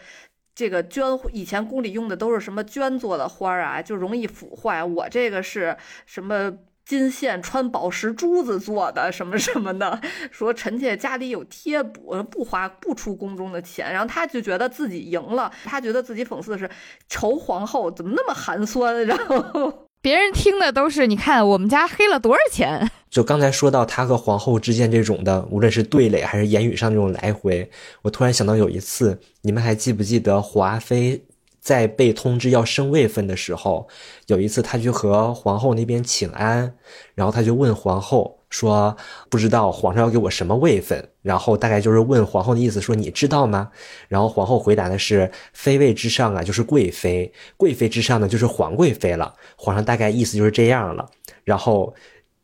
[0.56, 6.54] 这个绢，以前宫里用的都是什么绢做的花儿啊，就容易腐坏，我这个是什么？
[6.88, 10.00] 金线穿宝石珠子做的什么什么的，
[10.32, 16.70] 说臣妾家里有贴补，不花不出宫中的钱，然后他就觉得自己赢了，他觉得自己讽刺的是
[17.10, 22.90] 仇皇后怎么那么寒酸，然后别人听的都是你看我们家黑了多少钱。
[23.12, 27.70] 就刚才说到他和皇后之间这种的，无论是对垒还是言语上这种来回，
[28.04, 31.22] 我突然想到有一次，你们还记不记得华妃？
[31.68, 33.90] 在被通知要升位分的时候，
[34.28, 36.74] 有一次他去和皇后那边请安，
[37.14, 38.96] 然后他就问皇后说
[39.30, 43.70] ：“不知道皇上要给我什么位分？”然后大概就是问皇后的意思说：“你知道吗？”
[44.08, 51.06] 然后皇后回答的是：“妃位之上啊，就是贵妃；贵妃之上呢，就是皇贵妃了。”皇上大概意思就是这样了。
[51.44, 51.94] 然后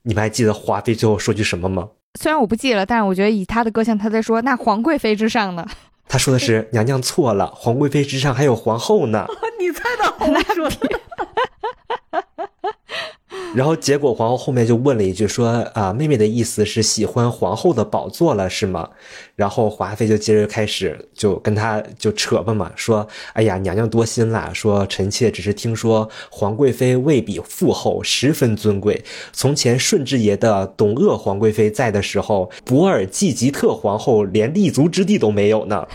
[0.02, 1.88] 你们还记得华妃最后说句什么吗？
[2.20, 5.66] 虽然我不记了，但是我觉得以他的个性，他在说：“那皇贵妃之上呢？”
[6.08, 9.26] 他说的是 娘娘错了，皇贵妃之上还有皇后呢。
[9.60, 10.72] 你猜的好准。
[13.54, 18.90] 然后结果皇后后面就问了一句说啊，妹妹的意思是喜欢皇后的宝座了是吗？
[19.36, 29.04] 然后华妃就接着开始就跟他就扯吧嘛，说哎呀娘娘多心啦，说臣妾只是听说皇贵妃未比父后十分尊贵。
[29.32, 35.88] 从前顺治爷的董鄂皇贵妃在的时候，博尔济吉特皇后连立足之地都没有呢。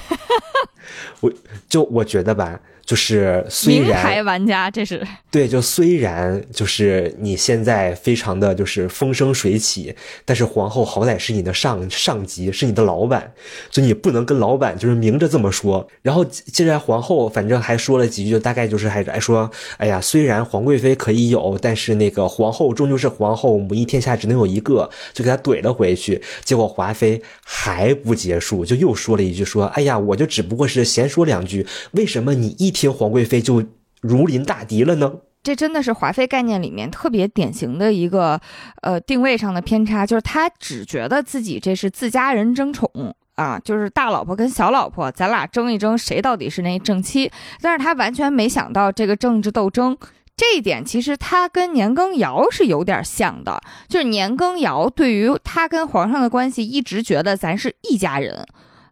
[1.21, 1.33] 我
[1.69, 2.61] 就我觉得吧。
[2.89, 13.31] 就是虽然牌玩家，这是对，就虽然就是你现在非常的就是风生水起，但是皇后好歹是你的上上级，是你的老板，
[13.71, 15.87] 就你不能跟老板就是明着这么说。
[16.01, 26.23] 然后接着皇后反正还说了几句，就大概就是还还说，哎呀，虽然皇贵妃可以有，但是那个皇后终究是皇后，母仪天下只能有一个，就给他怼了回去。
[26.43, 32.73] 结果华妃还不结束，就又说了一句，说，哎呀，我就只不过是闲说两句，为什么你一。
[32.79, 33.65] 听皇贵妃就
[34.01, 35.13] 如临大敌了呢？
[35.43, 38.41] 这真的是华妃概念里面特别典型的一个
[38.83, 42.89] 呃定位上的偏差，就是她只觉得自己这是自家人争宠
[43.35, 47.29] 啊，就是大老婆跟小老婆，咱俩争一争谁到底是那正妻，
[47.61, 49.99] 但是她完全没想到这个政治斗争
[50.37, 58.47] 这一点其实他跟年羹尧是有点像的，就是年羹尧对于他跟皇上的关系一直觉得咱是一家人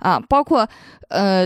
[0.07, 0.68] 啊，包括
[1.09, 1.44] 呃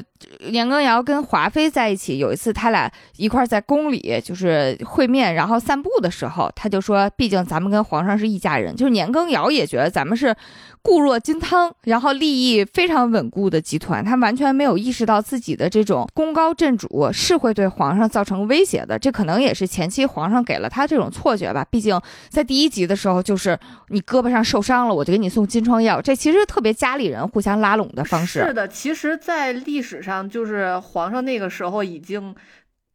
[0.50, 10.36] 年羹尧跟华妃在一起，有一次他俩一块在宫里就是会面，然后散步的时候，他就说，毕竟咱们跟皇上是一家人，就是年羹尧也觉得咱们是。
[10.82, 18.98] 固若金汤，然后利益非常稳固的集团，他完全没有意识到自己的这种功高震主是会对皇上造成威胁的。
[18.98, 21.62] 这可能也是前期皇上给了他这种错觉吧。
[21.70, 22.00] 毕竟
[22.30, 23.58] 在第一集的时候，就是
[23.88, 26.00] 你胳膊上受伤了，我就给你送金疮药。
[26.00, 28.49] 这其实特别家里人互相拉拢的方式。
[28.51, 32.34] 是的，其实，在历史上，就是皇上那个时候已经。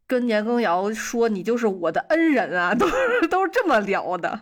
[0.08, 4.40] 跟年羹尧说：“你就是我的恩人啊， 都是都是这么聊的。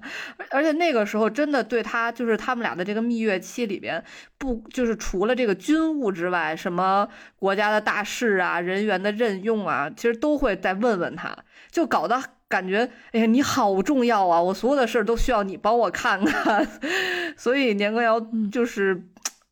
[0.51, 4.05] 而且那个时候真的对他，就是他们俩的这个蜜月期里边，
[4.37, 11.35] 不就是除了这个军务之外，什么国家的大事啊、人员的任用啊，其实都会再问问他，
[11.71, 16.69] 就搞得感觉，哎呀，你好重要啊，我所有的事都需要你帮我看看。
[17.39, 18.21] 所以年羹尧
[18.53, 19.07] 就是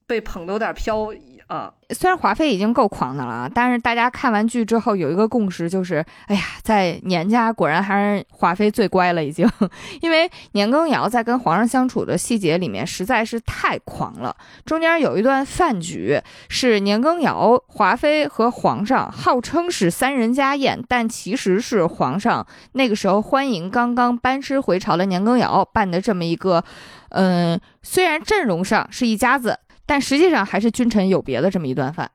[0.06, 1.10] 被捧得有点飘。”
[1.53, 9.46] 啊，虽然华妃已经够狂的了啊，但是大家看完剧之后有一个共识，就是哎呀，在年家果然还是华妃最乖了，已经。
[10.00, 14.34] 因为年羹尧在跟皇上相处的细节里面实在是太狂了。
[14.64, 26.64] 中间有一段饭局，是年羹尧、华妃和皇上号称是三人家宴，但其实是皇上那个时候欢迎刚刚班师回朝的年羹尧办的这么一个，
[27.11, 29.59] 嗯，虽然阵容上是一家子。
[29.93, 32.11] 但实际上还是君臣有别的这么一顿饭。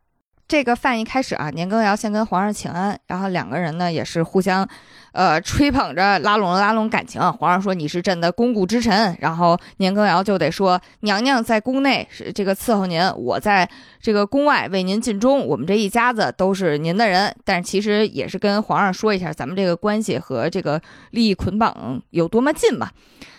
[0.47, 4.67] 这个饭一开始啊，年羹尧先跟皇上请安，然后两个人呢也是互相，
[5.11, 7.21] 呃，吹捧着，拉拢了拉拢感情。
[7.33, 13.69] 皇上说你是朕的肱骨之臣，然后年羹尧就得说娘娘在宫内是这个伺候您，我在
[14.01, 17.31] 这个宫外为您尽忠，我们这一家子都是您的人。
[17.45, 22.89] 但是其实也是跟皇上说一下咱们这个关系和这个利益捆绑有多么近嘛。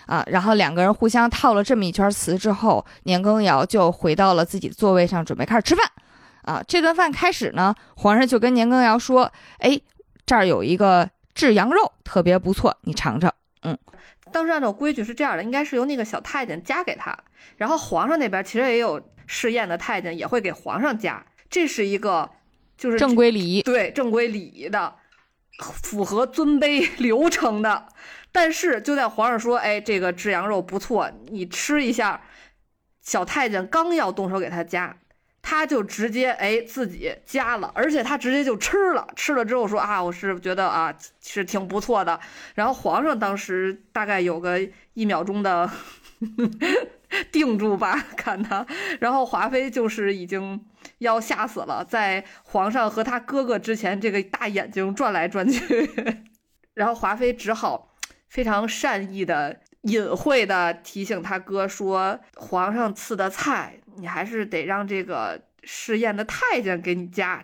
[0.08, 5.86] 啊，然后两个人互相套了这么一圈词之后，年羹尧就回到了自己的座位上，准备开始吃饭。
[6.44, 9.30] 啊，这顿饭开始呢，皇上就跟年羹尧说
[9.60, 9.78] ：“哎，
[10.24, 13.30] 这儿有一个炙羊肉，特别不错，你尝尝。”
[13.64, 13.76] 嗯，
[14.32, 17.14] 当时按照规矩是这样的，应该是由那个小太监夹给他，
[17.58, 21.22] 然后皇上那边其实也有试验的太监，也会给皇上夹。
[21.50, 22.30] 这是一个
[22.78, 24.94] 就是正规礼仪，对正规礼仪的，
[25.60, 27.88] 符合尊卑 流程的。
[28.32, 32.20] 但是就在皇上说：“哎，这个炙羊肉不错，你吃一下。”
[33.00, 34.94] 小太监刚要动手给他夹，
[35.40, 39.08] 他就直接哎自己夹了，而且他直接就吃了。
[39.16, 42.20] 吃了之后说：“啊，我是觉得啊是挺不错的。”
[42.54, 44.60] 然后皇上当时大概有个
[44.92, 45.70] 一秒钟的
[47.32, 48.66] 定住吧，看他。
[49.00, 50.62] 然后华妃就是已经
[50.98, 55.90] 要吓死了，在皇上和他哥哥之前，这个大眼睛转来转去，
[56.74, 57.87] 然后华妃只好。
[58.28, 67.42] 非常善意的、隐晦的提醒他哥说：“皇上赐的菜，你还是得让这个试宴的太监给你加，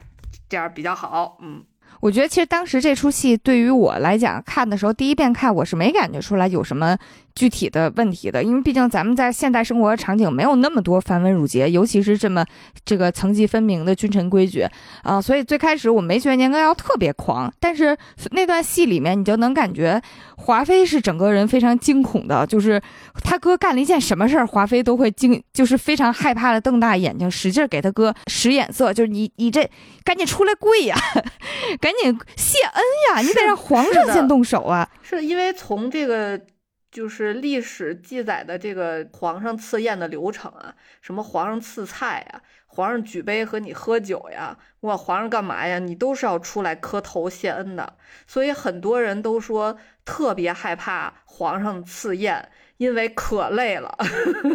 [0.48, 1.64] 这样比较好。”嗯。
[2.00, 6.98] 我觉得其实当时这出戏对于我来讲，看的时候第一遍看我是没感觉出来有什么
[7.34, 12.44] 具体的问题的，因为毕竟咱们在现代生活场景没有那么多繁文缛节，尤其是这么
[12.84, 14.64] 这个层级分明的君臣规矩
[15.02, 17.96] 啊，所以最开始我没觉得年羹尧特别狂，但是
[18.32, 20.00] 那段戏里面你就能感觉
[20.36, 22.80] 华妃是整个人非常惊恐的，就是
[23.24, 29.68] 他哥干了一件什么事儿，华妃都会惊，就是非常害怕的瞪大眼睛，使劲给他哥使眼色，就是你你这
[30.04, 30.96] 赶紧出来跪呀，
[31.80, 31.92] 赶。
[32.02, 33.20] 紧谢恩呀！
[33.22, 34.86] 你得让皇上先动手啊！
[35.00, 36.38] 是因为从这个
[36.94, 45.80] 就是历史记载的这个皇上赐宴的流程啊，什么皇上赐菜呀，皇上举杯和你喝酒呀，哇，皇上干嘛呀？
[45.80, 47.96] 你都是要出来磕头谢恩的。
[48.28, 53.98] 所以很多人都说特别害怕皇上赐宴，因为可累了。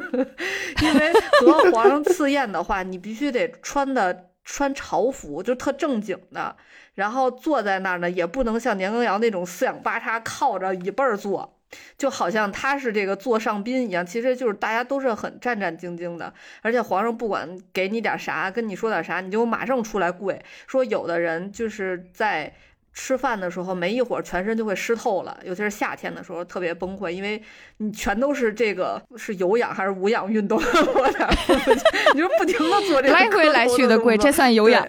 [0.81, 4.27] 因为和皇上赐宴的话，你必须得穿的。
[4.51, 6.55] 穿朝服就特正经的，
[6.95, 11.58] 然后坐在那儿呢，也不能像年羹尧那种四仰八叉靠着椅背儿坐，
[11.97, 14.05] 就好像他是这个座上宾一样。
[14.05, 20.41] 其实就是大家都是很战战兢兢的，而且皇上不管给你点啥，跟你说点啥，你就马上出来跪。
[20.67, 22.53] 说有的人就是在。
[22.91, 27.41] 吃饭的时候没一会儿，全身就会湿透了，尤其是夏天的时候特别崩溃，因为
[27.77, 31.29] 你全都是这个是有氧还是无氧运动，我俩，
[32.13, 34.85] 你就不停的做这个来回来去的跪，这算有氧？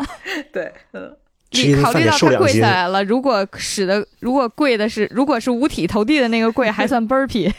[0.51, 1.15] 对，嗯，
[1.53, 7.53] 你考虑到他跪下来了，如果使得如果跪的是如果是五体投地的那个跪，还算 burpee。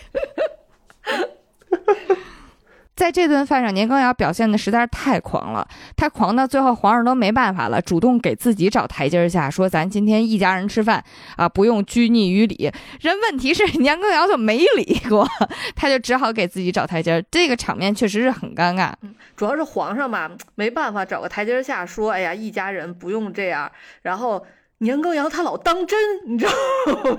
[3.01, 11.03] 在这顿饭上，年羹尧表现的实在是太狂了，他狂到最后皇上都没办法了，主动给自己找台阶下，说咱今天一家人吃饭
[11.35, 12.71] 啊，不用拘泥于礼。
[12.99, 15.27] 人问题是年羹尧就没理过，
[15.75, 18.93] 他就只好给自己找台阶，这个场面确实是很尴尬。
[19.35, 23.71] 主要是皇上嘛，没办法找个台阶下，说哎呀，一家人不用这样。
[24.03, 24.45] 然后
[24.77, 25.97] 年羹尧他老当真，
[26.27, 26.51] 你知道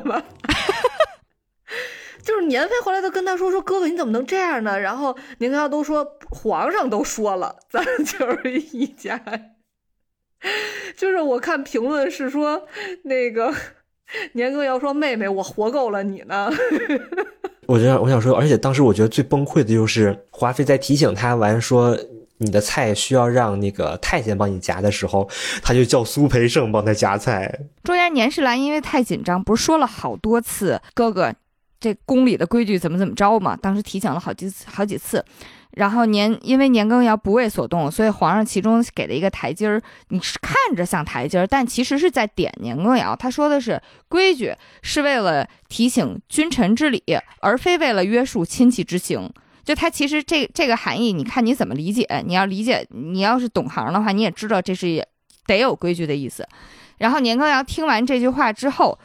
[0.05, 0.22] 吗？
[2.23, 4.79] 就是年妃后来都跟他说说哥哥你怎么能这样呢？
[4.79, 9.20] 然后年羹尧都说皇上都说了，咱就是一家。
[10.97, 12.66] 就是我看评论是说
[13.05, 13.53] 那个
[14.33, 16.51] 年羹尧说妹妹我活够了你呢。
[17.66, 21.97] 我觉得我想说，而且当时我觉得最崩溃的就是华妃在提醒他完说
[22.39, 25.29] 你的菜需要让那个太监帮你夹的时候，
[25.62, 27.61] 他就叫苏培盛帮他夹菜。
[27.85, 31.33] 中间年世兰因为太紧张，不是说了好多次哥哥。
[31.83, 33.57] 这宫里的规矩怎么怎么着嘛？
[33.57, 35.24] 当时提醒了好几次，好几次。
[35.72, 39.83] 然后年因为年羹尧不为所动，所以皇上其中给了一个台阶儿。
[40.11, 43.16] 你是看着像台阶儿，但其实是在点年羹尧。
[43.16, 47.03] 他说的是规矩是为了提醒君臣之礼，
[47.41, 49.28] 而非为了约束亲戚之行。
[49.64, 52.07] 就他其实这这个含义，你看你怎么理解？
[52.24, 55.05] 你要理解，你要是懂行的话，你也知道这是
[55.47, 56.47] 得有规矩的意思。
[56.99, 58.97] 然后年羹尧听完这句话之后。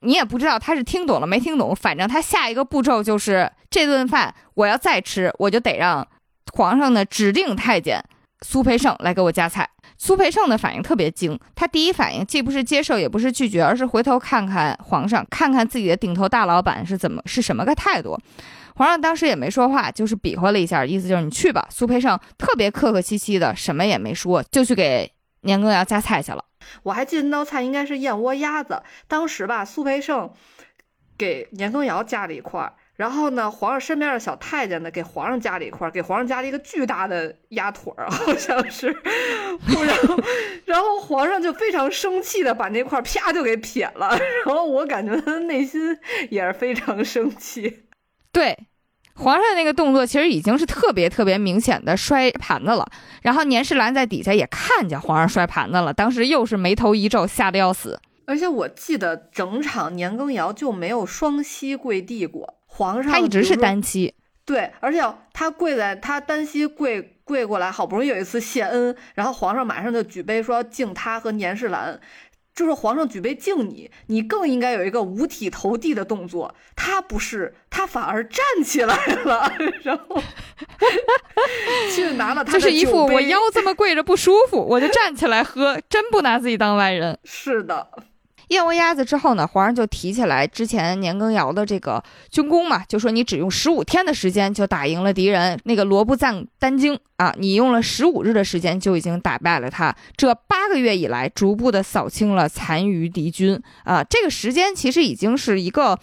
[0.00, 6.06] 你也不知道他是听懂了没听懂，反正他下一个步骤就是这顿饭我要再吃，我就得让
[6.52, 8.02] 皇上的指定太监
[8.42, 9.68] 苏培盛来给我夹菜。
[9.98, 18.18] 苏培盛的反应特别精，他第一反应既不是接受，也不是拒绝，而是回头看看皇上，看看自己的顶头大老板是怎么是什么个态度。
[18.76, 21.66] 皇上当时也没说话，就是比划了一下，意思就是你去吧。
[21.68, 26.42] 苏培盛特别客客气气的，什么也没说，就去给年羹尧夹菜去了。
[26.82, 30.32] 我还记得那道菜应该是燕窝鸭子，当时吧，苏培盛
[31.18, 40.22] 给年羹尧夹了一块儿，然后呢，皇上身边的小太监呢给皇上夹了一块儿，给皇上夹了一个巨大的鸭腿儿，好像是，然后
[40.64, 45.98] 然后皇上就非常生气的把那块儿啪就给撇了，然后我感觉他的内心
[46.30, 47.84] 也是非常生气，
[48.32, 48.56] 对。
[49.20, 52.86] 皇上那个动作其实已经是特别特别明显的摔盘子了，
[53.22, 58.00] 然后年世兰在底下也看见皇上摔盘子了，当时又是眉头一皱，吓得要死。
[58.24, 64.14] 而且我记得整场年羹尧就没有双膝跪地过，皇上他一直是单膝。
[64.46, 65.00] 对，而且
[65.32, 72.00] 他跪在他单膝跪跪过来，好不容易有一次谢恩，然后皇上马上就举杯说要敬他和年世兰。
[72.60, 76.54] 就是皇上举杯敬你，你更应该有一个五体投地的动作。
[76.76, 78.94] 他不是，他反而站起来
[79.24, 79.50] 了，
[79.82, 80.22] 然后
[81.90, 87.18] 去拿了他的就是一副我腰这么跪着不舒服，我就站起来喝，真不拿自己当外人。
[87.24, 87.88] 是的。
[88.50, 105.96] 燕窝鸭子之后呢，皇上就提起来之前年羹尧的这个军功嘛，就说你只用十五天的时间就打赢了敌人那个罗布赞丹京啊，你用了十五日的时间就已经打败了他，这八个月以来逐步的扫清了残余敌军啊，这个时间其实已经是一个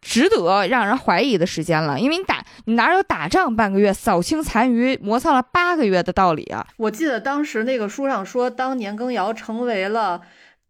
[0.00, 6.64] 值得让人怀疑的时间了，因为你打你哪有打仗半个月扫清残余磨蹭了八个月的道理啊？
[6.76, 10.20] 我记得当时那个书上说，当年羹尧成为了。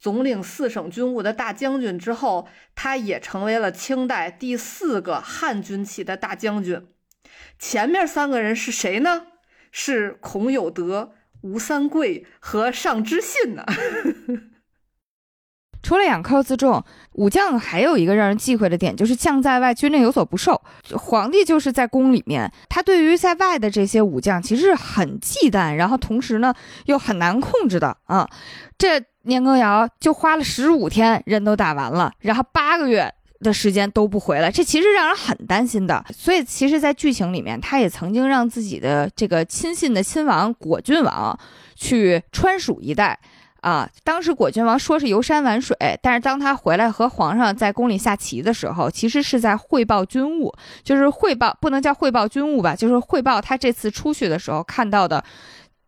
[0.00, 6.86] 总领四省军务的大将军之后，他也成为了清代第四个汉军旗的大将军。
[7.58, 9.26] 前面三个人是谁呢？
[9.70, 13.64] 是孔有德、吴三桂和尚之信呢。
[15.82, 20.60] 除了仰靠自重，武将还有一个让人忌讳的点，就是将在外，军令有所不受。
[20.94, 28.28] 皇帝就是在宫里面，他对于在外的这些武将其实是很忌惮，然后同时呢又很难控制的啊。
[28.76, 36.04] 这年羹尧就花了十五天，人都打完了，然后八个月的时间都不回来，这其实让人很担心的。
[36.14, 41.38] 所以，其实，在剧情里面，他也曾经让自己的这个亲信的亲王果郡王
[41.74, 43.18] 去川蜀一带。
[43.60, 50.50] 啊，当时果郡王说是游山玩水，但是当他回来和皇上在宫里下棋的时候，其实是在汇报军务，
[50.82, 55.22] 就是汇报不能叫汇报军务吧，就是汇报他这次出去的时候看到的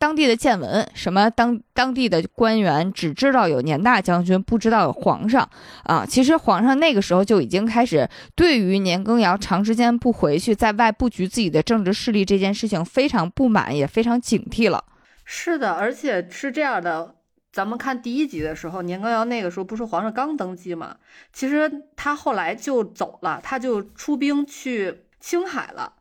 [0.03, 0.85] 当地的见闻。
[0.95, 5.49] 什么当当地的官员只知道有年大将军，不知道有皇上
[5.85, 6.05] 啊。
[6.05, 14.85] 其实皇上那个时候就已经开始对于年羹尧长时间不回去，在外布局自己的政治势力这件事情非常不满，也非常警惕了。
[15.25, 17.15] 是的，而且是这样的。
[17.53, 20.97] 咱们看第一集的时候，年羹尧那个时候不是皇上刚登基嘛？
[21.33, 25.93] 其实他后来就走了，他就出兵去青海了。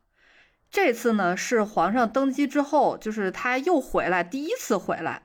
[0.72, 5.22] 这次呢是皇上登基之后，就是他又回来，第一次回来，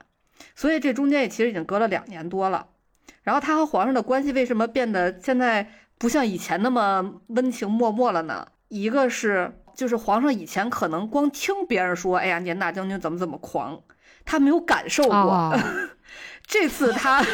[0.54, 2.68] 所以这中间也其实已经隔了两年多了。
[3.24, 8.46] 然后他和皇上的关系为什么变得现在不像以前那么温情脉脉了呢？
[8.68, 13.82] 一个是就是皇上以前可能光听别人说，哎呀，年大将军怎么怎么狂，
[14.26, 15.16] 他没有感受过。
[15.16, 15.58] 哦
[16.46, 17.26] 这次他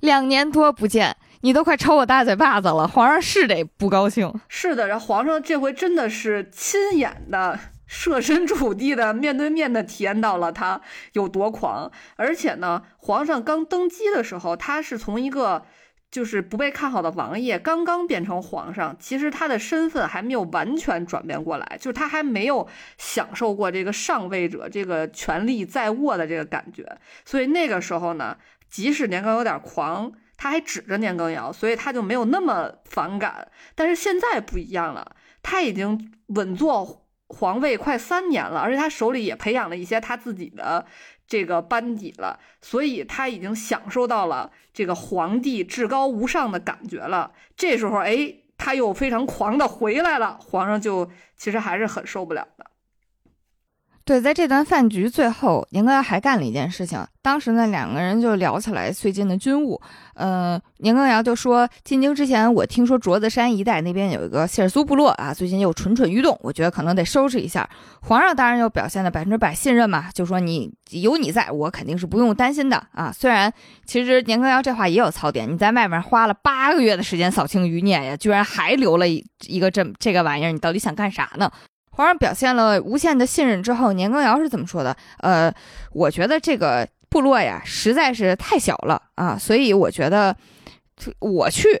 [0.00, 4.32] 两年多不见，你都快抽我大嘴巴子了，皇上是得不高兴。
[4.48, 7.58] 是的，然后皇上这回真的是亲眼的。
[7.92, 10.80] 设身处地的、面对面的体验到了他
[11.14, 15.66] 有多狂，而且呢，皇上刚登基的时候，他是从一个
[16.08, 28.36] 就是不被看好的王爷，刚刚变成皇上，其实他的身份还没有完全转变过来，就是他还没有享受过这个上位者这个权力在握的这个感觉，所以那个时候呢，
[28.68, 33.46] 即使年羹有点狂，他还指着年羹尧，所以他就没有那么反感。
[33.74, 37.06] 但是现在不一样了，他已经稳坐。
[37.32, 40.84] 皇位快三年了，而且他手里也培养了一些他自己的
[41.28, 47.30] 这个班底了，所以他已经享受到了这个皇帝至高无上的感觉了。
[47.54, 52.48] 这时候，哎，他又非常狂的回来了，皇上就其实还是很受不了。
[54.10, 56.98] 对，在这段饭局最后，年羹尧还干了一件事情。
[57.22, 59.80] 当时呢，两个人就聊起来最近的军务。
[60.14, 67.70] 呃，年羹尧就说，进京之前，我听说卓子山一带那边有一个谢尔苏部落啊，最近又蠢蠢欲动，我觉得可能得收拾一下。
[68.00, 73.12] 皇上当然又表现的百分之百信任嘛，就说你有你在，我肯定是不用担心的啊。
[73.16, 73.52] 虽然
[73.86, 81.48] 其实年羹尧这话也有槽点，你在外面花了八个月的时间扫清余孽呀，居然还留了一一个这这个玩意儿，你到底想干啥呢？
[81.92, 84.96] 皇上表现了无限的信任之后，年羹尧是怎么说的？
[85.18, 85.52] 呃，
[85.92, 90.34] 我觉得这个部落呀实在是太小了啊，所以我觉得
[91.18, 91.78] 我去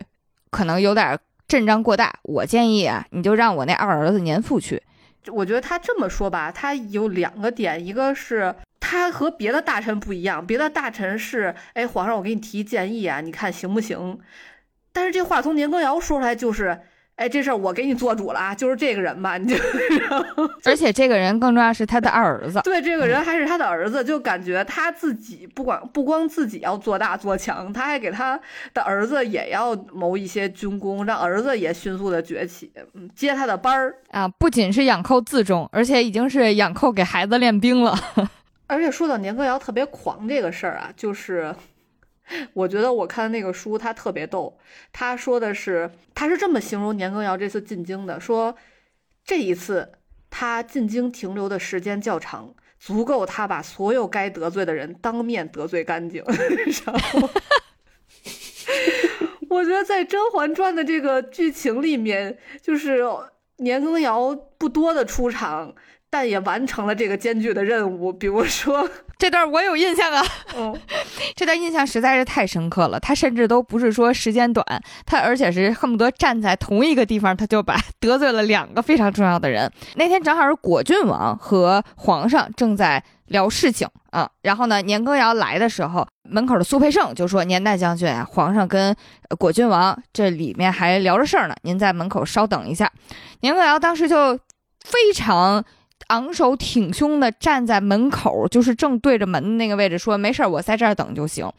[0.50, 2.12] 可能有点阵仗过大。
[2.24, 4.82] 我建议啊，你就让我那二儿子年富去。
[5.28, 14.18] 我觉得他这么说吧，他有两个点，一个是他和别的大臣不一样，别的大臣是哎，皇上我给你提建议啊，你看行不行？
[14.92, 16.80] 但是这话从年羹尧说出来就是。
[17.20, 19.54] 哎，这事儿我给你做主了啊，就是这个人吧，你就，
[20.64, 28.40] 而且这个人更重要是他的二儿子，对，这个人还是他的儿子，就感觉他自己不管不光自己要做大做强，他还给他
[28.72, 37.94] 的儿子也要谋一些军功，让儿子也迅速的崛起，嗯，接他的班儿啊，不仅是养寇自重，而且已经是养寇给孩子练兵了。
[38.66, 41.54] 而且说到年羹尧特别狂这个事儿啊，就是。
[42.52, 44.58] 我觉得我看那个书，他特别逗。
[44.92, 48.56] 他说的是，他是这么形容年羹尧这次进京的：说
[49.24, 49.92] 这一次
[50.30, 56.24] 他进京停留的时间较长，足够他把所有该得罪的人当面得罪干净。
[56.86, 57.30] 然后，
[59.50, 63.04] 我觉得在《甄嬛传》的这个剧情里面，就是
[63.56, 65.74] 年羹尧不多的出场。
[66.12, 68.12] 但也完成了这个艰巨的任务。
[68.12, 68.90] 比如说，
[69.20, 70.24] 这段我有印象啊，
[70.56, 70.74] 嗯，
[71.36, 72.98] 这段印象实在是太深刻了。
[72.98, 74.64] 他甚至都不是说时间短，
[75.04, 79.70] 他而且是恨不得站在同一个地方，他就把得罪了两个非常重要的人。
[79.96, 88.96] 那天正好是果郡王和皇上正在聊事情啊，然后呢，年羹尧来的时候，门口的苏培盛就说：“年代将军啊，皇上跟
[89.38, 92.90] 果郡王这里面还聊着事儿呢，您在门口稍等一下。”
[93.42, 94.34] 年羹尧当时就
[94.82, 95.62] 非常。
[96.08, 101.50] 昂首挺胸的站在门口，就是正对着门的那个位置，说：“没事我在这儿等就行。”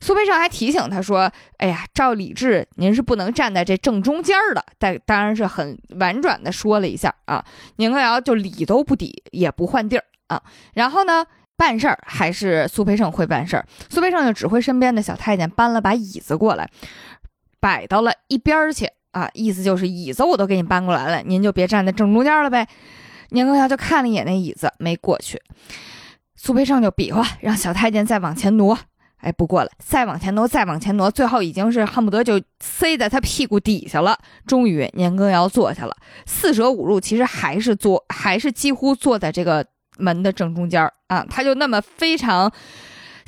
[0.00, 7.44] 苏培盛还提醒他说：“哎呀，照礼制，您是不能站在这正中间的。”但当然是很婉转的说了一下啊。
[7.76, 10.42] 年羹尧就理都不理，也不换地儿啊。
[10.72, 13.66] 然后呢，办事儿还是苏培盛会办事儿。
[13.90, 16.70] 苏培盛就指挥身边的小太监搬了把椅子过来，
[17.60, 19.28] 摆到了一边去啊。
[19.34, 22.66] 意思就是椅子我都给你搬过来了，您就别站在正中间了呗。
[23.30, 25.40] 年羹尧就看了一眼那椅子，没过去。
[26.36, 28.78] 苏培盛就比划，让小太监再往前挪。
[29.18, 34.18] 哎，不过了，再往前挪，再往前挪，最后已经是恨不得就塞在他屁股底下了。
[34.46, 35.94] 终于，年羹尧坐下了，
[36.24, 39.66] 四舍五入，其实还是坐，还是几乎坐在这个
[39.98, 41.22] 门的正中间啊。
[41.28, 42.50] 他就那么非常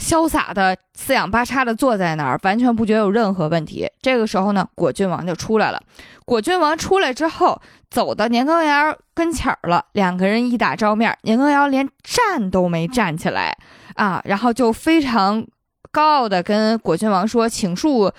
[0.02, 3.88] 潇洒的四仰八叉的坐在那儿，完全不觉得有任何问题。
[4.00, 5.80] 这个时候呢，果郡王就出来了。
[6.24, 13.56] 果郡王出来之后，走到年羹尧跟前儿了，两个人一打照面，年羹尧连站都没站起来
[13.94, 15.46] 啊，然后就非常。
[15.94, 18.10] 高傲的跟果郡王说：“请恕，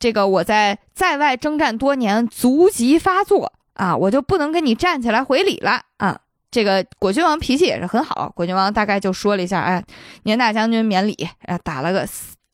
[0.00, 6.18] 这个我在在外征战多年，足疾发作啊，我就不能跟你站起来回礼了啊。”
[6.50, 9.82] 这个果郡王脾气也是很好，果郡王大概就说了一下：“哎，
[10.24, 11.14] 年大将军免礼。”
[11.46, 12.06] 啊，打了个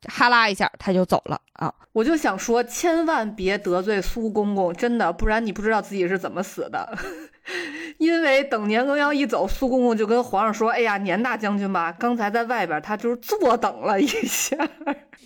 [0.09, 1.73] 哈拉一下，他就走了啊。
[1.93, 6.97] 我就想说，千万别得罪苏公公，真的，不然你不知道自己是怎么死的。
[7.99, 14.57] 因为为等年羹尧一走，苏公公就跟皇上说：“哎呀，年大将军吧，刚才在外边他就是坐等了一下。”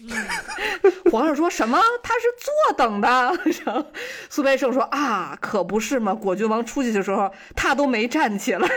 [1.11, 1.79] 皇上说什么？
[2.03, 3.87] 他是坐等的。
[4.31, 6.15] 苏培盛说：“啊，可不是嘛！
[6.15, 8.69] 果郡王出去的时候，他都没站起来。”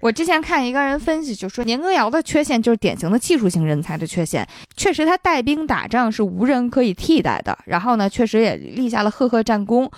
[0.00, 4.46] 我之前看一个人分析，就说年羹尧的缺陷就是典型的技术型人才的缺陷。
[4.74, 7.58] 确实，他带兵打仗是无人可以替代的。
[7.66, 9.90] 然后呢，确实也立下了赫赫战功。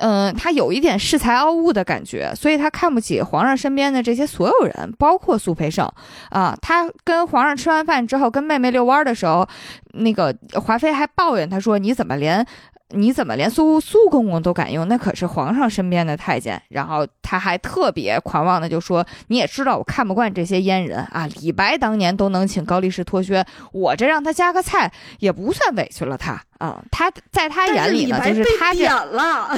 [0.00, 5.86] 嗯，他有一点恃才傲物的感觉，所以他看不起皇上身边的这些所有人，包括苏培盛。
[6.30, 9.46] 啊，他跟皇上吃完饭之后，跟妹妹遛弯的时候，
[9.92, 12.44] 那个华妃还抱怨他说：“你怎么连？”
[12.90, 14.86] 你怎么连苏苏公公都敢用？
[14.88, 16.60] 那可是皇上身边的太监。
[16.68, 21.28] 然后他还特别狂妄的就说：“你也知道，我看不惯这些阉人啊！
[21.40, 26.82] 李白当年都能请高力士脱靴，我这让他加个菜也不算委屈了他啊！
[26.90, 29.56] 他在他眼里呢，就是他扁了，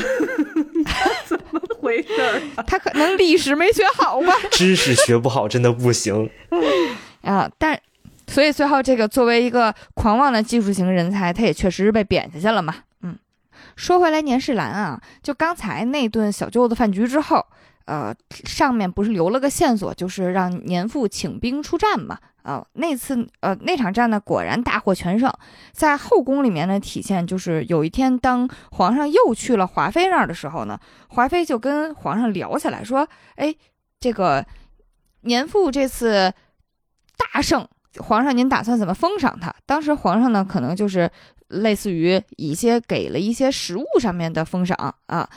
[1.26, 2.42] 怎么回事？
[2.66, 4.32] 他可能历史没学好吧？
[4.52, 6.28] 知识学不好真的不行
[7.22, 7.50] 啊！
[7.58, 7.78] 但
[8.26, 12.74] 所以最后这个作为一个狂妄的技术型人才，他也确实是被贬下去了嘛。
[13.76, 17.44] 说回来，年世兰啊，就刚才那顿小舅子饭局之后，
[17.86, 22.18] 呃，上面不是留了个线索，就是让年父请兵出战嘛。
[22.42, 25.32] 啊，那次呃那场战呢，果然大获全胜。
[25.72, 30.76] 在后宫里面的体现，就是有一天当皇上又去了华妃那儿的时候呢，
[31.08, 33.54] 华妃就跟皇上聊起来，说：“哎，
[34.00, 34.44] 这个
[35.20, 36.32] 年父这次
[37.16, 37.64] 大胜，
[37.98, 41.10] 皇上您打算怎么封赏他？”当时皇上呢，可能就是。
[41.52, 45.28] 类似于一些给了一些食物上面的封赏啊，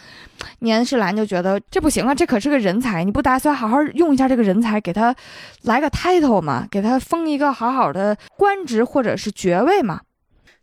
[0.60, 5.16] 年世兰就觉得这不行啊，这可是个人才，你不打算好好用一下这个人才，给他
[5.64, 6.68] 来个 title 嘛？
[6.72, 10.02] 给他封一个好好的官职或者是爵位嘛？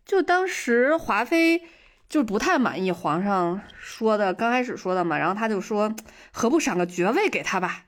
[0.05, 1.61] 就当时华妃
[2.09, 5.95] 就不太满意皇上说的，刚开始说的嘛，然后他就说
[6.31, 7.85] 何不赏个爵位给他吧？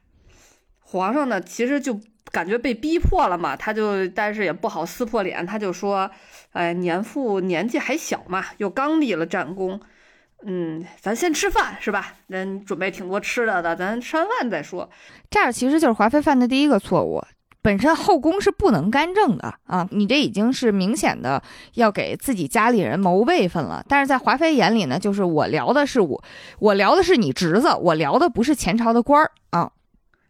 [0.80, 2.00] 皇上呢，其实就
[2.36, 6.12] 感觉被逼迫了嘛，他就但是也不好撕破脸，他就说。
[6.56, 9.78] 哎，年父年纪还小嘛，又刚立了战功，
[10.46, 12.14] 嗯，咱先吃饭是吧？
[12.30, 14.90] 咱准备挺多吃的的，咱吃完饭再说。
[15.30, 17.22] 这样其实就是华妃犯的第一个错误，
[17.62, 21.44] 本身后宫是不能干政的啊，你这已经是明显的
[21.74, 23.84] 要给自己家里人谋位分了。
[23.90, 26.24] 但是在华妃眼里呢，就是我聊的是我，
[26.60, 29.30] 我聊的是你侄子，我聊的不是前朝的官儿。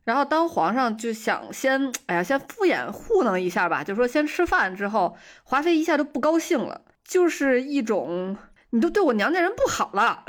[0.05, 4.73] 然后当皇上就想先，哎呀，先敷衍糊弄一下吧，就说先吃饭。
[4.73, 8.37] 之后华妃一下就不高兴了，就是一种
[8.69, 10.23] 你都对我娘家人不好了，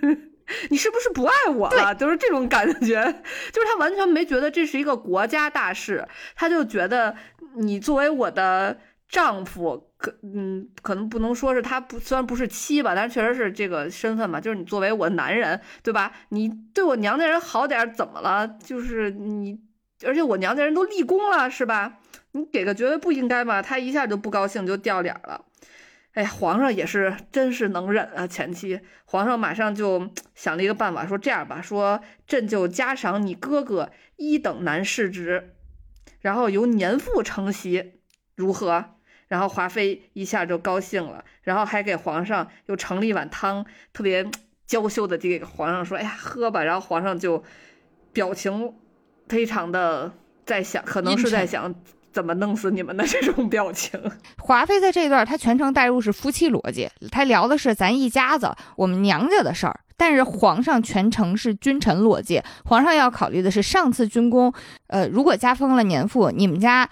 [0.70, 1.94] 你是不是不爱我了？
[1.94, 3.02] 就是这种感觉，
[3.52, 7.14] 就是他完全没觉得这是一个国家大事，他就觉得
[7.56, 8.78] 你作为我的。
[9.12, 14.40] 丈夫可嗯，可能不能说是他不，虽然不是妻吧，但是确实是这个身份嘛。
[14.40, 16.12] 就是你作为我男人，对吧？
[16.30, 18.48] 你对我娘家人好点，怎么了？
[18.48, 19.60] 就是你，
[20.04, 22.00] 而且我娘家人都立功了，是吧？
[22.32, 23.62] 你给个爵位不应该吗？
[23.62, 25.44] 他一下就不高兴，就掉脸了。
[26.14, 28.26] 哎呀，皇上也是真是能忍啊！
[28.26, 35.54] 前妻，皇上马上就想了一个办法，说这样吧，说朕就加赏你哥哥一等男士职，
[36.20, 38.00] 然后由年父承袭，
[38.34, 38.96] 如何？
[39.32, 43.64] 然后华妃一下就高兴了，然后还给皇上又盛了一碗汤，
[43.94, 44.30] 特别
[44.66, 47.42] 娇羞的递给皇上说：“哎呀，喝吧。”然后皇上就
[48.12, 48.74] 表情
[49.28, 50.12] 非常的
[50.44, 51.74] 在想，可能是在想
[52.12, 53.98] 怎么弄死你们的这种表情。
[54.36, 64.52] 华妃在这段她全程带入是夫妻逻辑，她聊的是咱一家子我们娘家的事儿，但是皇上全程是君臣逻辑，皇上要考虑的是上次军功，
[64.88, 66.86] 呃，如果加封了年富，你们家。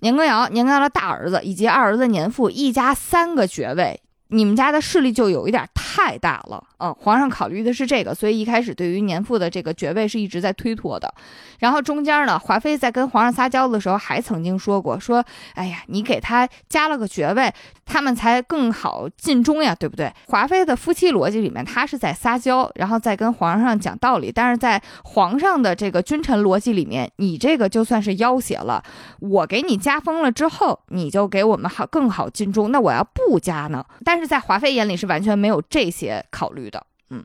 [0.00, 6.62] 年羹尧，年羹尧的大儿子以及二儿子年富一家三个爵位，你们家的势力就有一点太大了。
[6.78, 11.12] 嗯，皇上考虑的是这个，所以一开始对于年富的这个爵位是一直在推脱的。
[11.58, 17.52] 然后中间呢，华妃在跟皇上撒娇的时候，还曾经说过，说，哎呀，你给他加了个爵位，
[17.88, 20.12] 他们才更好尽忠呀，对不对？
[20.26, 24.30] 华妃的夫妻逻辑里面，她是在撒娇，然后再跟皇上讲道理。
[24.30, 28.84] 但是在皇上的这个君臣逻辑里面，你这个就算是要挟了。
[29.20, 32.70] 我给你加封了之后，你就给我们好更好尽忠。
[32.70, 33.84] 那我要不加呢？
[34.04, 36.86] 但是在华妃眼里是完全没有这些考虑的。
[37.08, 37.24] 嗯。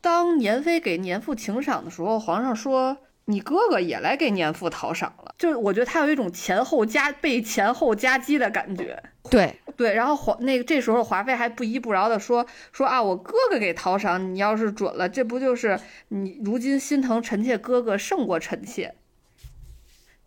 [0.00, 9.02] 当年妃给年父请赏的时候，皇上说：“你哥哥也来给年父讨赏了。”就是我觉得他有一种前后夹被前后夹击的感觉。
[9.30, 15.78] 对 对，然后华那个这时候华妃还不依不饶的说：“说啊，我哥哥给讨赏，你要是准了，这不就是
[16.08, 18.94] 你如今心疼臣妾哥哥胜过臣妾？”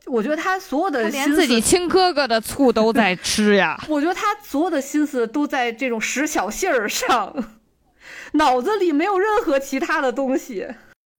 [0.07, 3.79] 我觉得他所有的连自己亲哥哥的醋都在吃呀。
[3.87, 7.35] 我觉得他所有的心思都在这种使小性儿上。
[8.33, 10.67] 脑子里没有任何其他的东西。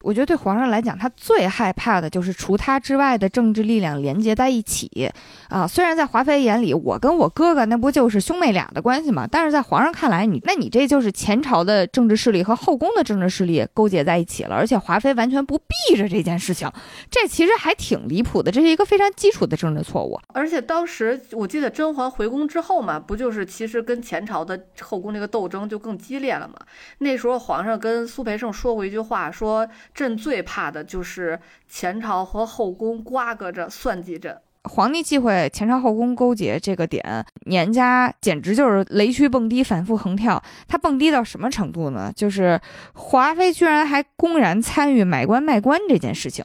[0.03, 5.11] 我觉得对皇上来讲，他最害怕的就是除他之外的政治力量连接在一起
[5.49, 5.67] 啊。
[5.67, 9.27] 虽然在华妃眼里，我跟我哥哥那不就是兄妹俩的关系吗？
[9.31, 14.55] 但是在皇上看来，你那你这就是前朝的政治势力和后宫的政治势力勾结在一起了。
[14.55, 16.71] 而且华妃完全不避着这件事情，
[17.11, 18.51] 这其实还挺离谱的。
[18.51, 20.19] 这是一个非常基础的政治错误。
[20.35, 26.55] 而且当时我记得甄嬛回宫之后嘛，不就是其实跟前朝的后宫这个斗争就更激烈了嘛？
[26.99, 29.69] 那时候皇上跟苏培盛说过一句话，说。
[29.95, 31.39] 朕最怕的就是
[31.69, 34.43] 前朝和后宫瓜葛着算计着。
[34.65, 40.41] 皇帝忌讳前朝后宫勾结这个点，年家简直就是雷区蹦迪，反复横跳。
[40.69, 42.13] 他蹦迪到什么程度呢？
[42.15, 42.61] 就是
[42.93, 46.45] 华妃居然还公然参与买官卖官这件事情。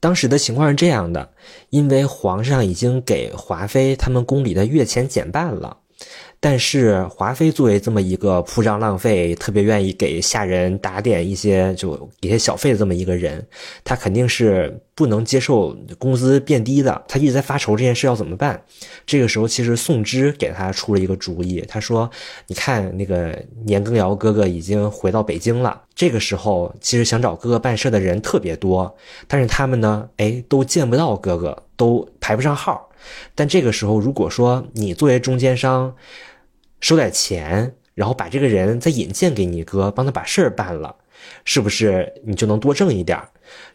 [0.00, 1.32] 当时的情况是这样的，
[1.68, 5.76] 因为皇上已经给华妃他们宫里的月钱减半了。
[6.40, 13.44] 但是华妃作为这么一个铺张浪费、特别愿意给下人打点一些就一些小费的这么一个人，
[13.82, 17.02] 她肯定是不能接受工资变低的。
[17.08, 18.62] 她一直在发愁这件事要怎么办。
[19.04, 22.08] 这个时候，其实宋芝给她出了一个主意，她说
[22.46, 28.96] ：“你看那个年羹尧哥哥已经回到北京了，这个时候其实想找哥哥办事的人特别多，
[29.26, 32.84] 但是他们呢，哎，都见不到哥哥，都排不上号。”
[33.34, 35.94] 但这个时候，如果说你作为中间商，
[36.80, 40.96] 收点钱，然后把这个人再引荐给你哥，帮他把事儿办了，
[41.44, 43.20] 是不是你就能多挣一点？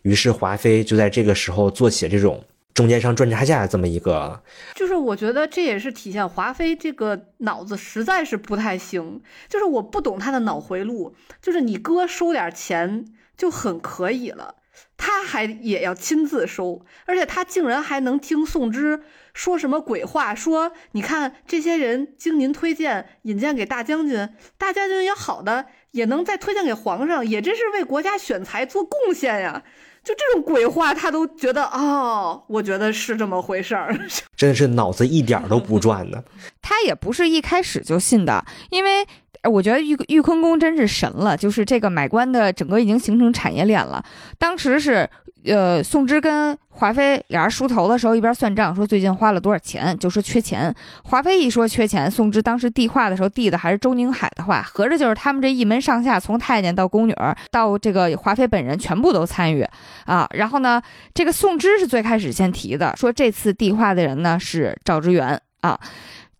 [0.04, 2.44] 于是华妃就在这个时候做起了这种
[2.74, 4.42] 中间商赚差价这么一个。
[4.76, 9.22] 就是我觉得这也是体现华妃这个脑子实在是不太行。
[9.50, 13.06] 就是我不懂她的脑回路，就是你哥收点钱
[13.36, 14.56] 就很可以了。
[14.96, 19.02] 他还也要亲自收，而且他竟然还能听宋芝
[19.34, 29.64] 说什么鬼话，说你看这些人经您推荐引荐给大将军，大将军也好的也能再推荐给皇上，也真是为国家选才做贡献呀。
[30.03, 33.97] 就这种鬼话，他都觉得哦，我觉得是这么回事儿，
[34.35, 36.23] 真的是脑子一点都不转的。
[36.61, 39.05] 他也不是一开始就信的，因为。
[39.51, 44.01] 我觉得玉玉坤宫真是神了，就是这个买官的整个已经形成产业链了。
[44.38, 45.10] 当时是，
[45.45, 50.74] 呃，宋芝跟华妃俩人梳头的时候，一边算账，说最近花了多少钱，就说缺钱。
[51.03, 57.15] 华妃一说缺钱，宋芝当时递话的时候递的还是周宁海的话，合着就是他们这一门上下，从太监到宫女
[57.52, 59.68] 到这个华妃本人，全部都参与
[60.06, 60.28] 啊。
[60.34, 60.82] 然后呢，
[61.14, 65.80] 这个宋芝是最开始先提的，说这次递话的人呢是赵之元啊。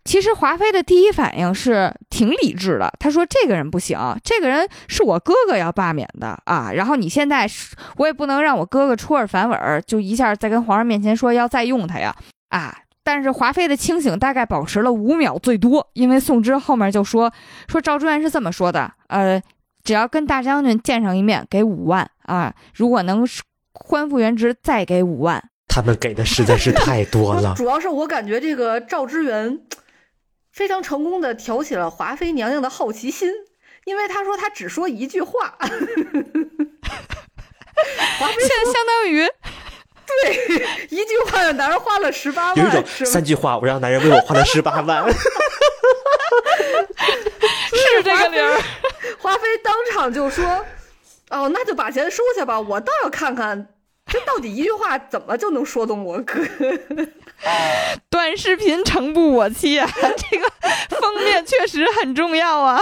[0.05, 6.71] 其实华妃的第一反应是挺理智的，她说：“这个人不行，这个人是我哥哥要罢免的啊。
[6.73, 7.49] 然后你现在，
[7.95, 12.13] 我也不能让我哥哥出尔反尔，就一下在跟皇上面前说要再用他呀
[12.49, 12.75] 啊！
[13.05, 17.31] 但是华妃的清醒大概保持了五秒最多，因为宋芝后面就说
[17.67, 19.41] 说赵之元是这么说的，呃，
[19.84, 23.25] 只要跟大将军见上一面，给五万啊，如果能
[23.73, 25.41] 恢复原职，再给五万。
[25.67, 29.59] 他们给的实在是太多了， 主要是我感觉这个赵之元。
[30.53, 33.31] 非常成功的挑起了华妃娘娘的好奇心，
[33.85, 35.57] 因为她说她只说一句话，
[38.19, 39.27] 华妃相当于
[40.05, 40.35] 对
[40.89, 45.17] 一句话让男人花了十八万，有一种三句话我让男人为我花了十八万， 是
[48.03, 48.61] 这个理儿。
[49.19, 50.45] 华妃当场就说
[51.31, 53.69] ：“哦，那就把钱收下吧，我倒要看看。”
[54.14, 56.40] 这到底一句话怎么就能说动我哥？
[58.11, 59.90] 短视频诚不我欺啊！
[59.91, 60.48] 这个
[61.02, 62.80] 封面确实很重要啊。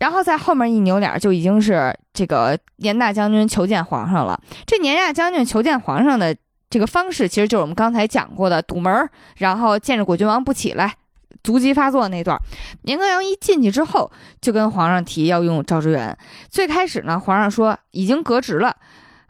[0.00, 4.38] 然后在后面一扭脸，就已经是这个年大将军求见皇上了。
[4.66, 6.36] 这年大将军求见皇上的
[6.68, 9.08] 这个方式，其实就是我们刚才讲过的堵门，
[9.38, 10.94] 然后见着果郡王不起来，
[11.42, 12.38] 足疾发作那段。
[12.82, 14.12] 年羹尧一进去之后，
[14.42, 16.14] 就跟皇上提要用赵之元。
[16.50, 18.76] 最开始呢，皇上说已经革职了。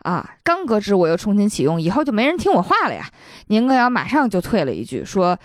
[0.02, 3.08] 啊，刚革职我又重新启用，以后就没人听我话了呀！
[3.48, 5.38] 年羹尧马上就退了一句，说：“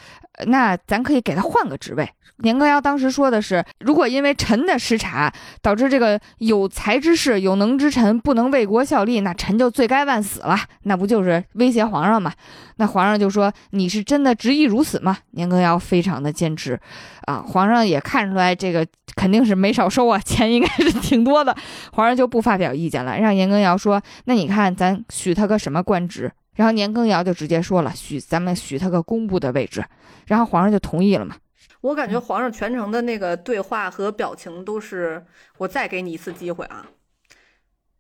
[0.48, 2.10] 那咱可以给他换个职位。”
[2.40, 5.32] 年羹尧当时说的是：“如果因为臣的失察，
[5.62, 12.34] 导致这个有才之士、有能之臣不能为国效力，那臣就罪该万死了。”那不就是威胁皇上吗？
[12.76, 16.78] 那皇上就说：“你是真的执意如此吗？”年羹尧非常的坚持，
[17.26, 18.86] 啊，皇上也看出来这个。
[19.16, 21.56] 肯定是没少收啊，钱应该是挺多的。
[21.94, 29.82] 皇上就不发表意见了，让年羹尧说：“那你看咱许他个什么官职？”然后年羹尧就直接说了：“许咱们许他个工部的位置。”
[30.26, 31.36] 然后皇上就同意了嘛。
[31.82, 35.24] 我感觉皇上全程的那个对话和表情都是
[35.60, 36.88] ：“我再给你一次机会啊，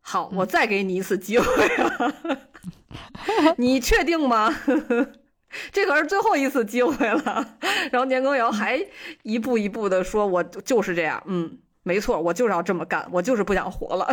[0.01, 1.45] 好，我再给你一次机会
[1.75, 2.13] 啊，
[3.57, 4.53] 你确定吗？”
[5.71, 7.57] 这可是最后一次机会了，
[7.91, 8.77] 然后年羹尧还
[9.23, 14.05] 一步一步的说：“我就是这样。”嗯，没错，我就是要这么干，我就是不想活了。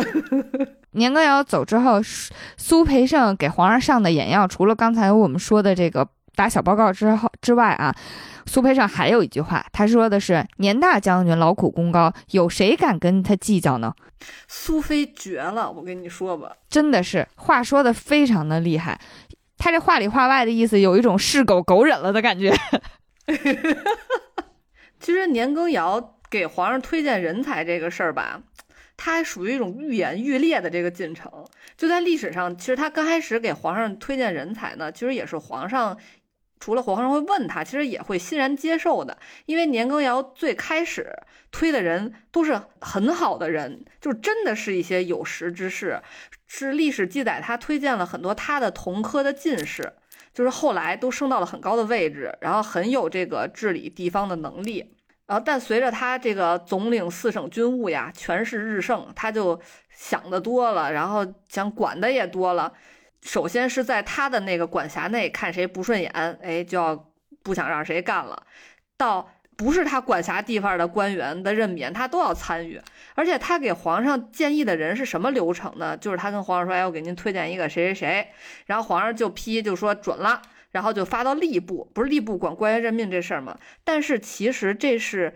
[0.95, 7.95] 年羹尧走之后，苏苏培盛给皇上上的眼药，除了刚才我们说的这个打小报告之后之外啊，
[8.45, 13.93] 苏培盛还有一句话，他说的是：“年大将军劳苦功高，有谁敢跟他计较呢
[14.47, 18.99] 苏菲绝了，我跟你说吧，？”真的是话说的非常的厉害，
[19.57, 22.51] 他这话里话外的意思有一种是狗狗忍了的感觉。
[24.99, 28.41] 其实年羹尧给皇上推荐人才这个事儿吧，
[28.97, 31.29] 它还属于一种愈演愈烈的这个进程。
[31.75, 35.97] 就在历史上，其实他刚开始给皇上推荐人才呢，其实也是皇上
[36.63, 39.17] 除了皇上会问他，其实也会欣然接受的。
[39.47, 41.13] 因为年羹尧最开始
[41.51, 46.01] 推的人都是很好的人，就真的是一些有识之士。
[46.47, 49.91] 是历史记载，他推荐了很多他的同科的进士，
[50.33, 54.95] 就是后来都升到了很高的位置，然后很有这个治理地方的能力。
[55.25, 59.59] 然后，但随着他这个总领四省军务呀，权势日盛，他就
[59.89, 62.71] 想的多了，然后想管的也多了。
[63.23, 68.45] 首先是在他的那个管辖内看谁不顺眼，哎，就要不想让谁干了。
[68.97, 72.81] 到不是他管辖地方的官员的任免，他都要参与。
[73.15, 75.95] 而且他给皇上建议的人是什么流程呢？
[75.95, 78.27] 就是他跟皇上说：“哎，我给您推荐一个谁谁谁。”
[78.65, 80.41] 然后皇上就批，就说准了。
[80.71, 83.59] 然后就发到吏部，不是吏部管官员任命这事儿吗？
[83.83, 85.35] 但是其实这是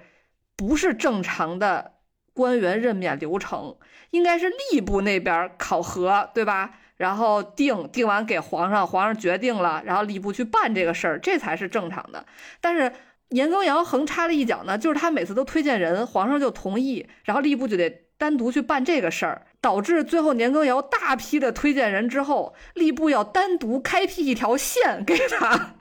[0.55, 1.93] 不是正常的
[2.33, 3.77] 官员任免流程？
[4.09, 6.79] 应该是吏部那边考核，对吧？
[6.97, 12.25] 然后定定完给皇上，皇上决定了，然后吏部去办这个事儿，这才是正常的。
[12.59, 12.91] 但是
[13.29, 19.43] 年羹尧横插了一脚呢，就是他每次都推荐人，皇上就同意，然后吏部就得单独去办这个事儿。
[19.59, 25.75] 导致最后年羹尧大批的推荐人之后，吏部要单独开辟一条线给他，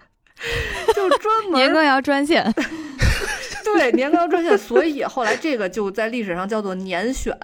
[0.94, 2.52] 就专门年羹尧专线，
[3.62, 7.36] 对年羹尧专线，所以后来这个就在历史上叫做年选，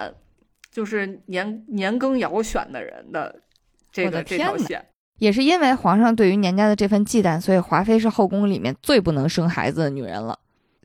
[0.73, 3.41] 就是年年羹尧选的人的
[3.93, 4.85] 这个这我的天哪条线。
[5.19, 10.37] 也是因为皇上对于年家的这份忌惮，所以华妃是后宫里面最不能生孩子的女人了。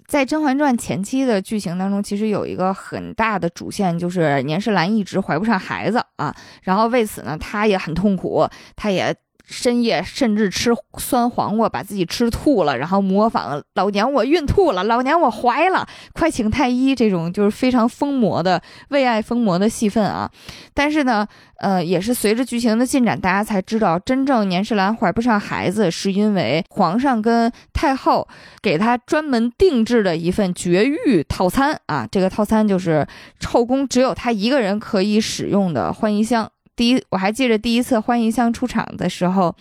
[0.05, 9.13] 在《甄嬛传》前期的剧情当中，其实有一个很大的主线，就是年世兰一直怀不上孩子啊，然后为此呢，她也很痛苦，她也
[9.49, 20.29] 深夜甚至吃酸黄瓜，把自己吃吐了，然后模仿老娘我孕吐了，老娘我怀了，快请太医这种就是非常疯魔的为爱疯魔的戏份啊。
[20.73, 21.25] 但是呢，
[21.59, 28.27] 呃，也是随着剧情的进展，大家才知道，真正年世兰怀不上孩子，是因为皇上跟太后
[28.61, 32.05] 给她专门定制的一份绝育套餐啊。
[32.11, 33.07] 这个套餐就是
[33.45, 36.51] 后宫只有她一个人可以使用的欢宜香。
[36.77, 39.53] 第一，我还记得第一次欢宜香出场的时候，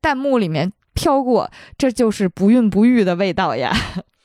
[0.00, 3.72] 弹幕里面飘过“这就是不孕不育的味道呀”。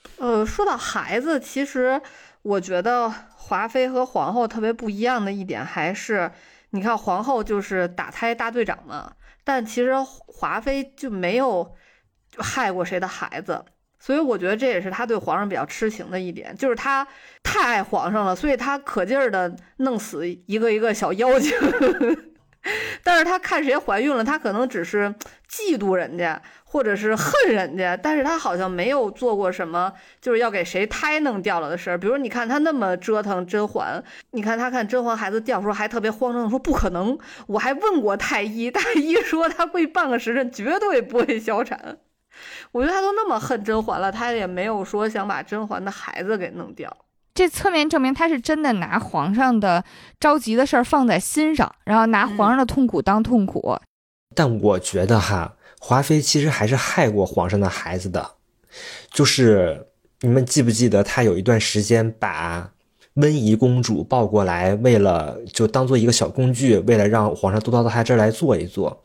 [0.17, 2.01] 呃，说到孩子，其实
[2.43, 6.31] 我觉得华妃和皇后特别不一样的一点，还是
[6.69, 9.11] 你看皇后就是打胎大队长嘛，
[9.43, 9.93] 但其实
[10.27, 11.75] 华妃就没有
[12.37, 13.65] 害过谁的孩子，
[14.01, 17.07] 所以我觉得这也是他对皇上比较痴情的一点，就是他
[17.43, 21.53] 太爱皇上了，所以他可劲儿的弄死一个一个小妖精。
[23.03, 25.13] 但是他看谁怀孕了，他可能只是
[25.49, 31.97] 嫉妒人家，或者是恨人家，但是他好像没有做过什么就是要给谁胎弄掉了的事儿。
[31.97, 37.17] 比如你看他那么折腾甄嬛，你看他看甄嬛孩子掉时候还特别慌张的说不可能，
[37.47, 41.97] 我还问过太医，太医说他会半个时辰绝对不会小产。
[42.71, 46.95] 我觉得他都那么恨甄嬛了，他也没有说想把甄嬛的孩子给弄掉。
[47.33, 49.83] 这侧面证明他是真的拿皇上的
[50.19, 53.77] 着急的事儿放在心上，然后拿皇上的痛苦当痛苦。
[54.35, 58.31] 但我觉得哈，华妃其实还是害过皇上的孩子的，
[59.11, 59.87] 就是
[60.19, 62.71] 你们记不记得，她有一段时间把
[63.15, 69.03] 温宜公主抱过来，为了就当做一个小工具，为了让皇上都到她这儿来坐一坐。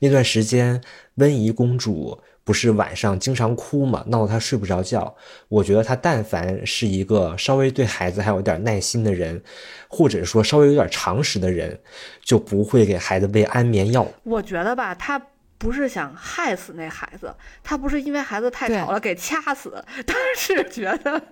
[0.00, 0.80] 那段时间，
[1.16, 2.20] 温宜公主
[2.50, 5.14] 不是晚上经常哭嘛，闹得他睡不着觉。
[5.46, 9.40] 我觉得他但凡是一个稍微对孩子还有点耐心的人，
[9.86, 11.78] 或者说稍微有点常识的人，
[12.24, 14.04] 就不会给孩子喂安眠药。
[14.24, 15.16] 我觉得吧，他
[15.58, 17.32] 不是想害死那孩子，
[17.62, 21.22] 他不是因为孩子太吵了给掐死，他是觉得。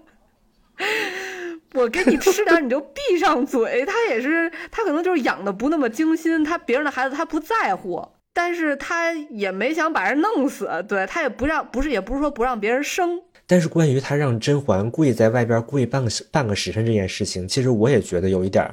[1.75, 8.09] 我给你吃点你就闭上嘴，他也是，他可能就是养的不那么精心，他别人的孩子他不在乎，
[8.39, 18.65] 但是他也没想把人弄死，对他也不让，不是也不是说不让别人生，但是关于他让甄嬛跪在外边跪半个时半个时辰这件事情，其实我也觉得有一点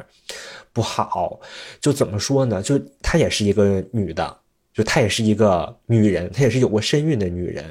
[0.71, 1.39] 不好。
[1.81, 2.61] 就怎么说呢？
[2.61, 4.37] 就她也是一个女的，
[4.75, 7.65] 就她也是一个女人，她也是有过身孕的女人。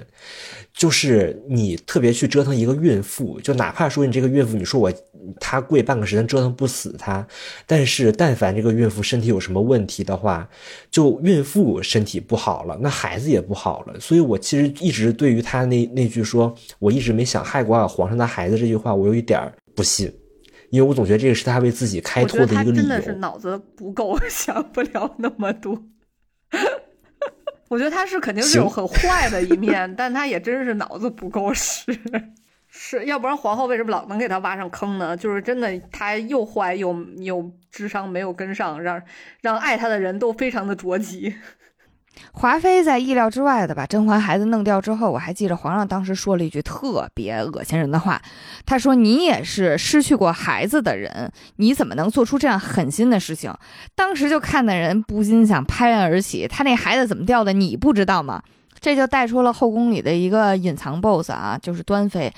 [0.72, 4.92] 就是你特别去折腾一个孕妇，就哪怕说你这个孕妇，你说我
[5.38, 7.24] 她跪半个时辰折腾不死她，
[7.64, 10.48] 但是但凡这个孕妇身体有什么问题的话，
[10.90, 14.00] 就孕妇身体不好了，那孩子也不好了。
[14.00, 19.40] 所以我其实一直对于她那那句说我一直没想害过皇上的孩子这句话，我有一点
[19.76, 20.12] 不信，
[20.70, 22.74] 因为我总觉得这个是他为自己开脱的一个理由。
[22.74, 25.80] 真的是脑子不够， 想不了那么多。
[27.74, 31.84] 我觉得他是肯定是有很坏的一面，但他也真是脑子不够使，
[32.68, 35.16] 是要不然皇后为什么老能给他挖上坑呢？
[35.16, 39.02] 就是真的他又坏又又智商没有跟上，让
[39.40, 41.34] 让爱他的人都非常的着急。
[42.32, 48.20] 华妃在意料之外的把甄嬛孩子弄掉之后，我还记着皇上当时说了一句特别恶心人的话，
[48.66, 53.52] 他说：“你也是失去过孩子的人，你怎么能做出这样狠心的事情？”
[53.94, 56.46] 当时就看的人不禁想拍案而起。
[56.48, 58.42] 他那孩子怎么掉的，你不知道吗？
[58.80, 62.32] 这就带出了后宫里的一个隐藏 BOSS 啊，就是端妃。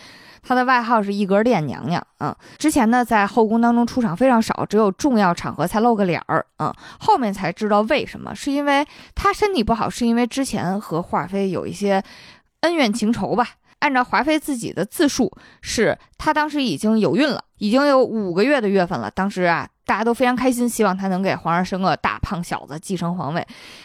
[0.46, 12.00] 她的外号是一格殿娘娘，嗯，之前呢在后宫当中出场非常少，只有重要场合才露个脸儿，嗯，后面才知道为什么，是因为她身体不好，是因为之前和华妃有一些
[12.60, 13.48] 恩怨情仇吧。
[13.80, 19.10] 按照华妃自己的自述，是她当时已经有孕了，已经有五个月的月份了。
[19.10, 23.44] 当时啊，大家都非常开心，希望她能给皇上生个大胖小子继承皇位。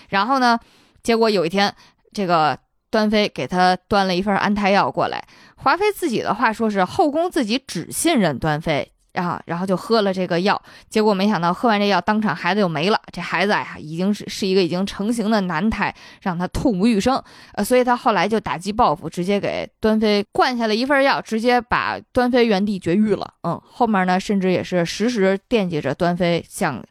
[0.09, 0.59] 然后呢，
[1.01, 1.73] 结果有一天，
[2.13, 2.55] 这个。
[2.91, 17.21] 端妃给他端了一份安胎药过来，华妃自己的话说是后宫自己只信任端妃啊，然后就喝了这个药，结果没想到喝完这药当场孩子就没了，这孩子呀已经是是一个已经成型的男胎，让他痛不欲生，
[17.53, 23.33] 呃，所以他后来就打击报复，直接给端妃灌下了一份药，直接把端妃原地绝育了。
[23.43, 26.81] 嗯，后面呢甚至也是时时惦记着端妃，想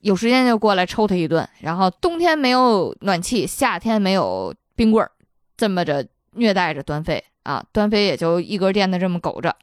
[0.00, 5.10] 有时间就过来抽他一顿，然后冬天没有暖气，夏天没有冰棍儿。
[5.56, 9.54] 这么着虐待着端妃啊，端妃也就一格殿的这么苟着。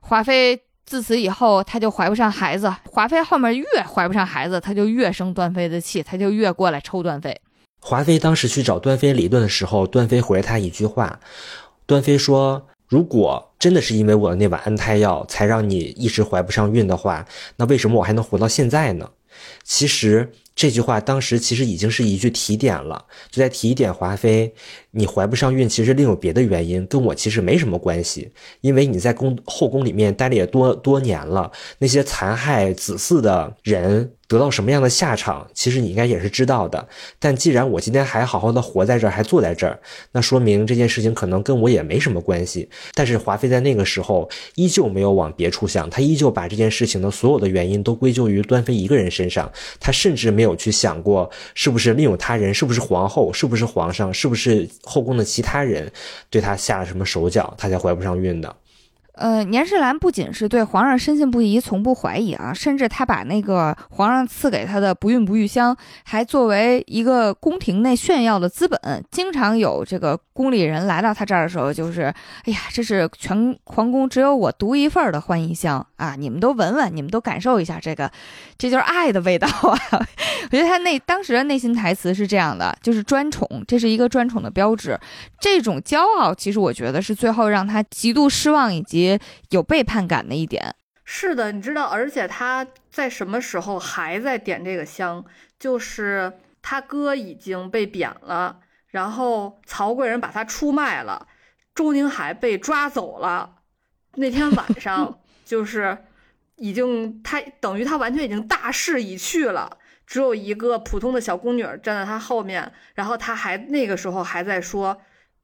[0.00, 2.72] 华妃自此以后，她就怀不上孩子。
[2.90, 7.38] 华妃后面越怀不上孩子，她就越生端妃的气，她就越过来抽端妃。
[7.80, 11.20] 华妃当时去找端妃理论的时候，端妃回了她一句话：
[11.86, 17.26] 端妃说，如果真的是因为我的那碗安胎药才让你一直怀不上孕的话，
[17.56, 19.10] 那为什么我还能活到现在呢？
[19.62, 20.32] 其实。
[20.56, 24.52] 这句话当时其实已经是一句提点了，就在提点华妃，
[24.92, 28.30] 你怀不上孕其实另有别的原因，跟我其实没什么关系，
[28.60, 34.12] 因为你在宫后宫里面待了也多多年了，那些残害子嗣的人。
[34.30, 36.86] 得到什么样的下场，其实你应该也是知道的。
[37.18, 39.76] 但既然我今天还好好的活在这儿，还坐在这儿，
[40.12, 42.70] 那说明这件事情可能跟我也没什么关系。
[42.94, 49.50] 但是华妃在那个时候依旧没有往别处想，她依旧把这件事情的所有的原因都归咎于端妃一个人身上。
[49.80, 55.90] 她甚至没有去想过是不是另有他人，是不是皇后，是不是皇上，是不是后宫的其他人
[56.30, 58.56] 对她下了什么手脚，她才怀不上孕的。
[59.20, 68.80] 呃，年世兰不仅是对皇上深信不疑、从不怀疑啊，甚至他把那个皇上赐给他的不孕不育香，还作为一个宫廷内炫耀的资本。
[69.10, 72.04] 经常有这个宫里人来到他这儿的时候，就是，
[72.44, 76.16] 哎呀，这是全皇宫只有我独一份的欢宜香啊！
[76.16, 78.10] 你们都闻闻，你们都感受一下这个，
[78.56, 79.78] 这就是爱的味道啊！
[80.50, 84.98] 我觉得他那当时的内心台词是这样的，就是专宠，这是一个专宠的标志。
[85.38, 89.09] 这种骄傲，其实我觉得是最后让他极度失望以及。
[89.50, 90.74] 有背叛感的一点，
[91.04, 95.24] 是的，你知道，而且他在什么时候还在点这个香？
[95.58, 96.32] 就是
[96.62, 101.26] 他哥已经被贬了，然后曹贵人把他出卖了，
[101.74, 103.56] 周宁海被抓走了。
[104.16, 105.98] 那天晚上， 就是
[106.56, 115.00] 已经他等于他完全已经大势已去了，只有一个普通的小宫女站在他后面，然后他还那个时候还在说：“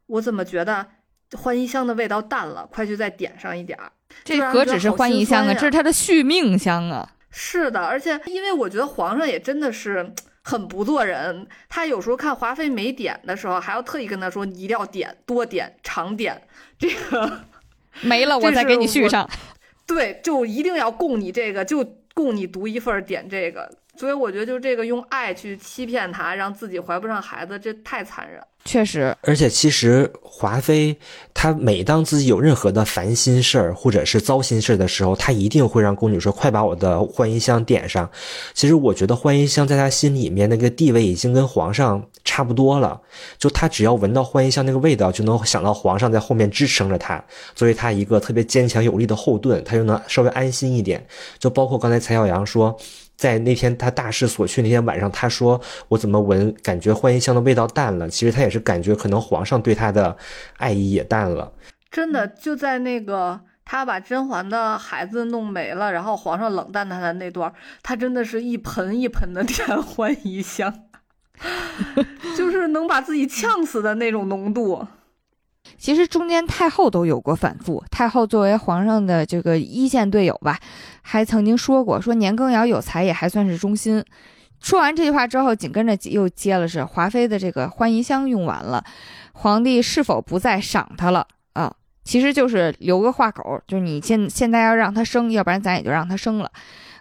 [0.06, 0.86] 我怎么觉得？”
[1.32, 3.90] 欢宜香的味道淡了，快去再点上一点儿。
[4.22, 7.12] 这何止是欢宜香啊，这是他的续命香啊！
[7.30, 10.12] 是的，而且因为我觉得皇上也真的是
[10.42, 16.40] 很不做人，他有时候看华妃没点的时候，还要特意跟他说：“你一定要点，多点，常点。”
[16.78, 17.40] 这个
[18.02, 19.28] 没了， 我再给你续上。
[19.86, 21.84] 对，就一定要供你这个，就
[22.14, 23.70] 供你独一份点这个。
[23.96, 28.40] 所以我觉得，就这个用爱去欺骗他，让自己怀不上孩子，这太残忍。
[28.64, 30.96] 确实，而且其实华妃
[31.32, 38.10] 她每当自己有任何的烦心事儿或者是糟心事儿的时候，她一定会让宫女说：“快把我的欢宜香点上。”
[38.54, 43.00] 其实我觉得欢宜香在她心里面那个地位已经跟皇上差不多了。
[43.38, 47.24] 就她只要闻到欢宜香那个味道，就能想到皇上在后面支撑着她，
[47.54, 51.06] 作为她一个特别坚强有力的后盾，她就能稍微安心一点。
[51.38, 52.76] 就包括刚才蔡小阳说。
[53.16, 58.08] 在那天他大势所趋那天晚上，他说我怎么闻感觉欢宜香的味道淡了？
[58.08, 60.16] 其实他也是感觉可能皇上对他的
[60.58, 61.52] 爱意也淡了。
[61.90, 67.52] 真的就在那个他把甄嬛的孩子弄没了，然后皇上冷淡他的那段，
[67.82, 70.84] 他真的是一盆一盆的 添欢宜香，
[72.36, 74.86] 就是能把自己呛死的那种浓度。
[75.78, 80.58] 其实中间太后都有过反复，太后作为皇上的这个一线队友吧，
[81.02, 84.04] 还曾经说过说年羹尧有才也还算是忠心。
[84.58, 88.82] 说完这句话之后，紧跟着又接了是华妃的这个欢宜香用完了，
[89.32, 91.72] 皇帝是否不再赏他了啊？
[92.02, 96.50] 其实就是留个话口，就是你现现在要让他生，要不然咱也就让他生了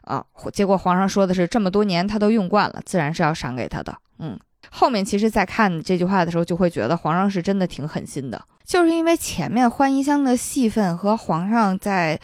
[0.01, 0.23] 啊。
[0.51, 3.95] 结果皇上说的是这么多年他都用惯了，自然是要赏给他的。
[4.19, 4.37] 嗯，
[4.77, 8.41] 后面其实在看这句话的时候，就会觉得皇上是真的挺狠心的。
[8.65, 12.19] 就是因为前面欢宜香的戏份和皇上在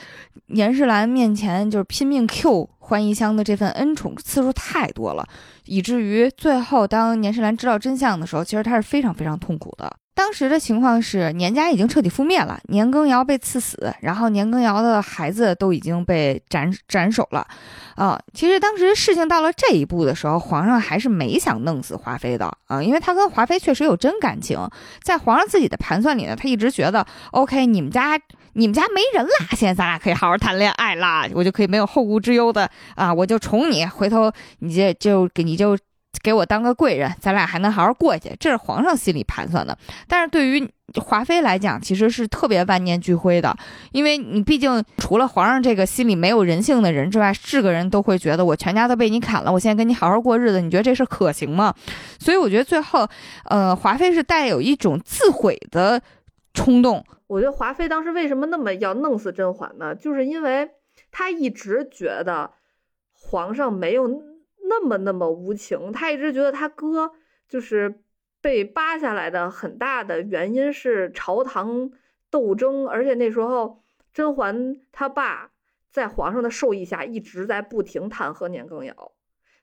[0.47, 5.25] 严世兰面前就是拼命 Q 欢宜香的这份恩宠次数太多了，
[5.63, 9.95] 以至于最后当年世兰知道真相的时候，其实他是非常非常痛苦的。
[10.13, 17.47] 当时的情况是，年家已经彻底覆灭了，年羹尧被赐死，然后年羹尧的孩子都已经被斩斩首了，
[17.95, 24.59] 啊，其实当时事情到了这一步的时候，皇上还是没想弄死华妃的啊，因为他跟华妃确实有真感情，
[25.01, 28.19] 在皇上自己的盘算里呢，他一直觉得，OK，你们家
[28.53, 35.77] 你们家没人啦，现在咱俩可以好好谈恋爱啦，我就可以没有后顾之忧的啊，我就宠你，回头你这就给你就。
[36.21, 39.75] 给我当个贵人，咱俩还能好好过去，这是皇上心里盘算的。
[40.07, 40.69] 但是对于
[41.01, 43.55] 华妃来讲，其实是特别万念俱灰的，
[43.93, 51.73] 因为你毕竟除了皇上这个心里没有人性的人之外，是个人都会觉得我全家都被你砍了，我现在跟你好好过日子，你觉得这事可行吗？
[52.19, 53.07] 所以我觉得最后，
[53.45, 55.99] 呃，华妃是带有一种自毁的
[56.53, 57.05] 冲动。
[57.27, 59.95] 我觉得华妃当时为什么那么要弄死甄嬛呢？
[59.95, 60.71] 就是因为
[61.11, 62.53] 她一直觉得
[63.13, 64.31] 皇上没有。
[64.63, 67.11] 那么那么无情，他一直觉得他哥
[67.49, 68.01] 就是
[68.39, 71.91] 被扒下来的，很大的原因是朝堂
[72.29, 73.83] 斗争，而且那时候
[74.13, 75.51] 甄嬛他爸
[75.91, 79.11] 在皇上的授意下一直在不停弹劾年羹尧，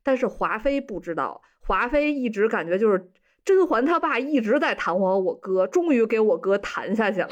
[0.02, 3.10] 但是华妃不知道，华妃一直感觉就是
[3.48, 7.30] 甄嬛他爸一直在弹劾我哥，终于给我哥弹下去了，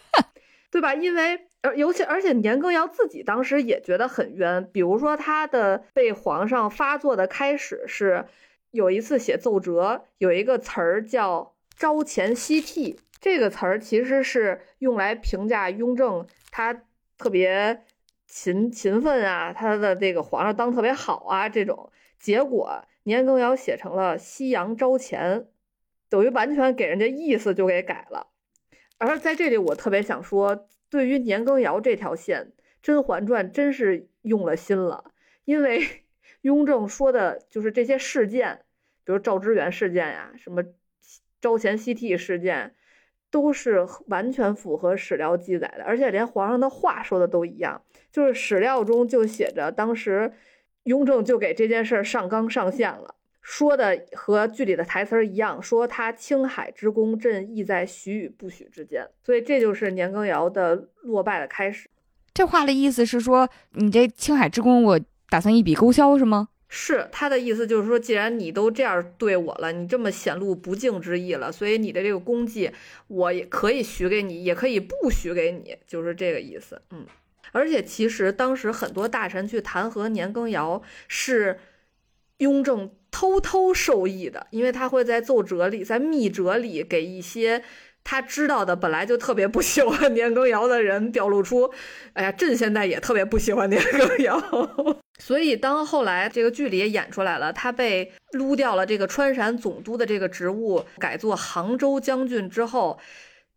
[0.70, 0.94] 对吧？
[0.94, 1.46] 因为。
[1.62, 4.66] 而尤其，而且年羹尧自己当时也觉得很冤。
[4.72, 8.24] 比如说，他的被皇上发作的开始是，
[8.70, 16.72] 有一次写奏折，有一个词儿叫“朝前夕替”，这个词儿其实是用来评价雍正他
[17.18, 17.82] 特别
[18.26, 21.92] 勤勤奋啊，他的这个皇上当特别好啊这种。
[22.18, 25.46] 结果年羹尧写成了“夕阳朝前”，
[26.08, 28.28] 等于完全给人家意思就给改了。
[28.98, 30.66] 而在这里，我特别想说。
[30.90, 32.46] 对于年羹尧这条线，
[32.82, 35.12] 《甄嬛传》真是用了心了，
[35.44, 35.80] 因为
[36.42, 38.62] 雍正说的就是这些事件，
[39.04, 40.64] 比如赵之远事件呀，什么
[41.40, 42.74] 朝前夕替事件，
[43.30, 50.32] 都是完全符合史料记载的，而且连皇上的话说的都一样，就是史料中就写着，当时
[50.84, 53.14] 雍正就给这件事上纲上线了。
[53.42, 61.88] 说的和剧里的台词儿一样，说他青海之功，朕意在许与不许之间，所以这就是年羹尧的落败的开始。
[62.34, 66.48] 这话的意思是说，你这青海之功，我打算一笔勾销，是吗？
[66.68, 72.70] 是他的意思，就是说，既然你都这样对我了，你这么显露不敬之意了，所以你的这个功绩，
[73.08, 76.80] 我也可以许给你，也可以不许给你，就是这个意思。
[76.90, 77.04] 嗯，
[77.52, 81.60] 而且其实当时很多大臣去弹劾年羹尧，是
[82.38, 82.90] 雍正。
[83.12, 87.60] 偷偷受益的，因为他会在奏折里、在密折里给一些
[88.04, 91.68] 他知道的本来就特别不喜欢年羹尧的人表露出，
[92.12, 94.40] 哎呀，朕现在也特别不喜欢年羹尧。
[95.18, 103.00] 所以当后来这个剧里也演出来了，他被撸掉了这个川陕总督的这个职务，改做杭州将军之后。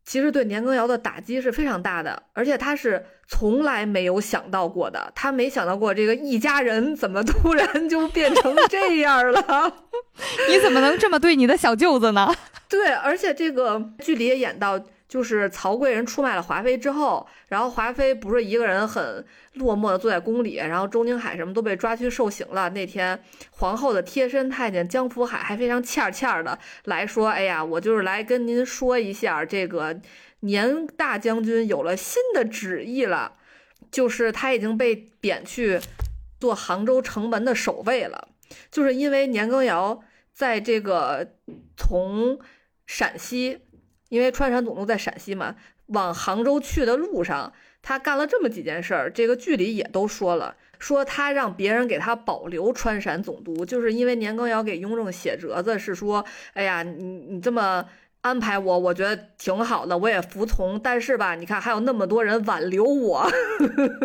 [0.05, 5.11] 其实对年羹尧的打击是非常大的，而且他是从来没有想到过的。
[5.15, 9.73] 他没想到过这个一家人怎么突然就变成这样了。
[10.49, 12.33] 你怎么能这么对你的小舅子呢？
[12.69, 14.79] 对，而且这个剧里也演到。
[15.13, 19.23] 就是曹贵人出卖了华妃之后，然后华妃不是一个人很
[19.53, 22.67] 落寞的坐在宫里，然后周宁海什么都被抓去受刑了。
[22.71, 30.01] 那天皇后的贴身太监江福海还非常欠欠的来说：“哎呀，我就是来跟您说一下，这个
[30.39, 33.33] 年大将军有了新的旨意了，
[33.91, 35.79] 就是他已经被贬去
[36.39, 38.29] 做杭州城门的守卫了。
[38.71, 40.01] 就是因为年羹尧
[40.33, 41.33] 在这个
[41.77, 42.39] 从
[42.87, 43.59] 陕西。”
[44.13, 45.55] 因为川陕总督在陕西嘛，
[45.87, 49.11] 往杭州去的路上，他干了这么几件事儿。
[49.11, 56.23] 这个剧里也都说了，说他让别人给他保留川陕总督，就是因为年羹尧给雍正写折子是说，
[56.53, 57.83] 哎呀，你你这么。
[58.23, 60.79] 安排我，我觉得挺好的，我也服从。
[60.79, 63.29] 但是吧，你看还有那么多人挽留我，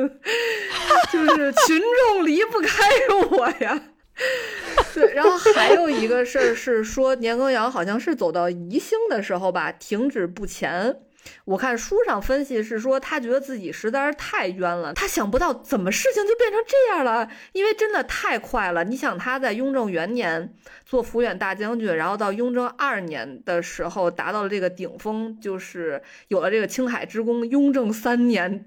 [1.12, 2.82] 就是群众离不开
[3.30, 3.80] 我呀。
[4.94, 10.96] 对，然后还有一个事儿是说，年羹尧好像是走到宜兴的时候吧，停止不前。
[11.44, 18.82] 我看书上分析是说，他觉得自己实在是太冤了，他想不到怎么事情就变成这样了，因为真的太快了。
[18.84, 20.54] 你想他在雍正元年
[20.86, 27.46] 做抚远大将军，然后到雍正二年的时候达到了这个顶峰，就是有了这个青海之功。
[27.46, 28.64] 雍正三年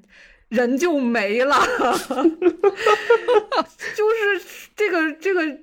[0.50, 1.58] 人就没了，
[3.96, 4.40] 就是
[4.76, 5.60] 这个这个。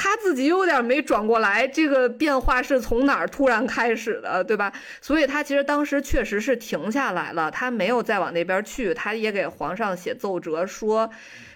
[0.00, 4.72] 他自己有点没转过来，这个变化是从哪儿突然开始的，对吧？
[5.00, 11.10] 所以他其实当时确实是停下来了，他没有再往那边去，他也给皇上写奏折说，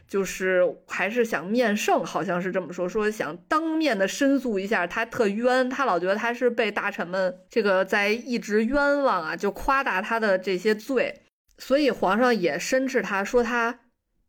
[0.08, 11.22] 就是还是想面圣，好像是这么说，说想当面的申诉一下，他特冤，他老觉得他是被大臣们这个在一直冤枉啊，就夸大他的这些罪，
[11.58, 13.78] 所以皇上也申斥他说他。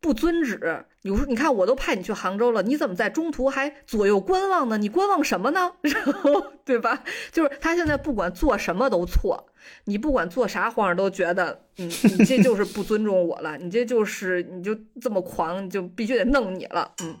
[0.04, 4.76] 不遵旨，你说你看我都派你去杭州了，你怎么在中途还左右观望呢？
[4.76, 5.72] 你观望什么呢？
[5.80, 7.02] 然后对吧？
[7.32, 9.46] 就是他现在不管做什么都错，
[9.86, 17.16] 你不管做啥，皇上都觉得，嗯，你这就是不尊重我了，你这就是你就这么狂，你就必须得弄你了，嗯。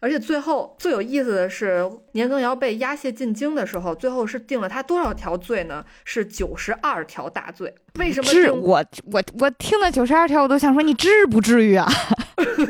[0.00, 5.84] 而且最后最有意思的是，年羹尧被押解进京的时候，最后是定了他多少条罪呢？
[6.04, 7.74] 是九十二条大罪。
[7.98, 8.30] 为什么？
[8.30, 11.86] 是我我我听了九十二条，我都想说你至不至于啊！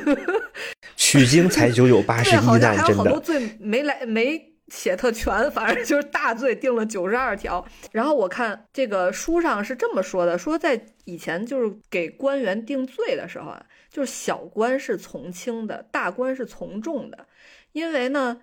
[0.96, 7.64] 取经才九九八十一难，还有好多罪没来没写特全，反正就是大罪定了九十二条。
[7.92, 13.64] 然后我看这个书上是这么说的：说在以前就是给官员定罪的时候啊。
[13.90, 17.26] 就是小官是从轻的，大官是从重的，
[17.72, 18.40] 因为呢，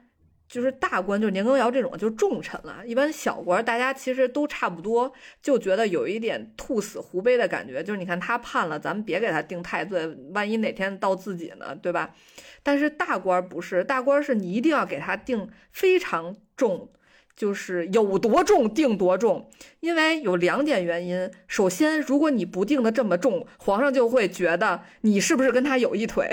[0.47, 12.13] 就是大官就是年羹尧这种就重臣了，一般小官大家其实都差不多，就觉得有一点兔死狐悲的感觉，就是你看他判了，咱们别给他定太岁，万一哪天到自己呢，对吧？
[12.61, 16.91] 但是大官不是，大官是你一定要给他定非常重。
[17.37, 19.47] 就是有多重定多重，
[19.79, 21.29] 因为有两点原因。
[21.47, 26.27] 首先，如果你不定的这么重，皇上就会觉得你是不是跟他有一腿，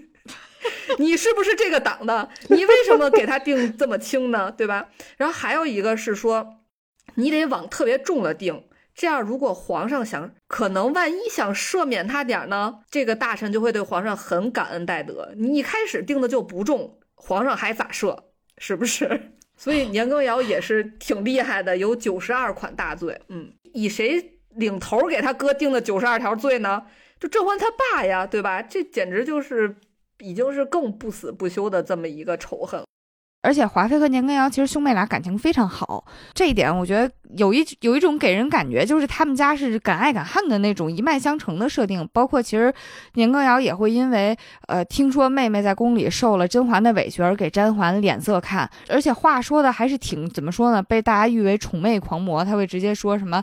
[0.98, 2.30] 你是不是这个党的？
[2.48, 4.50] 你为什么给他定这么轻呢？
[4.50, 4.88] 对吧？
[5.18, 6.54] 然后还有一个是说，
[7.16, 8.64] 你得往特别重了定，
[8.94, 15.34] 这样如果皇上想，可能万一想赦免他点呢，这个大臣就会对皇上很感恩戴德。
[15.36, 18.18] 你一开始定的就不重，皇上还咋赦？
[18.56, 19.34] 是不是？
[19.58, 23.20] 所以年羹尧也是挺厉害的，有九十二款大罪。
[23.26, 26.84] 嗯，以谁领头给他哥定的九十二条罪呢？
[27.18, 28.62] 就甄嬛他爸呀，对吧？
[28.62, 29.74] 这简直就是
[30.20, 32.82] 已经是更不死不休的这么一个仇恨。
[33.40, 36.04] 而且华妃和年羹尧其实兄妹俩感情非常好，
[36.34, 42.06] 这一点我觉得有一有一种给人感觉就是他们家是敢爱敢恨的那种一脉相承的设定。
[42.12, 42.74] 包括其实
[43.14, 44.36] 年羹尧也会因为
[44.66, 50.82] 呃听说妹妹在宫里受了甄嬛的委屈而给甄嬛脸色看，而且话说的还是挺怎么说呢？
[50.82, 53.42] 被大家誉为宠妹狂魔，他会直接说什么。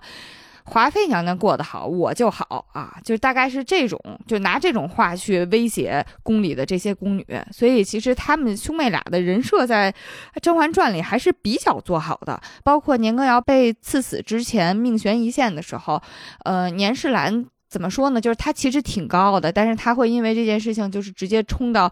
[0.66, 9.92] 华妃娘娘过得好，我就好啊，就大概是这种，就拿这种话去威胁宫里的这些宫女，所以其实他们兄妹俩的人设在
[10.42, 12.42] 《甄嬛传》里还是比较做好的。
[12.64, 16.02] 包括年羹尧被赐死之前命悬一线的时候，
[16.44, 17.46] 呃，年世兰。
[17.76, 18.22] 怎么说呢？
[18.22, 21.92] 就是他其实挺高傲的，但是他会因为这件事情，就是直接冲到，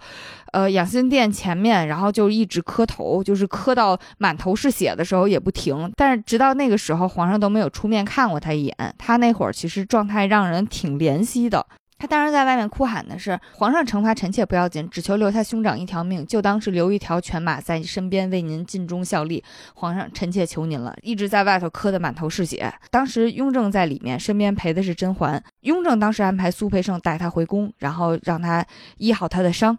[0.53, 5.91] 呃，养心殿前面，然后就一直磕头，就是磕到满头是血的时候也不停。
[5.97, 8.95] 但是直到那个时候，皇上都没有出面看过他一眼。
[8.97, 11.65] 他那会儿其实状态让人挺怜惜的。
[12.03, 19.41] 他当时在外面哭喊的是：“皇上惩罚臣妾不要紧，只求留下兄长一条命，就当是留一条犬马在身边为您尽忠效力。
[19.73, 22.69] 皇上，臣妾求您了。”一直在外头磕得满头是血。
[22.91, 25.41] 当时雍正在里面，身边陪的是甄嬛。
[25.61, 28.65] 雍正当时安排苏培盛带他回宫，然后让他
[28.97, 29.77] 医好他的伤。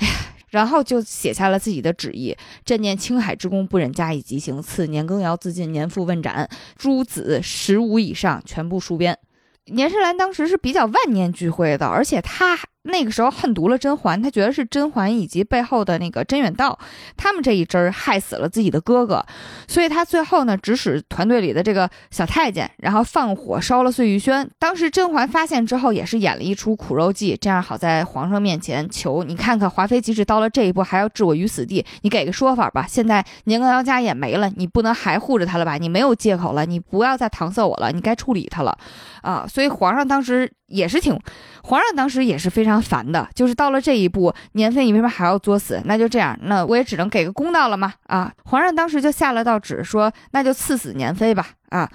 [0.00, 0.12] 哎呀，
[0.50, 6.46] 然后就写下了自己的旨意：朕念青海之功，不忍加以极刑，赐年羹尧自尽，年复问斩。
[6.76, 9.18] 诸子十五以上全部戍边。
[9.72, 12.58] 年世兰当时是比较万念俱灰的，而且他。
[12.88, 16.78] 那个时候恨毒了甄嬛，他觉得是甄嬛以及背后的那个甄远道，
[17.16, 19.24] 他们这一支儿害死了自己的哥哥，
[19.66, 24.48] 所以他最后呢指使团队里的这个小太监，然后放火烧了碎玉轩。
[24.58, 32.86] 当时甄嬛发现之后，也是演了一出苦肉计，这样好在皇上面前求你看看，华妃即使到了这一步还要置我于死地，你给个说法吧。
[32.88, 35.76] 现在年羹尧家也没了，你不能还护着他了吧？
[35.76, 38.76] 你没有借口了，你不要再搪塞我了，你该处理他了
[39.22, 39.46] 啊！
[39.46, 41.18] 所以皇上当时也是挺，
[41.62, 42.77] 皇上当时也是非常。
[42.80, 45.80] 烦的，就是到了这一步，年妃你为什么还要作死？
[45.84, 47.94] 那就这样，那我也只能给个公道了嘛。
[48.04, 51.48] 啊，皇上当时就下了道旨，说那就赐死年妃吧。
[51.70, 51.90] 啊，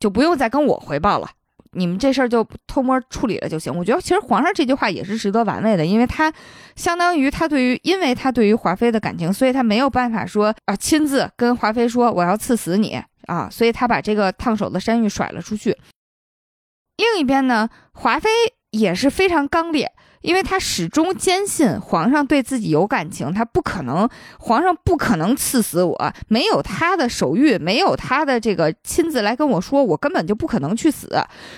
[0.00, 1.28] 就不用再跟我回报了，
[1.72, 3.74] 你们这事儿就偷摸处理了就行。
[3.76, 6.32] 我觉得其实皇上这句话也是值得玩味的，因为他
[6.76, 15.76] 相当于他对于，因为他对于华妃的感情，所以他没有办法说啊亲自跟华妃说我要赐死你啊，所以他把这个烫手的山芋甩了出去。
[16.96, 18.28] 另一边呢，华妃
[18.70, 19.92] 也是非常刚烈，
[20.22, 24.08] 因为他始终坚信皇上对自己有感情，他不可能，
[24.38, 31.08] 皇上不可能赐死我，没有他的手谕，没有他的这个亲自来跟我说，我根本就不可能去死。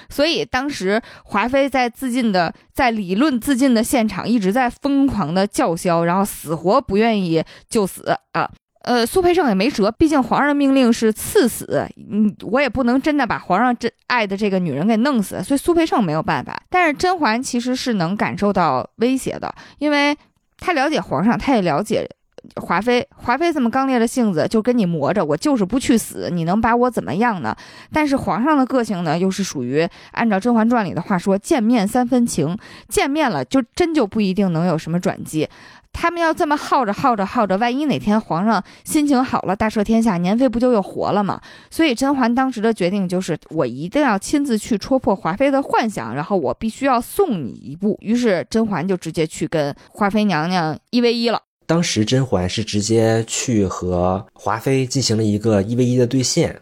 [0.09, 8.51] 所以当时华妃在自尽的，在理论自尽的现场一直在疯狂的叫嚣，然后死活不愿意就死啊。
[8.83, 16.63] 呃，苏培盛也没辙，毕竟皇上的命令是赐死，嗯，我也不能真的把皇上真爱的这个女人给弄死，所以苏培盛没有办法。
[16.71, 20.17] 但是甄嬛其实是能感受到威胁的，因为
[20.59, 22.09] 她了解皇上，她也了解
[22.57, 23.07] 华妃。
[23.15, 27.55] 华妃这么刚烈的性子，就跟你磨着，我就是不去死，你能把我怎么样呢？
[27.93, 32.57] 但是皇上的个性呢，又是属于按照《甄嬛传》里的话说，见面三分情，
[32.89, 35.47] 见面了就真就不一定能有什么转机。
[35.93, 41.39] 他们要这么耗着耗着耗着，万一哪天皇上心情好了，大赦天下，年妃不就又活了吗？
[41.71, 47.99] 所以甄嬛当时的决定就是，我一定要亲自去戳破华妃的幻想，然后我必须要送你一步。
[48.01, 51.43] 于是甄嬛就直接去跟华妃娘娘一 v 一了。
[51.67, 56.59] 当时甄嬛是直接去和华妃进行了一个一 v 一的对线。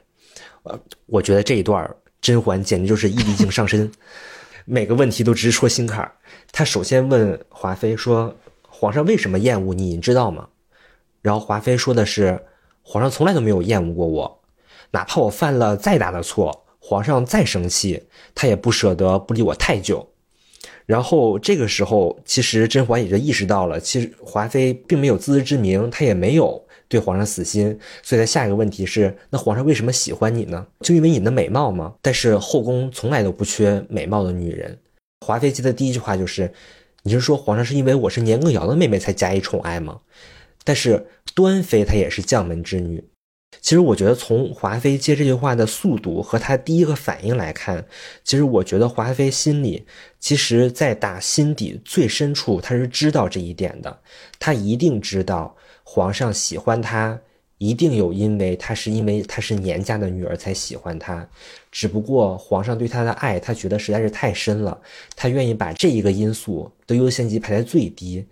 [0.65, 0.77] 呃，
[1.07, 1.89] 我觉得这一段
[2.21, 3.89] 甄嬛简直就是毅力性上身，
[4.67, 6.13] 每个问题都直戳心坎儿。
[6.51, 8.35] 她首先问华妃说。
[8.81, 9.97] 皇上为什么厌恶你？
[9.97, 10.51] 你知道吗？
[11.21, 12.41] 然后华妃说的是，
[12.81, 14.41] 皇上从来都没有厌恶过我，
[14.93, 18.05] 哪怕我犯了再大的错，皇上再生气，
[18.37, 20.09] 他也不舍得不理我太久。
[20.87, 27.77] 然后这个时候，其实甄嬛也就意识到了，其实华妃并没有自知之明，她也没有对皇上死心。
[28.05, 30.65] 所以，她下一个问题是：那皇上为什么喜欢你呢？
[30.83, 31.95] 就因为你的美貌吗？
[32.01, 34.79] 但是后宫从来都不缺美貌的女人。
[35.27, 36.53] 华妃接的第一句话就是。
[37.05, 40.01] 你是说皇上是因为我是年羹尧的妹妹才加以宠爱吗？
[40.65, 43.05] 但是端妃她也是将门之女。
[43.61, 47.87] 其实我觉得从华妃接这句话的速度和她第一个反应来看，
[48.23, 49.87] 其实我觉得华妃心里，
[50.21, 54.01] 其实在打心底最深处，她是知道这一点的。
[54.39, 57.21] 她一定知道皇上喜欢她。
[57.57, 61.29] 一定有，因为她是因为她是年家的女儿才喜欢她，
[61.79, 64.77] 只不过皇上对她的爱，他觉得实在是太深了，
[65.15, 68.27] 他愿意把这一个因素的优先级排在最低。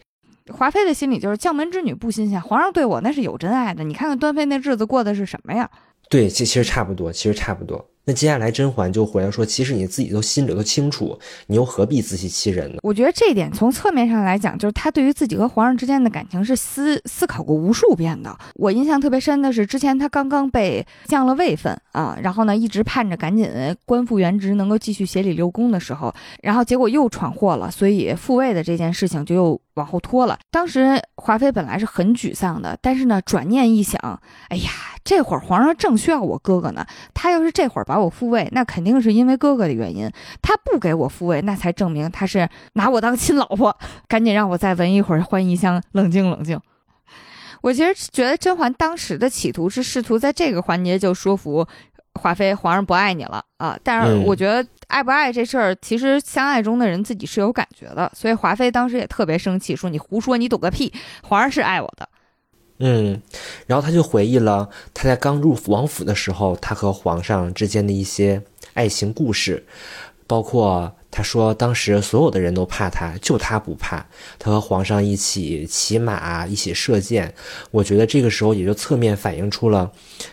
[0.53, 3.85] 华妃的心里就是将门之女不新鲜，皇上对我那是有真爱的。
[3.85, 5.71] 你看看端妃那日子过的是什么呀？
[6.09, 7.89] 对，其其实差不多，其实差不多。
[8.09, 11.19] 那接下来甄嬛就回来说：“其实你自己都心里都清楚，
[11.49, 18.39] 你又何必自欺欺人呢？”我觉得这一点从侧面上来讲，就是她对于自己和皇上之间的感情是思思考过无数遍的。
[18.55, 23.51] 我印象特别深的是，之前她刚刚被降了位分啊，然后呢一直盼着赶紧
[23.85, 26.15] 官复原职，能够继续协理六宫的时候，
[26.45, 30.39] 然后结果又闯祸了，所以复位的这件事情就又往后拖了。
[30.53, 34.71] 当时华妃本来是很沮丧的，但是呢转念一想，哎呀，
[35.07, 36.85] 这会儿皇上正需要我哥哥呢，
[37.15, 40.07] 他要是这会儿把把我复位，那肯定是因为哥哥的原因。
[40.43, 43.75] 他不给我复位，那才证明他是拿我当亲老婆。
[44.07, 46.61] 赶紧让我再闻一会儿欢宜香，冷静冷静。
[47.63, 51.67] 我其实觉得甄嬛当时的企图是试图在这个环节就说服
[52.21, 53.79] 华妃，皇上不爱你了啊。
[53.83, 58.13] 但是我觉得爱不爱这事儿，其实相爱中的人自己是有感觉的。
[58.15, 60.93] 所以华妃当时也特别生气，说你胡说，你懂个屁！
[61.23, 62.07] 皇上是爱我的。
[62.79, 63.23] 嗯，
[63.67, 68.43] 然后他就回忆了他在刚入王府的时候，他和皇上之间的一些
[68.75, 69.65] 爱情故事，
[70.27, 74.07] 包括他说当时所有的人都怕他，就他不怕。
[74.39, 77.33] 他和皇上一起骑马，一起射箭。
[77.71, 79.91] 我觉得这个时候也就侧面反映出了，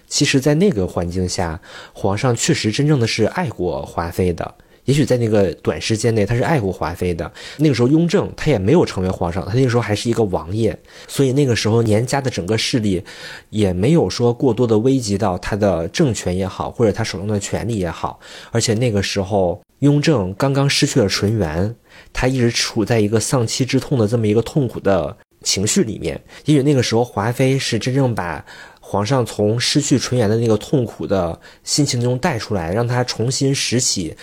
[0.08, 1.62] 其实，在那个环境下，
[1.94, 4.56] 皇上确实真正的是爱过华妃的。
[4.86, 7.32] 也许在那个短时间内，他是爱过华妃的。
[7.58, 10.78] 那个时候，雍正他也没有成为皇上，他那个时候还是一个王爷，
[11.08, 13.04] 所以那个时候年家的整个势力
[13.50, 18.20] 也没有说过多的危及到他的政权也好，或者他手中的权力也好。
[18.52, 21.74] 而且那个时候，雍正刚刚失去了纯元，
[22.12, 26.20] 他一直处在一个丧妻之痛的这么一个痛苦的情绪里面。
[26.46, 28.44] 也许那个时候，华妃是真正把
[28.82, 34.16] 皇上从失去纯元的那个痛苦的心情中带出来，让他重新拾起。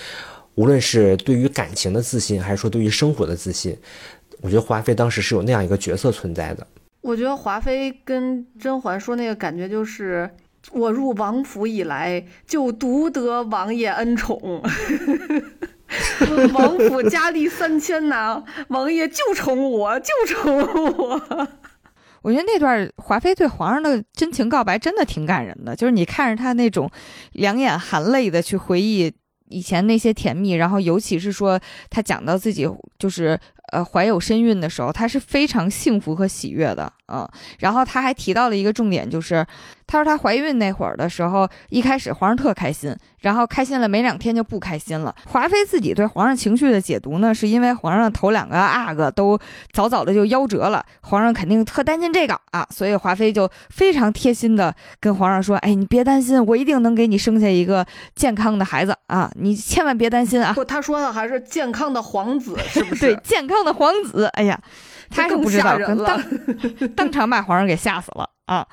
[0.60, 3.74] 无论是对于感情的自信，还是说对于生活的自信，
[4.42, 6.66] 我觉得华妃当时是有那样一个角色存在的。
[7.00, 10.28] 我觉得华妃跟甄嬛说那个感觉就是，
[10.72, 14.62] 我入王府以来就独得王爷恩宠。
[16.52, 21.48] 王府佳丽三千呐，王爷就宠我，就宠我。
[22.20, 26.90] 我觉得那段华妃对皇上的真情告白真的挺感人的，就是你看着她那种
[27.32, 29.10] 两眼含泪的去回忆
[29.50, 31.60] 以前那些甜蜜，然后尤其是说
[31.90, 32.66] 他讲到自己
[32.98, 33.38] 就是
[33.72, 37.28] 呃怀有身孕的时候，他是非常幸福和喜悦的嗯。
[37.58, 39.46] 然后他还提到了一个重点，就是
[39.90, 42.96] 她说她怀孕那会儿的时候，一开始皇上特开心。
[43.20, 45.14] 然后开心了没两天就不开心了。
[45.26, 49.38] 华妃自己对皇上情绪的解读呢，是因为皇上头两个阿哥都
[49.72, 57.84] 早早的就夭折了，皇上肯定特担心这个啊，所以华妃就非常贴心的跟皇上说：“哎，你别担心，我一定能给你生下一个
[58.14, 63.00] 健康的孩子啊，你千万别担心啊。”不，他说的还是健康的皇子， 是不是？
[63.14, 64.24] 对，健康的皇子。
[64.32, 64.58] 哎呀，
[65.10, 66.22] 他更不知道，当
[66.96, 68.66] 当场把皇上给吓死了啊。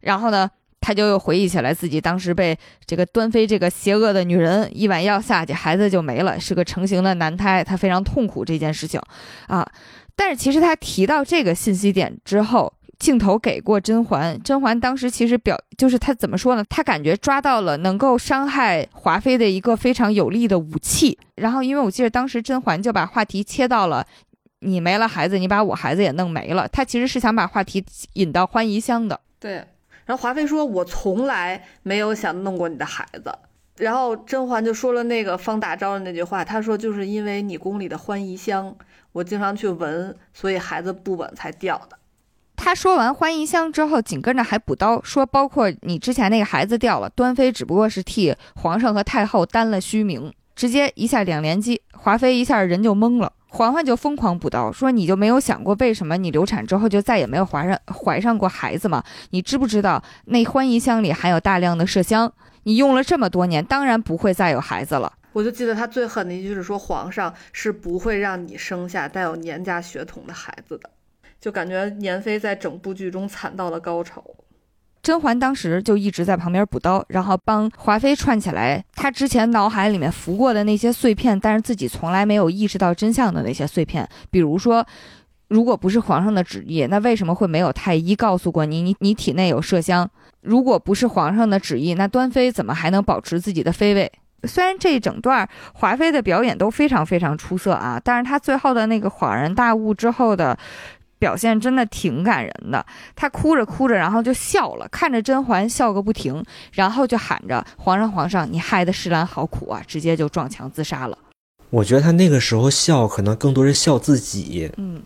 [0.00, 0.50] 然后呢？
[0.84, 2.54] 他就又回忆起来自己当时被
[2.84, 9.00] 这个端妃这个邪恶的女人一碗药下去，孩子就没了，是个成型的男胎，他非常痛苦这件事情，
[9.46, 9.66] 啊！
[10.14, 16.62] 但是其实他提到这个信息点之后，镜头给过甄嬛，甄嬛当时其实表就是他怎么说呢？
[16.68, 21.18] 他感觉抓到了能够伤害华妃的一个非常有力的武器。
[21.36, 24.06] 然后因为我记得当时甄嬛就把话题切到了
[24.60, 26.68] 你没了孩子，你把我孩子也弄没了。
[26.68, 27.82] 他其实是想把话题
[28.12, 29.64] 引到欢宜香的，对。
[30.06, 33.32] 然后华妃说：“我从来没有想弄过你的孩子。”
[33.78, 38.74] 然后甄嬛就说了那个方大钊的那句话，她说：“就是因为你宫里的欢宜香，
[39.12, 41.98] 我经常去闻，所以孩子不稳才掉的。”
[42.56, 53.32] 她说完欢宜香之后，紧跟着还补刀说：“包括你之前那个孩子掉了，端妃只不过是替皇上和太后担了虚名。”直接一下两连击，华妃一下人就懵了。
[53.54, 59.00] 嬛嬛就疯狂补刀，说：“你就没有想过，为什么你流产之后就再也没有怀上怀上过孩子吗？
[59.30, 62.32] 你知不知道那欢宜香里含有大量的麝香？
[62.64, 70.90] 你用了这么多年，当然不会再有孩子了。”我就记得他最狠的一句是说：“皇上是不会让你生下带有年家血统的孩子的。”
[71.40, 74.24] 就感觉年妃在整部剧中惨到了高潮。
[75.04, 84.08] 甄嬛当时就一直在旁边补刀，然后帮华妃串起来她之前脑海里面浮过的那些碎片，但是自己从来没有意识到真相的那些碎片。
[84.30, 84.82] 比如说，
[85.48, 90.10] 如果不是皇上的旨意，那为什么会没有太医告诉过你，你你体内有麝香？
[90.40, 94.10] 如果不是皇上的旨意，那端妃怎么还能保持自己的妃位？
[94.44, 100.58] 虽然这一整段华妃的表演都非常非常出色啊，但是她最后的那个恍然大悟之后的。
[101.18, 102.84] 表现真的挺感人的，
[103.14, 111.16] 他哭着哭着，然后就笑了，看着甄嬛笑个不停，然后就喊着：“皇上，皇上，你害得世兰好苦啊！”直接就撞墙自杀了。
[111.70, 114.70] 我觉得他那个时候笑，可能更多是笑自己。
[114.76, 115.02] 嗯。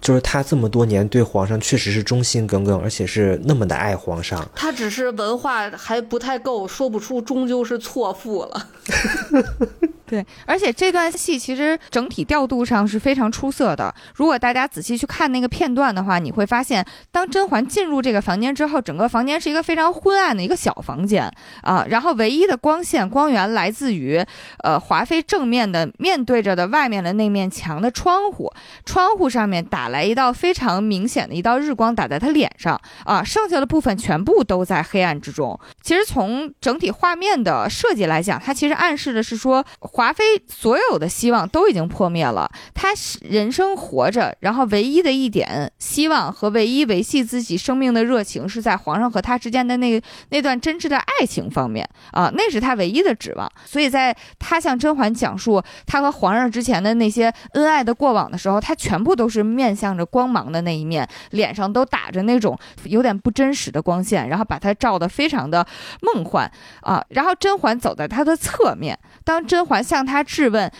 [0.00, 4.46] 就是他这么多年对皇上确实是忠心耿耿，而且是那么的爱皇上。
[4.54, 8.68] 他只是文化还不太够，说不出终究是错付了。
[10.06, 13.92] 对，而且这段戏其实整体调度上是非常出色的。
[14.14, 21.28] 如果大家仔细去看那个片段的话，你会发现，当甄嬛进入这个房间之后，整个房间是一个非常昏暗的一个小房间
[21.62, 21.84] 啊。
[21.88, 24.24] 然后唯一的光线光源来自于，
[24.62, 28.52] 呃，华妃正面的面对着的外面的那面墙的窗户，
[28.84, 29.86] 窗户上面打。
[29.86, 35.56] 来一道非常明显的一道日光打在他脸上啊，剩下的部分全部都在黑暗之中。
[35.80, 42.50] 其实从整体画面的设计来讲，它其实暗示的是说，华妃所有的希望都已经破灭了。
[42.74, 42.88] 她
[43.22, 53.48] 人生活着，然后唯一的一点希望和唯一维系自己生命的热情，是在皇上和她之间的那那段真挚的爱情方面啊，那是她唯一的指望。
[53.64, 59.96] 所以在她向甄嬛讲述她和皇上之前的那些恩爱的过往的时候，她全部都是面向。
[59.96, 65.66] 着光芒的那一面，脸上都打着那种有点不真实的光线，然后把它照得非常的
[66.02, 66.52] 梦幻
[66.82, 67.02] 啊。
[67.08, 70.70] 然后甄嬛走在他的侧面，当甄嬛向他质问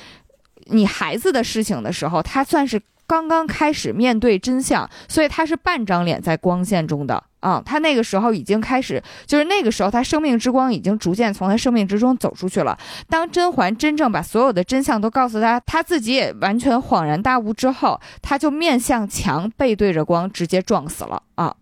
[0.66, 2.78] 你孩子的事情的时候，他算是。
[3.06, 7.62] 刚刚开始面对真相，所以他是半张脸在光线中的啊。
[7.64, 12.76] 他那个时候已经开始，就是那个时候，他生命之光已经逐渐从他生命之中走出去了。
[13.08, 21.54] 当甄嬛真正把所有的真相都告诉他，他自己也完全恍然大悟之后，他就面向墙，背对着光，直接撞死了啊。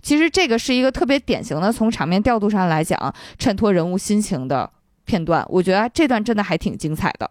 [0.00, 4.70] 其实这个是一个特别典型的，从场面调度上来讲，衬托人物心情的
[5.04, 5.44] 片段。
[5.48, 7.30] 我觉得这段真的还挺精彩的。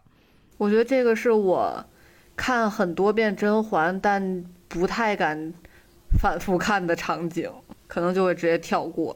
[0.57, 1.83] 我觉得这个是我。
[2.35, 5.53] 看很多遍甄嬛，但不太敢
[6.19, 7.49] 反复看的场景，
[7.87, 9.15] 可能就会直接跳过，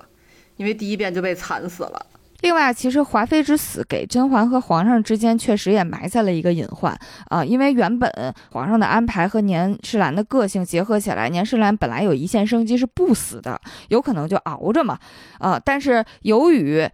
[0.55, 2.05] 因为第一遍就被惨死了。
[2.41, 8.09] 另外，其实华妃之死给甄嬛和皇上之间确实也埋下了一个隐患啊，因为原本
[8.51, 13.59] 皇上的安排和年世兰的个性结合起来，年世兰本来有一线生机是不死的，
[13.89, 14.97] 有可能就熬着嘛
[15.39, 16.89] 啊，但是由于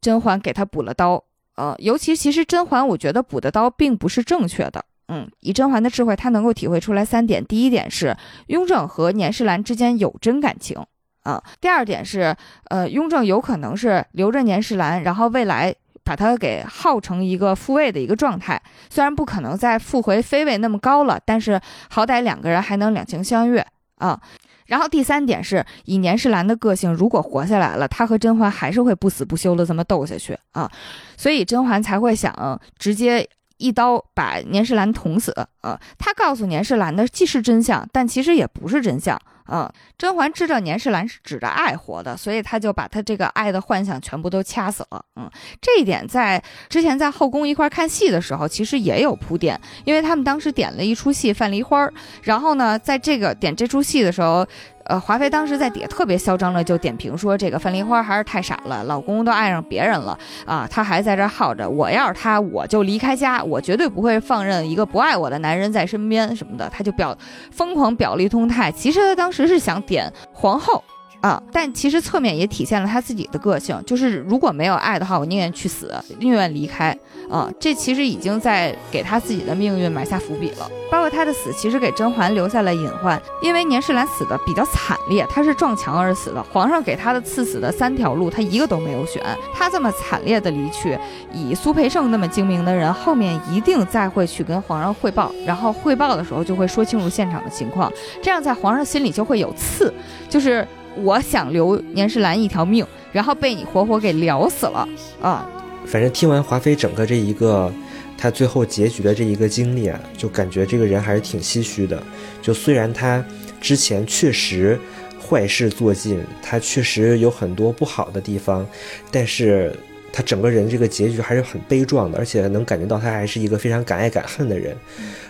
[0.00, 1.22] 甄嬛给他补了刀。
[1.56, 4.84] 呃，尤其其实甄嬛，我觉得补的刀并不是正确的。
[5.12, 8.16] 嗯，以甄嬛的智慧，她能够体会出来三点：第一点是
[8.46, 10.78] 雍正和年世兰之间有真感情
[11.24, 12.36] 啊；第二点是，
[12.68, 15.74] 呃，雍正有可能是留着年世兰，然后未来
[16.04, 18.62] 把他给耗成一个复位的一个状态。
[18.88, 23.66] 虽然不可能再复回妃位那么高了，但是好歹两个人还能两情相悦
[23.96, 24.20] 啊。
[24.66, 30.70] 然后第三点是以年世兰的个性，如果活下来了，他和甄嬛还是会不死不休的这么斗下去啊，
[31.16, 33.28] 所以甄嬛才会想直接。
[33.60, 35.30] 一刀把年世兰捅死，
[35.60, 45.30] 呃，他告诉年世兰的既是真相，但其实也不是真相，啊，甄嬛知道年世兰是指着爱活的，所以他就把他这个爱的幻想全部都掐死了，嗯，
[45.60, 51.86] 这一点在之前在后宫一块看戏的时候，其实也有铺垫，因为他们当时点了一出戏《范梨花》，
[52.22, 54.46] 然后呢，在这个点这出戏的时候。
[54.90, 61.68] 呃，华妃当时在底下特别嚣张的就点评说，这个范梨花还是太傻了，老公都爱上别人了啊，她还在这耗着。
[61.68, 66.68] 我要是她，我就离开家，我绝对不会放任一个不爱我的男人在身边什么的。
[66.68, 67.16] 她就表
[67.52, 68.72] 疯狂表了一通态。
[68.72, 70.82] 其实她当时是想点皇后。
[71.20, 76.96] 啊，但其实侧面也体现了他自己的个性，就是如果没有爱的话，我宁愿去死，宁愿离开。
[77.28, 80.68] 啊，这其实已经在给他自己的命运埋下伏笔了。
[80.90, 86.42] 包括他的死，其实给甄嬛留下了隐患，因为年世兰死的比较惨烈，他是撞墙而死的。
[86.42, 89.22] 皇上给他的赐死的三条路，他一个都没有选。
[89.54, 90.98] 他这么惨烈的离去，
[91.32, 99.94] 以苏培盛那么精明的人，后面一定再会去跟皇上汇报，然后汇报的时候就会说清楚现场的情况，这样在皇上心里就会有刺，
[100.28, 100.66] 就是。
[101.02, 104.86] 我想留年世兰一条命，然后被你活活给聊死了
[105.20, 105.48] 啊！
[105.86, 107.72] 反正听完华妃整个这一个，
[108.18, 112.02] 她最后结局的这一个经历啊，就感觉这个人还是挺唏嘘的。
[112.42, 113.24] 就虽然她
[113.60, 114.78] 之前确实
[115.20, 118.66] 坏事做尽，她确实有很多不好的地方，
[119.10, 119.74] 但是
[120.12, 124.76] 她整个人这个结局还是很悲壮的，而且能感觉到她还是一个非常敢爱敢恨的人，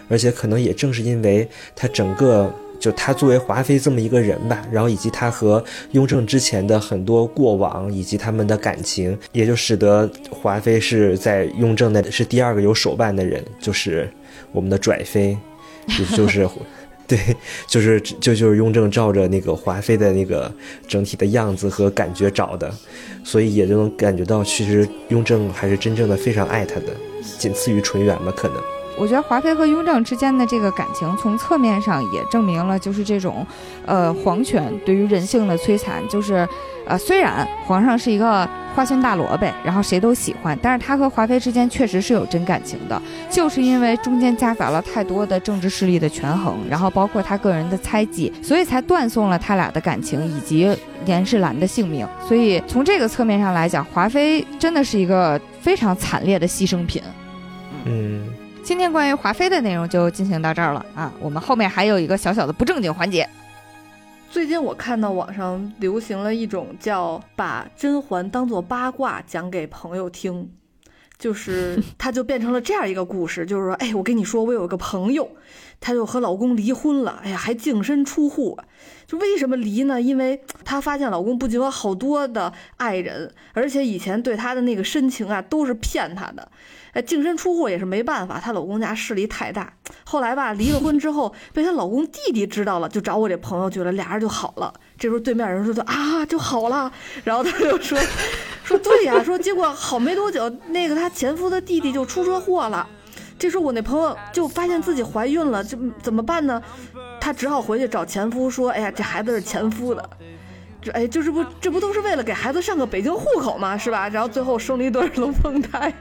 [0.08, 2.52] 而且可能也正是因为她整个。
[2.80, 5.62] 就她作为华妃这么一个人吧，然后以及她和
[5.92, 14.10] 雍正之前的很多过往，以及他们的感情，也就使得华妃是在雍正的是第二个有手办的人，就是
[14.50, 15.36] 我们的拽妃，
[16.16, 16.48] 就是，
[17.06, 17.18] 对，
[17.66, 20.50] 就是就就是雍正照着那个华妃的那个
[20.88, 22.72] 整体的样子和感觉找的，
[23.22, 26.86] 所以也就能感觉到，其实雍正还是真正的非常爱她的，
[27.38, 28.56] 仅次于纯元吧，可能。
[29.00, 33.46] 我觉得华妃和雍正之间的这个感情，从侧面上也证明了，就是这种，
[33.86, 36.06] 呃，皇权对于人性的摧残。
[36.06, 36.46] 就是，
[36.86, 52.06] 呃，虽然皇上是一个花心大萝卜，然后谁都喜欢，但是他和华妃之间确实是有真感情的，就是因为中间夹杂了太多的政治势力的权衡，然后包括他个人的猜忌，所以才断送了他俩的感情以及年世兰的性命。
[52.28, 57.02] 所以从这个侧面上来讲，华妃真的是一个非常惨烈的牺牲品。
[57.86, 58.29] 嗯。
[58.70, 61.12] 今天关于华妃的内容就进行到这儿了啊！
[61.18, 63.28] 我们后面还有一个小小的不正经环节。
[64.30, 70.52] 最近我看到网上流行了一种叫把甄嬛当做八卦讲给朋友听，
[71.18, 75.28] 就是它就变成了这样一个故事，就是说，哎，我跟你说，我有个朋友，
[75.80, 78.56] 她就和老公离婚了，哎呀，还净身出户。
[79.04, 80.00] 就为什么离呢？
[80.00, 86.48] 因为她发现老公不仅有好多的爱人，而且以前对她的那个深情啊，都是骗她的。
[86.92, 89.72] 哎，净身出户也是没办法，她老公家势力太大。
[90.04, 94.72] 后来吧，离了婚之后，被她老公弟弟知道了，就找我这朋友去了，俩人就好了。
[94.98, 96.92] 这时候对面人说：“啊，就好了。”
[97.24, 97.98] 然后他就说
[98.64, 102.86] ：“说对呀，说结果好没多久，那个她前夫的弟弟就出车祸了。
[103.38, 106.60] 这时候我那朋友就发现自己怀孕了，就怎么办呢？”
[107.20, 110.10] 她只好回去找前夫说：“哎呀，这孩子是前夫的，
[110.82, 113.76] 这哎，就是不，这不都是为了给孩子上个北京户口吗？
[113.78, 114.08] 是吧？
[114.08, 115.92] 然后最后生了一对龙凤胎，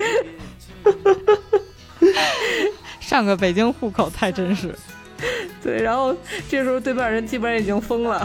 [3.00, 4.74] 上个北京户口太真实。
[5.62, 6.14] 对，然后
[6.48, 8.18] 这时候对面人基本上已经疯了。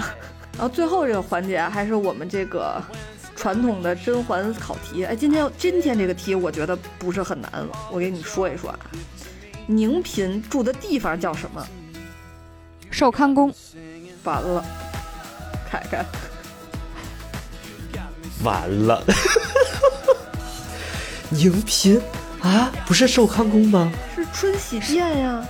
[0.53, 2.81] 然后最后这个环节还是我们这个
[3.35, 5.03] 传统的甄嬛考题。
[5.03, 7.52] 哎，今天今天这个题我觉得不是很难，
[7.91, 8.80] 我给你说一说啊。
[9.68, 11.68] 宁嫔住的地方叫什么？
[12.91, 13.53] 寿康宫，
[14.23, 14.64] 完了，
[15.69, 16.06] 凯凯，
[18.41, 19.03] 完了，
[21.36, 22.02] 宁嫔
[22.41, 23.91] 啊，不是寿康宫吗？
[24.16, 25.45] 是春喜殿呀。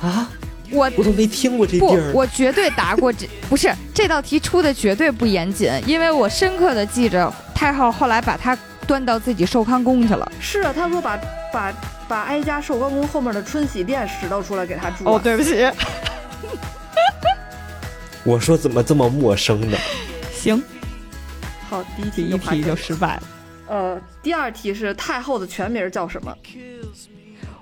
[0.00, 0.28] 啊，
[0.70, 2.12] 我我都没听过这地儿。
[2.12, 8.56] 我绝对答过这， 不是这道题出的绝对不严谨，因为我深刻的记着太后后来把他
[8.86, 10.32] 端到自己寿康宫去了。
[10.40, 11.18] 是啊，他说把
[11.52, 11.72] 把。
[12.06, 15.06] 把哀家寿康宫后面的春喜殿拾掇出来给他住。
[15.06, 15.66] 哦，对不起。
[18.22, 19.78] 我说怎么这么陌生呢？
[20.30, 20.62] 行，
[21.70, 23.22] 好，第一题一题就失败了。
[23.66, 26.36] 呃，第二题是太后的全名叫什么？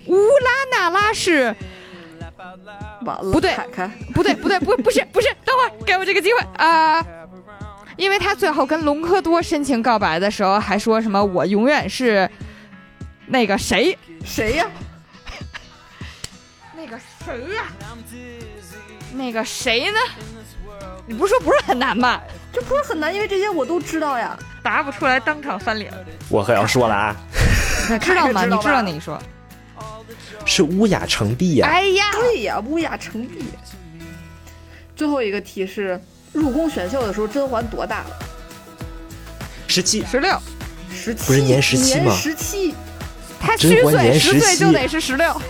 [0.07, 1.55] 乌拉那拉氏，
[3.05, 7.05] 完了，不对凯凯，不对不对不不是不是，等会儿给我这个机会啊、
[7.97, 12.29] 因为他最后跟隆科多深情告白的时候，还说什么我永远是
[13.27, 14.67] 那个谁，谁呀？
[16.75, 17.69] 那个谁呀、
[19.15, 19.99] 那个谁呢？
[21.07, 22.21] 你不是说不是很难吗？
[22.53, 24.39] 这不是很难，因为这些我都知道呀。
[24.63, 25.93] 答不出来，当场翻脸。
[26.29, 27.17] 我可要说了啊，
[28.01, 28.43] 知道吗？
[28.45, 29.21] 知道吧你知道那一说？
[30.45, 33.45] 是乌雅成璧呀、哎呀，对呀，乌雅成璧。
[34.95, 36.01] 最后一个题是
[36.33, 38.19] 入宫选秀的时候，甄嬛多大了？
[39.67, 40.39] 十七，十六，
[40.93, 42.75] 十七，不是年17年吗十七，
[43.41, 45.41] 他虚岁，十岁就得是十六。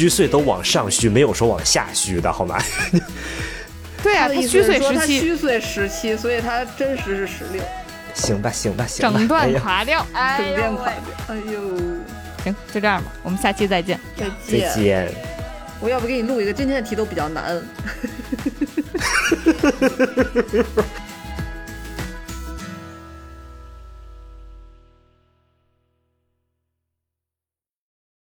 [0.00, 2.58] 虚岁都往上虚，没有说往下虚的好吗？
[4.02, 7.62] 对啊，他虚岁十七，虚岁十七，所以他真实是十六，
[8.14, 9.18] 行吧，行吧，行吧。
[9.18, 10.06] 整段垮掉。
[10.14, 10.94] 哎整段垮掉。
[11.28, 11.60] 哎呦，
[12.42, 14.00] 行，就这样吧，我们下期再见。
[14.16, 15.12] 再再见。
[15.80, 17.60] 我要不给你录一个，今天的题都比较难。